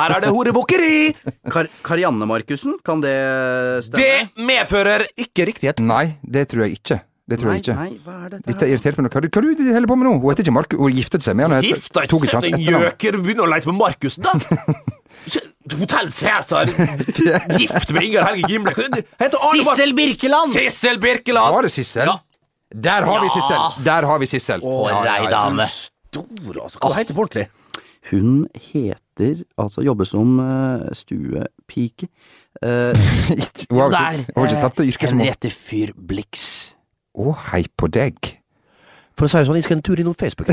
Her 0.00 0.16
er 0.16 0.20
det 0.20 0.32
horebukkeri. 0.32 1.14
Kar 1.52 1.68
Karianne 1.84 2.26
Markussen, 2.26 2.78
kan 2.84 3.00
det 3.04 3.16
stemme? 3.84 4.00
Det 4.00 4.46
medfører 4.48 5.06
ikke 5.18 5.46
riktighet. 5.52 5.80
Nei, 5.80 6.16
det 6.24 6.48
tror 6.48 6.66
jeg 6.66 6.78
ikke. 6.80 7.00
Det 7.30 7.38
tror 7.38 7.52
jeg 7.54 7.62
ikke. 7.62 7.74
Nei, 7.78 7.90
hva 8.02 8.14
er 8.26 8.30
dette 8.32 8.50
Dette 8.50 8.66
irriterte 8.68 9.02
meg. 9.04 9.12
Hva, 9.14 9.20
hva 9.22 9.42
du 9.44 9.62
holder 9.72 9.86
på 9.88 9.96
med 10.00 10.08
nå? 10.08 10.14
Hun 10.18 10.32
heter 10.32 10.42
ikke 10.42 10.54
Markus, 10.56 10.80
hun 10.82 10.96
giftet 10.96 11.22
seg 11.22 11.36
med 11.38 11.46
han. 11.46 11.54
heter- 11.60 11.68
Gifta 11.76 12.02
ikke 12.08 12.18
seg, 12.32 12.40
med 12.42 12.56
en 12.58 12.64
gjøker! 12.66 13.18
Begynner 13.22 13.46
å 13.46 13.50
lete 13.52 13.70
på 13.70 13.74
Markus, 13.78 14.18
da! 14.18 14.34
Hotell 15.78 16.10
Cæsar, 16.10 16.66
gift 17.60 17.92
med 17.94 18.02
Ingar 18.08 18.26
Helge 18.32 18.48
Gimle. 18.50 18.74
Sissel 19.54 19.94
Birkeland! 19.94 20.50
Sissel 20.52 20.98
Birkeland! 20.98 21.54
Var 21.54 21.68
det 21.68 21.72
Sissel? 21.72 22.10
Ja. 22.10 22.18
Der 22.74 23.06
har 23.06 23.22
vi 23.22 23.28
Sissel! 23.30 23.84
Der 23.86 24.08
har 24.10 24.18
vi 24.18 24.26
Sissel. 24.26 24.64
Å, 24.66 24.76
ei 25.06 25.30
dame. 25.30 25.68
Stor, 25.70 26.58
altså. 26.66 26.80
Hva 26.82 26.96
heter 26.98 27.14
hun 27.14 27.22
ordentlig? 27.24 27.46
Hun 28.10 28.30
heter 28.58 29.44
Altså 29.62 29.84
jobber 29.86 30.08
som 30.08 30.34
uh, 30.42 30.88
stuepike. 30.96 32.08
Uh, 32.58 32.90
Hun 33.70 33.78
har 33.78 33.94
ikke, 33.94 34.32
hun 34.34 34.42
har 34.42 34.48
ikke 34.50 34.62
tatt 34.64 34.80
det 34.80 34.86
yrket 34.90 35.12
som 35.12 35.20
Henriette 35.22 35.50
Fyhr 35.54 35.92
Blix. 35.94 36.48
Å, 37.12 37.32
hei 37.52 37.66
på 37.76 37.88
deg. 37.92 38.16
For 39.18 39.26
å 39.26 39.28
si 39.28 39.36
det 39.36 39.44
sånn, 39.48 39.58
jeg 39.60 39.66
skal 39.66 39.76
en 39.76 39.82
tur 39.84 40.00
innom 40.00 40.14
Facebook. 40.16 40.48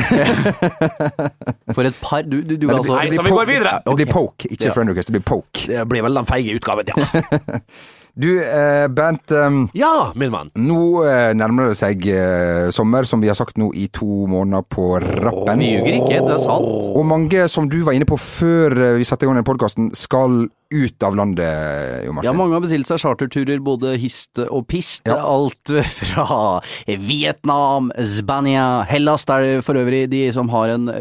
For 1.76 1.88
et 1.88 1.96
par 2.02 2.26
Du, 2.28 2.42
du, 2.44 2.58
du 2.58 2.66
det 2.68 2.74
altså 2.76 2.98
Nei, 2.98 3.06
så 3.16 3.24
vi 3.24 3.32
går 3.32 3.48
videre. 3.48 3.78
Det 3.86 3.96
blir 4.02 4.10
poke, 4.12 4.50
ikke 4.52 4.68
Ja. 4.68 4.74
friend 4.76 4.92
request. 4.92 5.08
Det 5.14 5.16
blir 5.16 5.24
poke. 5.30 5.64
Det 5.70 5.86
blir 5.90 6.04
vel 6.04 6.20
den 6.20 6.28
feige 6.28 6.58
utgaven, 6.60 6.92
ja. 6.92 6.96
Du, 8.20 8.28
eh, 8.44 8.88
Bernt. 8.92 9.32
ehm, 9.32 9.70
Ja, 9.74 10.12
min 10.16 10.32
mann. 10.32 10.50
Nå 10.60 11.06
eh, 11.08 11.32
nærmer 11.40 11.70
det 11.70 11.78
seg 11.80 12.04
eh, 12.12 12.68
sommer, 12.76 13.06
som 13.08 13.22
vi 13.24 13.30
har 13.32 13.38
sagt 13.40 13.56
nå 13.58 13.70
i 13.80 13.86
to 13.96 14.26
måneder 14.28 14.66
på 14.68 14.90
rappen. 15.00 15.62
Vi 15.62 15.70
ljuger 15.78 15.96
ikke, 16.02 16.18
det 16.28 16.34
er 16.36 16.42
sant. 16.44 16.68
Og 17.00 17.06
mange, 17.08 17.46
som 17.48 17.70
du 17.72 17.78
var 17.88 17.96
inne 17.96 18.08
på 18.10 18.18
før 18.20 18.76
vi 19.00 19.06
satte 19.08 19.24
i 19.24 19.30
gang 19.30 19.40
den 19.40 19.48
podkasten, 19.48 19.94
skal 19.96 20.50
ut 20.70 21.02
av 21.08 21.16
landet, 21.18 22.04
Jo 22.06 22.12
Martin. 22.14 22.28
Ja, 22.28 22.34
mange 22.36 22.54
har 22.58 22.62
bestilt 22.62 22.90
seg 22.92 23.00
charterturer, 23.02 23.62
både 23.64 23.94
hist 23.98 24.38
og 24.50 24.68
pist. 24.70 25.08
Ja. 25.08 25.16
Alt 25.24 25.72
fra 25.96 26.60
Vietnam, 26.86 27.88
Spania, 28.06 28.84
Hellas, 28.90 29.24
der 29.32 29.64
for 29.66 29.80
øvrig 29.80 30.10
de 30.12 30.26
som 30.36 30.52
har 30.54 30.76
en 30.76 30.92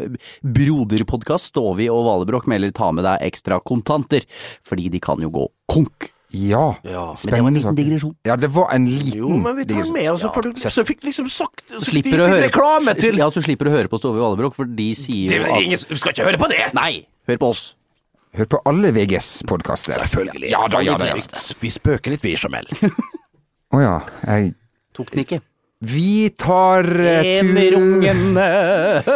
broderpodkast, 0.41 1.51
Stovi 1.51 1.89
og 1.91 2.05
Valebrokk, 2.07 2.47
melder 2.49 2.71
ta 2.79 2.93
med 2.95 3.05
deg 3.05 3.27
ekstra 3.27 3.59
kontanter, 3.59 4.23
fordi 4.65 4.87
de 4.95 5.03
kan 5.03 5.19
jo 5.21 5.29
gå 5.35 5.45
konk. 5.69 6.13
Ja, 6.31 6.75
Ja, 6.85 7.15
Men 7.25 7.33
det 7.33 7.41
var 7.41 7.47
en 7.47 7.55
liten 7.57 7.75
digresjon. 7.75 8.15
Ja, 8.27 8.35
det 8.37 8.49
var 8.53 8.69
en 8.75 8.85
liten 8.85 9.05
digresjon. 9.05 9.31
Jo, 9.33 9.37
men 9.41 9.55
vi 9.57 9.63
tar 9.65 9.73
digresjon. 9.75 9.93
med 9.93 10.11
oss, 10.11 10.21
for 10.21 10.41
du 10.45 10.51
så 10.61 10.83
fikk 10.85 11.01
liksom 11.07 11.29
sagt 11.33 11.63
så 11.71 11.81
Slipper 11.87 12.11
fikk 12.11 12.21
litt 12.35 12.43
reklame 12.45 12.93
til 12.99 13.17
Ja, 13.17 13.31
så 13.31 13.41
du 13.41 13.47
slipper 13.47 13.71
å 13.71 13.73
høre 13.73 13.89
på 13.89 13.97
Stove 13.97 14.21
og 14.21 14.27
Valebrokk, 14.27 14.55
for 14.59 14.69
de 14.69 14.89
sier 14.93 15.29
det, 15.33 15.39
jo 15.41 15.49
at 15.49 15.65
ingen, 15.65 15.81
Vi 15.89 15.97
skal 15.97 16.13
ikke 16.13 16.27
høre 16.29 16.37
på 16.37 16.49
det! 16.53 16.61
Nei, 16.77 16.91
hør 17.27 17.41
på 17.41 17.49
oss. 17.55 17.63
Hør 18.37 18.45
på 18.45 18.61
alle 18.69 18.91
VGs 18.93 19.29
podkaster. 19.49 19.97
Selvfølgelig. 19.97 20.51
Ja 20.53 20.67
da, 20.69 20.83
ja 20.85 20.97
da. 21.01 21.07
Ja. 21.09 21.15
Vi 21.59 21.69
spøker 21.73 22.13
litt, 22.13 22.21
vi, 22.21 22.35
Jamel. 22.37 22.69
Å 23.73 23.81
ja. 23.81 23.95
Jeg 24.29 24.53
Tok 24.93 25.09
den 25.15 25.23
ikke. 25.25 25.41
Vi 25.79 26.29
tar 26.35 26.83
eh, 26.83 27.39
tur 27.39 27.55
Enerungene 27.55 28.47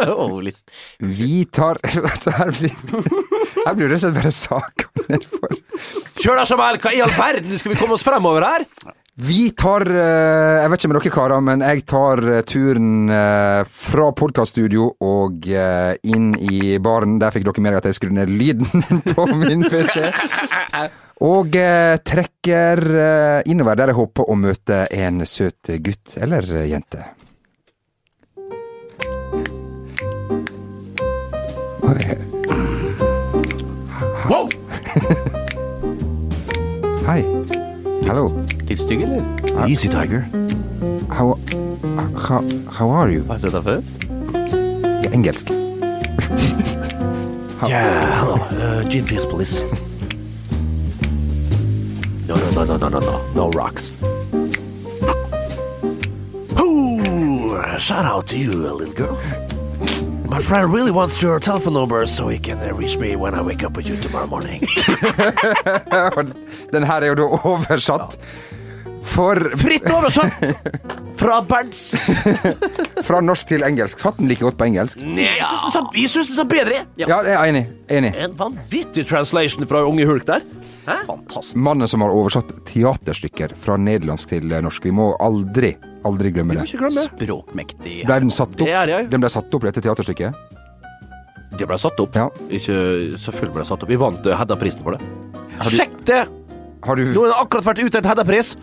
oh, 0.08 0.40
litt. 0.46 0.62
Vi 0.98 1.44
tar 1.52 1.76
altså, 1.84 2.32
her 2.38 2.54
blir 2.56 2.72
Her 3.66 3.74
blir 3.76 3.92
det 3.92 3.98
rett 3.98 4.00
og 4.00 4.06
slett 4.06 4.16
bare 4.16 4.32
sak. 4.32 4.86
Kjør 6.22 6.40
deg, 6.40 6.48
Jamel! 6.48 6.80
Hva 6.80 6.92
i 6.96 7.02
all 7.04 7.12
verden 7.12 7.60
skal 7.60 7.74
vi 7.74 7.78
komme 7.80 7.98
oss 7.98 8.06
fremover 8.06 8.46
her? 8.48 8.64
Vi 9.14 9.50
tar 9.54 9.86
eh, 9.86 10.62
Jeg 10.64 10.70
vet 10.72 10.80
ikke 10.80 10.90
med 10.90 10.98
dere 10.98 11.14
karer, 11.14 11.42
men 11.46 11.62
jeg 11.62 11.84
tar 11.86 12.22
eh, 12.26 12.40
turen 12.50 13.10
eh, 13.14 13.60
fra 13.70 14.08
podkaststudio 14.10 14.88
og 15.06 15.46
inn 15.46 16.32
i 16.42 16.74
baren. 16.82 17.20
Der 17.22 17.34
fikk 17.34 17.46
dere 17.46 17.62
med 17.62 17.76
dere 17.76 17.82
at 17.84 17.90
jeg 17.92 17.98
skrudde 18.00 18.18
ned 18.18 18.34
lyden 18.34 18.66
på 19.14 19.28
min 19.38 19.62
PC. 19.70 20.10
Og 21.24 21.54
trekker 22.04 22.80
innover 23.46 23.78
der 23.78 23.92
jeg 23.92 24.00
håper 24.00 24.26
å 24.28 24.34
møte 24.36 24.80
en 24.90 25.22
søt 25.28 25.70
gutt 25.78 26.18
eller 26.18 26.42
jente. 26.66 27.06
Wow! 34.24 34.48
Hei. 37.06 37.62
Hello. 38.06 38.44
Litt 38.68 38.78
stygg, 38.78 39.00
eller? 39.02 39.22
Easy, 39.66 39.88
Tiger. 39.88 40.26
How, 41.08 41.38
how, 42.16 42.42
how 42.70 42.90
are 42.90 43.10
you? 43.10 43.24
Har 43.26 43.38
jeg 43.38 43.40
sett 43.40 43.54
deg 43.54 43.64
før? 43.64 43.80
Ja, 45.04 45.10
engelsk. 45.16 45.50
Yeah, 47.64 48.20
hello. 48.20 48.34
Uh, 48.60 48.82
gin, 48.90 49.06
please, 49.06 49.24
please. 49.24 49.62
No, 52.28 52.34
no, 52.36 52.50
no, 52.50 52.64
no, 52.64 52.76
no, 52.76 52.88
no, 52.90 52.98
no. 53.00 53.14
No 53.34 53.48
rocks. 53.52 53.92
Ooh, 56.60 57.78
shout 57.78 58.04
out 58.04 58.26
to 58.26 58.36
you, 58.38 58.50
little 58.50 58.92
girl. 58.92 59.16
My 60.28 60.40
friend 60.40 60.72
really 60.72 60.90
wants 60.90 61.20
your 61.22 61.38
telephone 61.38 61.74
number 61.74 62.04
so 62.06 62.28
he 62.28 62.38
can 62.38 62.58
uh, 62.58 62.72
reach 62.74 62.96
me 62.98 63.14
when 63.14 63.34
I 63.34 63.42
wake 63.42 63.62
up 63.62 63.76
with 63.76 63.88
you 63.88 63.96
tomorrow 63.96 64.26
morning. 64.26 64.60
Den 66.72 66.82
her 66.82 67.02
er 67.02 67.06
jo 67.12 67.14
da 67.14 67.28
oversatt. 67.44 68.16
For 69.04 69.36
Fritt 69.60 69.84
oversatt 69.92 70.56
fra 71.20 71.42
Berns. 71.44 71.92
fra 73.06 73.20
norsk 73.20 73.46
til 73.52 73.62
engelsk. 73.66 74.00
Satt 74.00 74.16
den 74.18 74.30
like 74.32 74.40
godt 74.42 74.56
på 74.58 74.64
engelsk? 74.66 74.98
Nei, 75.04 75.28
jeg 75.28 76.08
syns 76.10 76.32
det 76.32 76.38
sa- 76.40 76.48
bedre. 76.48 76.82
Ja, 76.98 77.20
jeg 77.20 77.36
er 77.36 77.44
enig. 77.52 77.64
Enig. 77.92 78.14
En 78.24 78.34
vanvittig 78.38 79.04
translation 79.10 79.68
fra 79.68 79.84
Unge 79.86 80.08
Hulk 80.08 80.24
der. 80.26 80.40
Fantastisk. 80.84 81.56
Mannen 81.56 81.88
som 81.88 82.04
har 82.04 82.12
oversatt 82.14 82.50
teaterstykker 82.68 83.54
fra 83.60 83.76
nederlandsk 83.80 84.34
til 84.34 84.52
norsk. 84.64 84.84
Vi 84.84 84.92
må 84.94 85.12
aldri, 85.22 85.74
aldri 86.04 86.32
glemme 86.34 86.58
det. 86.58 86.66
Glemme. 86.72 87.06
Språkmektig. 87.06 88.02
Ble 88.04 88.20
den 88.26 88.34
satt 88.34 88.52
opp? 88.52 88.64
Det 88.64 88.74
er 88.74 88.92
jeg. 88.92 89.08
Den 89.12 89.24
ble 89.24 89.32
satt 89.32 89.56
opp, 89.56 89.66
dette 89.68 89.84
teaterstykket? 89.84 90.54
Det 91.58 91.68
ble 91.70 91.78
satt 91.78 92.00
opp. 92.02 92.16
Ja. 92.18 92.28
Ikke, 92.48 92.76
selvfølgelig 93.20 93.56
ble 93.56 93.64
det 93.64 93.68
satt 93.70 93.84
opp. 93.86 93.90
Vi 93.92 94.00
vant 94.00 94.26
uh, 94.26 94.36
Hedda-prisen 94.40 94.84
for 94.84 94.96
det. 94.96 95.12
Sjekk 95.70 96.00
det! 96.08 96.24
Har 96.84 96.98
du 96.98 97.04
Nå 97.06 97.22
har 97.24 97.30
det 97.30 97.36
akkurat 97.40 97.68
vært 97.70 97.84
utdelt 97.86 98.08
Hedda-pris. 98.10 98.54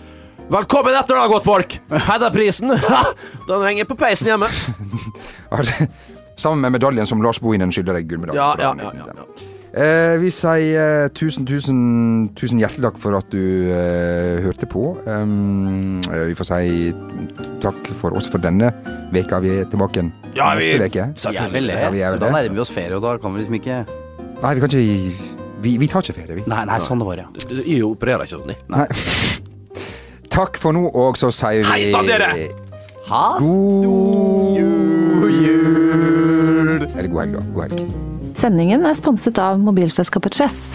Velkommen 0.51 0.97
etter, 0.99 1.15
da, 1.15 1.27
godt 1.31 1.47
folk! 1.47 1.77
Hedda-prisen. 1.89 2.75
Den 3.49 3.63
henger 3.63 3.87
på 3.87 3.97
peisen 3.99 4.33
hjemme. 4.33 4.51
Sammen 6.41 6.65
med 6.65 6.75
medaljen 6.75 7.07
som 7.07 7.23
Lars 7.23 7.39
Bohinen 7.41 7.71
skylder 7.71 7.99
deg 7.99 8.11
gullmedalje. 8.11 8.41
Ja, 8.41 8.51
ja, 8.59 8.75
ja, 8.81 8.91
ja, 8.99 9.15
ja. 9.15 9.50
Eh, 9.71 10.17
vi 10.19 10.27
sier 10.35 10.73
eh, 10.75 11.09
tusen, 11.15 11.45
tusen, 11.47 11.77
tusen 12.35 12.59
hjertelig 12.59 12.89
takk 12.89 12.97
for 12.99 13.15
at 13.15 13.29
du 13.31 13.39
eh, 13.71 14.41
hørte 14.43 14.67
på. 14.67 14.97
Um, 15.07 16.01
eh, 16.11 16.25
vi 16.27 16.35
får 16.35 16.49
si 16.49 16.89
takk 17.63 17.87
for 18.01 18.17
oss 18.19 18.27
for 18.27 18.43
denne 18.43 18.73
veka. 19.15 19.39
Vi 19.39 19.53
er 19.61 19.69
tilbake 19.71 19.95
igjen 20.01 20.11
Ja, 20.35 20.49
vi- 20.59 20.73
neste 20.75 20.89
uke. 20.91 21.05
Selvfølgelig. 21.23 21.71
er. 21.77 21.85
Ja, 21.85 21.89
vi 21.95 22.01
er 22.03 22.17
Da 22.19 22.31
nærmer 22.31 22.51
vi 22.51 22.59
oss 22.59 22.71
ferie, 22.71 22.95
og 22.99 23.01
da 23.01 23.15
kan 23.17 23.31
vi 23.33 23.39
liksom 23.45 23.55
ikke 23.61 23.85
Nei, 24.41 24.53
vi 24.55 24.59
kan 24.59 24.69
ikke 24.69 25.15
Vi, 25.61 25.77
vi 25.77 25.87
tar 25.87 26.01
ikke 26.01 26.17
ferie, 26.19 26.35
vi. 26.35 26.43
Nei, 26.47 26.65
nei, 26.65 26.79
sånn 26.79 26.99
det 26.99 27.05
var, 27.07 27.15
ja. 27.21 27.27
Jeg 27.61 27.83
opererer 27.85 28.25
ikke 28.25 28.41
sånn. 28.41 28.49
jeg. 28.49 28.57
Nei. 28.67 28.87
Takk 30.35 30.57
for 30.57 30.73
nå, 30.75 30.87
og 30.91 31.15
så 31.21 31.31
sier 31.31 31.63
vi 31.63 31.69
Hei 31.69 31.91
sann, 31.93 32.07
dere! 32.11 32.49
Ha 33.07 33.37
God 33.39 34.57
jul! 34.57 35.31
Eller 36.91 37.07
god 37.07 37.21
helg, 37.21 37.37
da. 37.37 37.45
God 37.53 37.69
helg. 37.69 38.10
Sendingen 38.41 38.87
er 38.89 38.95
sponset 38.97 39.37
av 39.37 39.59
mobilselskapet 39.61 40.33
Chess. 40.33 40.73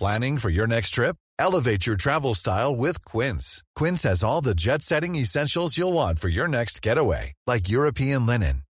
Planning 0.00 0.38
for 0.38 0.50
your 0.50 0.66
next 0.66 0.90
trip? 0.90 1.16
Elevate 1.38 1.86
your 1.86 1.96
travel 1.96 2.34
style 2.34 2.74
with 2.74 3.04
Quince. 3.04 3.62
Quince 3.76 4.02
has 4.02 4.24
all 4.24 4.40
the 4.40 4.54
jet 4.54 4.82
setting 4.82 5.14
essentials 5.14 5.78
you'll 5.78 5.92
want 5.92 6.18
for 6.18 6.28
your 6.28 6.48
next 6.48 6.82
getaway, 6.82 7.32
like 7.46 7.68
European 7.68 8.26
linen, 8.26 8.63